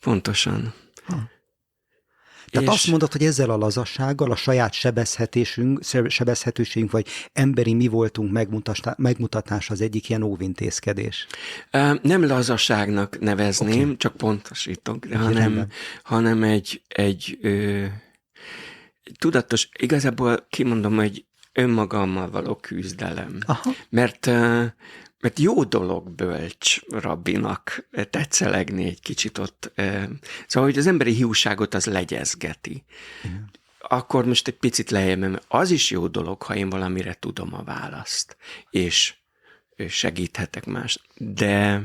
Pontosan. 0.00 0.74
Ha. 1.04 1.16
Tehát 2.54 2.68
és... 2.68 2.74
azt 2.74 2.86
mondod, 2.86 3.12
hogy 3.12 3.22
ezzel 3.22 3.50
a 3.50 3.56
lazassággal, 3.56 4.30
a 4.30 4.36
saját 4.36 4.72
sebezhetésünk, 4.72 5.80
sebezhetőségünk, 6.08 6.90
vagy 6.90 7.06
emberi 7.32 7.74
mi 7.74 7.88
voltunk 7.88 8.32
megmutatás 8.96 9.70
az 9.70 9.80
egyik 9.80 10.08
ilyen 10.08 10.22
óvintézkedés. 10.22 11.26
Nem 12.02 12.26
lazaságnak 12.26 13.18
nevezném, 13.20 13.82
okay. 13.82 13.96
csak 13.96 14.16
pontosítok, 14.16 15.06
de 15.06 15.16
hanem, 15.16 15.66
hanem 16.02 16.42
egy, 16.42 16.82
egy 16.88 17.38
ö, 17.42 17.84
tudatos, 19.18 19.68
igazából 19.78 20.46
kimondom, 20.50 20.96
hogy 20.96 21.24
önmagammal 21.52 22.30
való 22.30 22.54
küzdelem. 22.54 23.38
Aha. 23.46 23.74
Mert 23.88 24.30
mert 25.24 25.38
jó 25.38 25.64
dolog 25.64 26.10
bölcs 26.10 26.80
rabbinak 26.88 27.88
tetszelegni 28.10 28.84
egy 28.84 29.00
kicsit 29.00 29.38
ott. 29.38 29.72
Szóval, 30.46 30.68
hogy 30.68 30.78
az 30.78 30.86
emberi 30.86 31.12
hiúságot 31.12 31.74
az 31.74 31.86
legyezgeti. 31.86 32.84
Igen. 33.22 33.50
Akkor 33.78 34.24
most 34.24 34.48
egy 34.48 34.56
picit 34.56 34.90
lejjebb, 34.90 35.42
az 35.48 35.70
is 35.70 35.90
jó 35.90 36.06
dolog, 36.06 36.42
ha 36.42 36.54
én 36.54 36.68
valamire 36.68 37.16
tudom 37.20 37.54
a 37.54 37.62
választ, 37.62 38.36
és 38.70 39.14
segíthetek 39.88 40.66
más. 40.66 41.00
De, 41.16 41.82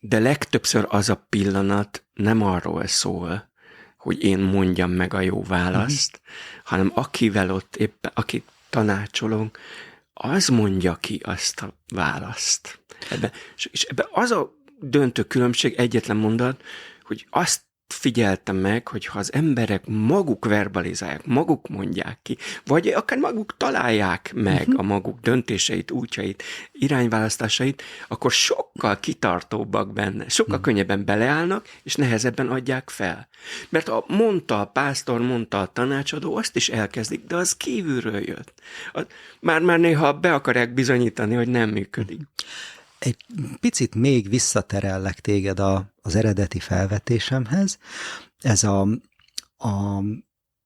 de 0.00 0.18
legtöbbször 0.18 0.86
az 0.88 1.08
a 1.08 1.26
pillanat 1.28 2.04
nem 2.14 2.42
arról 2.42 2.86
szól, 2.86 3.50
hogy 3.96 4.22
én 4.22 4.38
mondjam 4.38 4.90
meg 4.90 5.14
a 5.14 5.20
jó 5.20 5.42
választ, 5.42 6.20
uh-huh. 6.20 6.64
hanem 6.64 6.90
akivel 6.94 7.50
ott 7.50 7.76
éppen, 7.76 8.10
akit 8.14 8.44
tanácsolunk, 8.70 9.58
az 10.14 10.48
mondja 10.48 10.94
ki 10.94 11.20
azt 11.24 11.60
a 11.60 11.74
választ. 11.88 12.80
Ebbe, 13.10 13.32
és 13.56 13.82
ebbe 13.82 14.08
az 14.10 14.30
a 14.30 14.54
döntő 14.80 15.22
különbség, 15.22 15.74
egyetlen 15.74 16.16
mondat, 16.16 16.62
hogy 17.02 17.26
azt 17.30 17.62
figyeltem 17.86 18.56
meg, 18.56 18.88
hogy 18.88 19.06
ha 19.06 19.18
az 19.18 19.32
emberek 19.32 19.86
maguk 19.86 20.44
verbalizálják, 20.44 21.26
maguk 21.26 21.68
mondják 21.68 22.18
ki, 22.22 22.36
vagy 22.64 22.88
akár 22.88 23.18
maguk 23.18 23.56
találják 23.56 24.32
meg 24.34 24.60
uh-huh. 24.60 24.78
a 24.78 24.82
maguk 24.82 25.20
döntéseit, 25.20 25.90
útjait, 25.90 26.42
irányválasztásait, 26.72 27.82
akkor 28.08 28.30
sokkal 28.30 29.00
kitartóbbak 29.00 29.92
benne, 29.92 30.28
sokkal 30.28 30.54
uh-huh. 30.54 30.64
könnyebben 30.64 31.04
beleállnak, 31.04 31.68
és 31.82 31.94
nehezebben 31.94 32.48
adják 32.48 32.90
fel. 32.90 33.28
Mert 33.68 33.88
a 33.88 34.04
mondta 34.08 34.60
a 34.60 34.66
pásztor, 34.66 35.20
mondta 35.20 35.60
a 35.60 35.72
tanácsadó, 35.72 36.36
azt 36.36 36.56
is 36.56 36.68
elkezdik, 36.68 37.24
de 37.26 37.36
az 37.36 37.56
kívülről 37.56 38.22
jött. 38.26 38.52
Már-már 39.40 39.78
néha 39.78 40.12
be 40.12 40.34
akarják 40.34 40.74
bizonyítani, 40.74 41.34
hogy 41.34 41.48
nem 41.48 41.70
működik. 41.70 42.16
Uh-huh 42.16 42.72
egy 43.04 43.16
picit 43.60 43.94
még 43.94 44.28
visszaterellek 44.28 45.20
téged 45.20 45.60
a, 45.60 45.92
az 46.02 46.14
eredeti 46.14 46.58
felvetésemhez. 46.58 47.78
Ez 48.40 48.64
a, 48.64 48.80
a, 49.56 49.98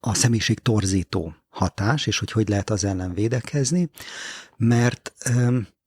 a 0.00 0.14
személyiség 0.14 0.58
torzító 0.58 1.34
hatás, 1.48 2.06
és 2.06 2.18
hogy 2.18 2.32
hogy 2.32 2.48
lehet 2.48 2.70
az 2.70 2.84
ellen 2.84 3.14
védekezni, 3.14 3.90
mert 4.56 5.12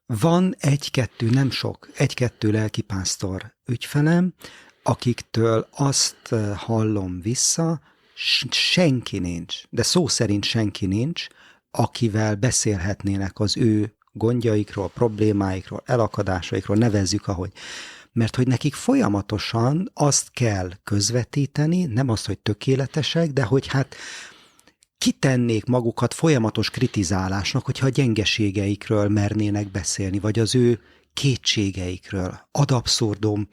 van 0.05 0.55
egy-kettő, 0.59 1.29
nem 1.29 1.51
sok, 1.51 1.89
egy-kettő 1.95 2.51
lelkipásztor 2.51 3.55
ügyfelem, 3.65 4.33
akiktől 4.83 5.67
azt 5.71 6.35
hallom 6.55 7.21
vissza, 7.21 7.81
senki 8.49 9.19
nincs, 9.19 9.61
de 9.69 9.83
szó 9.83 10.07
szerint 10.07 10.43
senki 10.43 10.85
nincs, 10.85 11.27
akivel 11.71 12.35
beszélhetnének 12.35 13.39
az 13.39 13.57
ő 13.57 13.95
gondjaikról, 14.11 14.89
problémáikról, 14.89 15.81
elakadásaikról, 15.85 16.77
nevezzük 16.77 17.27
ahogy. 17.27 17.51
Mert 18.13 18.35
hogy 18.35 18.47
nekik 18.47 18.73
folyamatosan 18.73 19.91
azt 19.93 20.31
kell 20.31 20.69
közvetíteni, 20.83 21.85
nem 21.85 22.09
az, 22.09 22.25
hogy 22.25 22.39
tökéletesek, 22.39 23.31
de 23.31 23.43
hogy 23.43 23.67
hát 23.67 23.95
kitennék 24.97 25.65
magukat 25.65 26.13
folyamatos 26.13 26.69
kritizálásnak, 26.69 27.65
hogyha 27.65 27.85
a 27.85 27.89
gyengeségeikről 27.89 29.09
mernének 29.09 29.71
beszélni, 29.71 30.19
vagy 30.19 30.39
az 30.39 30.55
ő 30.55 30.79
kétségeikről. 31.13 32.39
Ad 32.51 32.71
abszurdum 32.71 33.47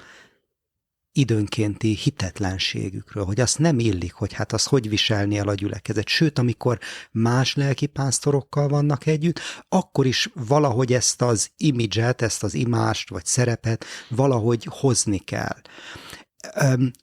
időnkénti 1.12 1.94
hitetlenségükről, 1.94 3.24
hogy 3.24 3.40
azt 3.40 3.58
nem 3.58 3.78
illik, 3.78 4.12
hogy 4.12 4.32
hát 4.32 4.52
az 4.52 4.64
hogy 4.64 4.88
viselni 4.88 5.38
el 5.38 5.48
a 5.48 5.54
gyülekezet. 5.54 6.08
Sőt, 6.08 6.38
amikor 6.38 6.78
más 7.10 7.54
lelkipásztorokkal 7.54 8.68
vannak 8.68 9.06
együtt, 9.06 9.40
akkor 9.68 10.06
is 10.06 10.30
valahogy 10.34 10.92
ezt 10.92 11.22
az 11.22 11.50
imidzset, 11.56 12.22
ezt 12.22 12.42
az 12.42 12.54
imást 12.54 13.10
vagy 13.10 13.24
szerepet 13.24 13.84
valahogy 14.08 14.66
hozni 14.70 15.18
kell. 15.18 15.56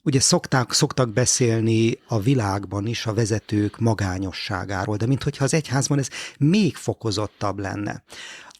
Ugye 0.02 0.20
szokták, 0.20 0.72
szoktak 0.72 1.12
beszélni 1.12 1.98
a 2.08 2.20
világban 2.20 2.86
is 2.86 3.06
a 3.06 3.14
vezetők 3.14 3.78
magányosságáról, 3.78 4.96
de 4.96 5.06
minthogyha 5.06 5.44
az 5.44 5.54
egyházban 5.54 5.98
ez 5.98 6.08
még 6.38 6.76
fokozottabb 6.76 7.58
lenne. 7.58 8.04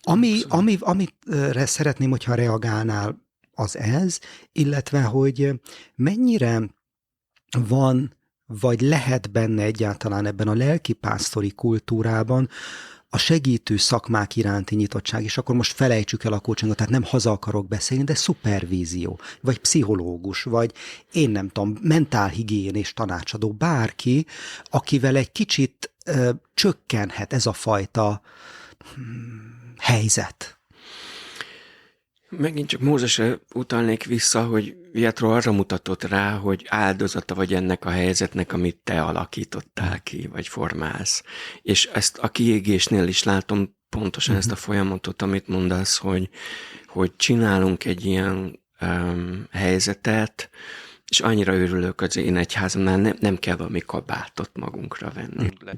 Ami, 0.02 0.40
ami, 0.48 0.76
amire 0.80 1.66
szeretném, 1.66 2.10
hogyha 2.10 2.34
reagálnál 2.34 3.25
az 3.58 3.76
ez, 3.76 4.18
illetve 4.52 5.02
hogy 5.02 5.60
mennyire 5.94 6.62
van, 7.68 8.16
vagy 8.46 8.80
lehet 8.80 9.30
benne 9.30 9.62
egyáltalán 9.62 10.26
ebben 10.26 10.48
a 10.48 10.54
lelkipásztori 10.54 11.50
kultúrában 11.50 12.48
a 13.08 13.18
segítő 13.18 13.76
szakmák 13.76 14.36
iránti 14.36 14.74
nyitottság, 14.74 15.24
és 15.24 15.38
akkor 15.38 15.54
most 15.54 15.72
felejtsük 15.72 16.24
el 16.24 16.32
a 16.32 16.38
coachingot, 16.38 16.76
tehát 16.76 16.92
nem 16.92 17.02
haza 17.02 17.30
akarok 17.30 17.68
beszélni, 17.68 18.04
de 18.04 18.14
szupervízió, 18.14 19.20
vagy 19.40 19.58
pszichológus, 19.58 20.42
vagy 20.42 20.72
én 21.12 21.30
nem 21.30 21.48
tudom, 21.48 21.78
mentálhigiénés 21.80 22.92
tanácsadó, 22.92 23.52
bárki, 23.52 24.26
akivel 24.64 25.16
egy 25.16 25.32
kicsit 25.32 25.94
ö, 26.04 26.30
csökkenhet 26.54 27.32
ez 27.32 27.46
a 27.46 27.52
fajta 27.52 28.20
hmm, 28.94 29.74
helyzet. 29.78 30.55
Megint 32.28 32.68
csak 32.68 32.80
Mózesre 32.80 33.38
utalnék 33.54 34.04
vissza, 34.04 34.44
hogy 34.44 34.76
Vietro 34.92 35.30
arra 35.30 35.52
mutatott 35.52 36.04
rá, 36.04 36.36
hogy 36.36 36.66
áldozata 36.68 37.34
vagy 37.34 37.54
ennek 37.54 37.84
a 37.84 37.90
helyzetnek, 37.90 38.52
amit 38.52 38.76
te 38.84 39.02
alakítottál 39.02 40.02
ki, 40.02 40.26
vagy 40.26 40.48
formálsz. 40.48 41.22
És 41.62 41.86
ezt 41.86 42.18
a 42.18 42.28
kiégésnél 42.28 43.06
is 43.06 43.22
látom 43.22 43.76
pontosan 43.88 44.34
uh-huh. 44.34 44.50
ezt 44.50 44.60
a 44.60 44.64
folyamatot, 44.64 45.22
amit 45.22 45.48
mondasz, 45.48 45.96
hogy, 45.96 46.28
hogy 46.86 47.16
csinálunk 47.16 47.84
egy 47.84 48.04
ilyen 48.04 48.60
um, 48.80 49.46
helyzetet, 49.50 50.50
és 51.08 51.20
annyira 51.20 51.54
örülök 51.54 52.00
az 52.00 52.16
én 52.16 52.36
egyházamnál, 52.36 52.96
nem, 52.96 53.16
nem 53.20 53.36
kell 53.36 53.56
valami 53.56 53.80
kabátot 53.80 54.50
magunkra 54.54 55.10
venni. 55.14 55.50
Uh-huh. 55.62 55.70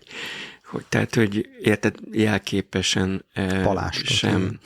Hogy, 0.65 0.85
tehát, 0.89 1.15
hogy 1.15 1.49
érted, 1.61 1.97
jelképesen 2.13 3.25
Palástot, 3.63 4.07
sem. 4.07 4.41
Igen. 4.41 4.61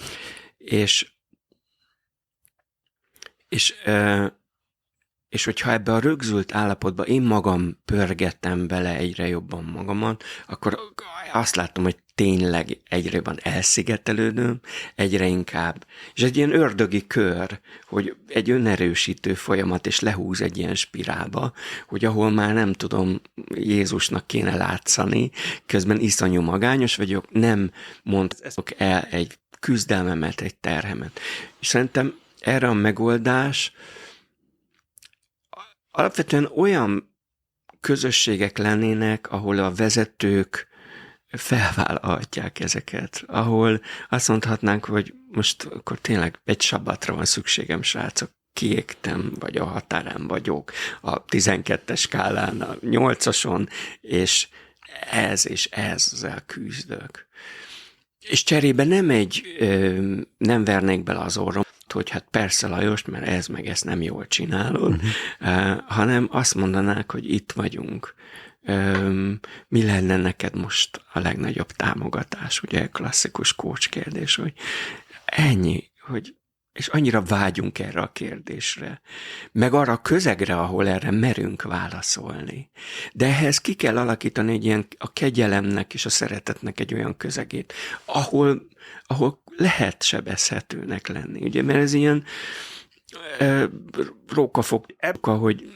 És 0.59 1.12
és, 3.53 3.74
és 5.28 5.44
hogyha 5.44 5.72
ebbe 5.72 5.92
a 5.92 5.98
rögzült 5.98 6.55
állapotba 6.55 7.03
én 7.03 7.22
magam 7.22 7.78
pörgettem 7.84 8.66
bele 8.66 8.96
egyre 8.96 9.28
jobban 9.28 9.64
magamat, 9.64 10.24
akkor 10.46 10.78
azt 11.32 11.57
látom, 11.57 11.84
hogy 11.84 11.96
tényleg 12.14 12.78
egyre 12.88 13.16
jobban 13.16 13.38
elszigetelődöm, 13.42 14.61
egyre 14.94 15.26
inkább. 15.26 15.86
És 16.14 16.22
egy 16.22 16.36
ilyen 16.36 16.53
ördögi 16.55 17.07
kör, 17.07 17.61
hogy 17.86 18.16
egy 18.28 18.50
önerősítő 18.50 19.34
folyamat, 19.34 19.86
és 19.86 20.00
lehúz 20.00 20.40
egy 20.40 20.59
ilyen 20.59 20.74
spirálba, 20.74 21.53
hogy 21.86 22.05
ahol 22.05 22.30
már 22.30 22.55
nem 22.55 22.72
tudom, 22.72 23.20
Jézusnak 23.55 24.26
kéne 24.26 24.57
látszani, 24.57 25.30
közben 25.66 26.00
iszonyú 26.00 26.40
magányos 26.40 26.96
vagyok, 26.96 27.32
nem 27.32 27.70
mondok 28.03 28.80
el 28.80 29.03
egy 29.03 29.38
küzdelmemet, 29.61 30.40
egy 30.40 30.57
terhemet. 30.57 31.20
És 31.61 31.66
szerintem 31.66 32.20
erre 32.43 32.68
a 32.68 32.72
megoldás 32.72 33.72
alapvetően 35.90 36.51
olyan 36.57 37.14
közösségek 37.80 38.59
lennének, 38.59 39.30
ahol 39.30 39.59
a 39.59 39.74
vezetők 39.74 40.68
felvállalhatják 41.28 42.61
ezeket, 42.61 43.24
ahol 43.26 43.80
azt 44.09 44.28
mondhatnánk, 44.28 44.84
hogy 44.84 45.14
most 45.30 45.64
akkor 45.64 45.99
tényleg 45.99 46.38
egy 46.45 46.61
sabbatra 46.61 47.14
van 47.14 47.24
szükségem, 47.24 47.82
srácok, 47.82 48.30
kiégtem, 48.53 49.32
vagy 49.40 49.57
a 49.57 49.64
határán 49.64 50.26
vagyok, 50.26 50.72
a 51.01 51.24
12-es 51.24 51.99
skálán, 51.99 52.61
a 52.61 52.74
8-ason, 52.74 53.68
és 54.01 54.49
ez 55.11 55.49
és 55.49 55.66
ezzel 55.66 56.43
küzdök. 56.47 57.26
És 58.20 58.43
cserébe 58.43 58.84
nem 58.84 59.11
egy, 59.11 59.43
nem 60.36 60.64
vernék 60.64 61.03
bele 61.03 61.20
az 61.20 61.36
orrom, 61.36 61.62
hogy 61.93 62.11
hát 62.11 62.26
persze 62.30 62.66
Lajos, 62.66 63.05
mert 63.05 63.26
ez 63.26 63.47
meg 63.47 63.66
ezt 63.66 63.84
nem 63.84 64.03
jól 64.03 64.26
csinálod, 64.26 64.95
uh-huh. 64.95 65.80
hanem 65.86 66.28
azt 66.30 66.55
mondanák, 66.55 67.12
hogy 67.12 67.32
itt 67.32 67.53
vagyunk. 67.53 68.14
Mi 69.68 69.82
lenne 69.82 70.16
neked 70.16 70.57
most 70.57 71.05
a 71.12 71.20
legnagyobb 71.20 71.70
támogatás? 71.70 72.62
Ugye 72.62 72.86
klasszikus 72.86 73.55
coach 73.55 73.88
kérdés, 73.88 74.34
hogy 74.34 74.53
ennyi, 75.24 75.90
hogy 76.01 76.34
és 76.72 76.86
annyira 76.86 77.22
vágyunk 77.22 77.78
erre 77.78 78.01
a 78.01 78.12
kérdésre, 78.12 79.01
meg 79.53 79.74
arra 79.74 79.93
a 79.93 80.03
közegre, 80.03 80.59
ahol 80.59 80.88
erre 80.88 81.11
merünk 81.11 81.62
válaszolni. 81.62 82.70
De 83.12 83.26
ehhez 83.26 83.59
ki 83.59 83.74
kell 83.74 83.99
alakítani 83.99 84.53
egy 84.53 84.64
ilyen 84.64 84.86
a 84.99 85.12
kegyelemnek 85.12 85.95
és 85.95 86.05
a 86.07 86.09
szeretetnek 86.09 86.80
egy 86.80 86.95
olyan 86.95 87.16
közegét, 87.16 87.72
ahol, 88.05 88.62
ahol 89.07 89.41
lehet 89.57 90.03
sebezhetőnek 90.03 91.09
lenni. 91.09 91.42
Ugye, 91.42 91.62
mert 91.62 91.78
ez 91.78 91.92
ilyen 91.92 92.24
e, 93.38 93.68
rókafog, 94.28 94.86
ebka, 94.96 95.34
hogy 95.34 95.72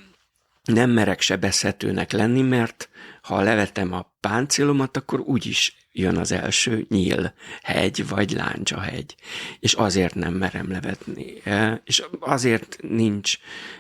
nem 0.65 0.91
merek 0.91 1.21
sebezhetőnek 1.21 2.13
lenni, 2.13 2.43
mert 2.43 2.89
ha 3.23 3.41
levetem 3.41 3.93
a 3.93 4.15
páncélomat, 4.21 4.97
akkor 4.97 5.21
úgyis 5.21 5.89
jön 5.93 6.17
az 6.17 6.33
első 6.33 6.87
nyíl 6.89 7.35
hegy, 7.63 8.09
vagy 8.09 8.31
láncsa 8.31 8.81
hegy. 8.81 9.15
És 9.61 9.73
azért 9.73 10.15
nem 10.15 10.35
merem 10.35 10.71
levetni. 10.71 11.41
E, 11.45 11.83
és 11.85 12.03
azért 12.21 12.77
nincs 12.81 13.39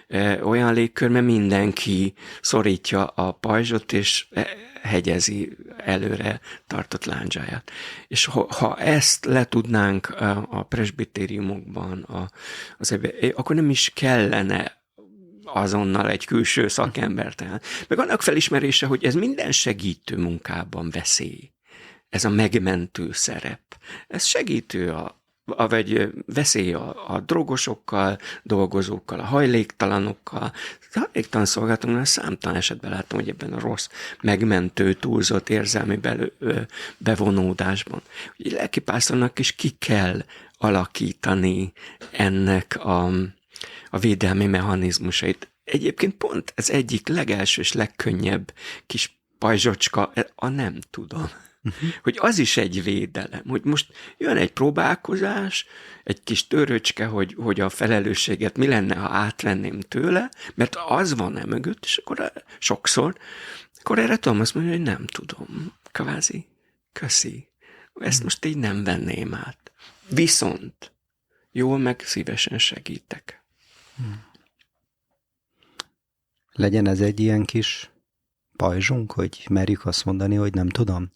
e, 0.08 0.44
olyan 0.44 0.74
légkör, 0.74 1.08
mert 1.08 1.24
mindenki 1.24 2.14
szorítja 2.40 3.04
a 3.04 3.32
pajzsot, 3.32 3.92
és 3.92 4.26
e, 4.30 4.46
hegyezi 4.86 5.56
előre 5.76 6.40
tartott 6.66 7.04
láncsáját. 7.04 7.70
És 8.08 8.24
ha, 8.24 8.46
ha 8.54 8.78
ezt 8.78 9.24
le 9.24 9.44
tudnánk 9.44 10.14
a 10.50 10.62
presbitériumokban, 10.62 12.02
a, 12.02 12.30
az, 12.78 12.98
akkor 13.34 13.56
nem 13.56 13.70
is 13.70 13.90
kellene 13.94 14.84
azonnal 15.44 16.10
egy 16.10 16.24
külső 16.24 16.68
szakembert 16.68 17.40
el. 17.40 17.60
Meg 17.88 17.98
annak 17.98 18.22
felismerése, 18.22 18.86
hogy 18.86 19.04
ez 19.04 19.14
minden 19.14 19.52
segítő 19.52 20.16
munkában 20.16 20.90
veszély. 20.90 21.50
Ez 22.08 22.24
a 22.24 22.30
megmentő 22.30 23.12
szerep. 23.12 23.60
Ez 24.08 24.24
segítő 24.24 24.92
a, 24.92 25.24
vagy 25.46 26.12
veszély 26.26 26.72
a, 26.72 27.14
a 27.14 27.20
drogosokkal, 27.20 28.18
dolgozókkal, 28.42 29.20
a 29.20 29.24
hajléktalanokkal. 29.24 30.52
A 30.94 30.98
hajléktalan 30.98 31.46
szolgálatoknál 31.46 32.04
számtalan 32.04 32.56
esetben 32.56 32.90
látom, 32.90 33.18
hogy 33.18 33.28
ebben 33.28 33.52
a 33.52 33.60
rossz, 33.60 33.88
megmentő, 34.22 34.92
túlzott 34.92 35.48
érzelmi 35.48 35.96
belő, 35.96 36.32
bevonódásban. 36.98 38.02
Hogy 38.36 38.52
lelkipásztornak 38.52 39.38
is 39.38 39.52
ki 39.52 39.70
kell 39.70 40.24
alakítani 40.58 41.72
ennek 42.10 42.84
a, 42.84 43.04
a 43.90 43.98
védelmi 43.98 44.46
mechanizmusait. 44.46 45.48
Egyébként 45.64 46.14
pont 46.14 46.52
ez 46.56 46.70
egyik 46.70 47.08
legelső 47.08 47.60
és 47.60 47.72
legkönnyebb 47.72 48.52
kis 48.86 49.18
pajzsocska, 49.38 50.12
a 50.34 50.48
nem 50.48 50.78
tudom. 50.90 51.30
Uh-huh. 51.66 51.90
Hogy 52.02 52.16
az 52.20 52.38
is 52.38 52.56
egy 52.56 52.82
védelem, 52.82 53.42
hogy 53.48 53.64
most 53.64 53.92
jön 54.18 54.36
egy 54.36 54.52
próbálkozás, 54.52 55.66
egy 56.04 56.22
kis 56.22 56.46
töröcske, 56.46 57.06
hogy, 57.06 57.34
hogy 57.38 57.60
a 57.60 57.68
felelősséget 57.68 58.56
mi 58.56 58.66
lenne, 58.66 58.94
ha 58.94 59.08
átvenném 59.08 59.80
tőle, 59.80 60.30
mert 60.54 60.76
az 60.86 61.14
van-e 61.14 61.44
mögött, 61.44 61.84
és 61.84 61.96
akkor 61.96 62.32
sokszor, 62.58 63.16
akkor 63.80 63.98
erre 63.98 64.16
tudom 64.16 64.40
azt 64.40 64.54
mondani, 64.54 64.76
hogy 64.76 64.84
nem 64.84 65.06
tudom, 65.06 65.72
kvázi, 65.92 66.46
köszi, 66.92 67.48
ezt 67.94 68.22
most 68.22 68.44
így 68.44 68.56
nem 68.56 68.84
venném 68.84 69.34
át. 69.34 69.72
Viszont 70.08 70.92
jól 71.52 71.78
meg 71.78 72.00
szívesen 72.00 72.58
segítek. 72.58 73.42
Hmm. 73.96 74.24
Legyen 76.52 76.86
ez 76.86 77.00
egy 77.00 77.20
ilyen 77.20 77.44
kis 77.44 77.90
pajzsunk, 78.56 79.12
hogy 79.12 79.46
merjük 79.50 79.86
azt 79.86 80.04
mondani, 80.04 80.34
hogy 80.34 80.54
nem 80.54 80.68
tudom? 80.68 81.12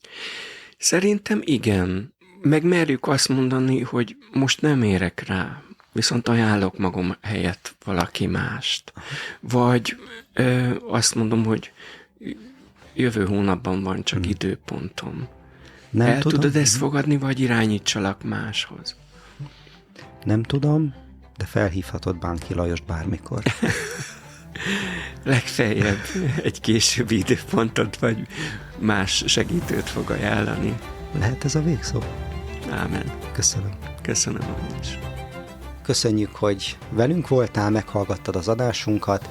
Szerintem 0.79 1.41
igen. 1.45 2.15
Meg 2.43 2.65
merjük 2.65 3.07
azt 3.09 3.29
mondani, 3.29 3.81
hogy 3.81 4.17
most 4.33 4.61
nem 4.61 4.83
érek 4.83 5.27
rá, 5.27 5.63
viszont 5.93 6.29
ajánlok 6.29 6.79
magam 6.79 7.17
helyett 7.21 7.75
valaki 7.85 8.27
mást. 8.27 8.93
Vagy 9.41 9.97
ö, 10.35 10.75
azt 10.89 11.15
mondom, 11.15 11.45
hogy 11.45 11.73
jövő 12.95 13.27
hónapban 13.27 13.83
van 13.83 14.05
csak 14.05 14.21
hmm. 14.21 14.31
időpontom. 14.31 15.29
Nem 15.91 16.07
El 16.07 16.21
tudom. 16.21 16.41
tudod 16.41 16.57
ezt 16.57 16.77
fogadni, 16.77 17.17
vagy 17.19 17.41
irányítsalak 17.41 18.23
máshoz? 18.23 18.97
Nem 20.25 20.43
tudom, 20.43 20.95
de 21.37 21.45
felhívhatod 21.45 22.19
Bánki 22.19 22.55
Lajost 22.55 22.85
bármikor. 22.85 23.43
Legfeljebb 25.25 26.01
egy 26.43 26.61
későbbi 26.61 27.17
időpontot, 27.19 27.97
vagy 27.99 28.27
más 28.79 29.25
segítőt 29.27 29.89
fog 29.89 30.11
ajánlani. 30.11 30.75
Lehet 31.19 31.45
ez 31.45 31.55
a 31.55 31.63
végszó? 31.63 32.03
Ámen. 32.71 33.13
Köszönöm. 33.33 33.73
Köszönöm 34.03 34.43
is. 34.81 34.99
Köszönjük, 35.83 36.35
hogy 36.35 36.77
velünk 36.91 37.29
voltál, 37.29 37.71
meghallgattad 37.71 38.37
az 38.37 38.49
adásunkat. 38.49 39.29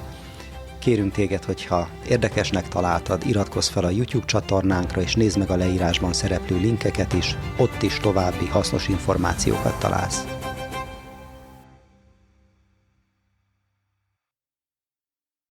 Kérünk 0.78 1.12
téged, 1.12 1.44
hogyha 1.44 1.88
érdekesnek 2.08 2.68
találtad, 2.68 3.26
iratkozz 3.26 3.68
fel 3.68 3.84
a 3.84 3.90
YouTube 3.90 4.26
csatornánkra, 4.26 5.00
és 5.00 5.14
nézd 5.14 5.38
meg 5.38 5.50
a 5.50 5.56
leírásban 5.56 6.12
szereplő 6.12 6.56
linkeket 6.56 7.12
is, 7.12 7.36
ott 7.56 7.82
is 7.82 7.98
további 7.98 8.46
hasznos 8.46 8.88
információkat 8.88 9.78
találsz. 9.78 10.39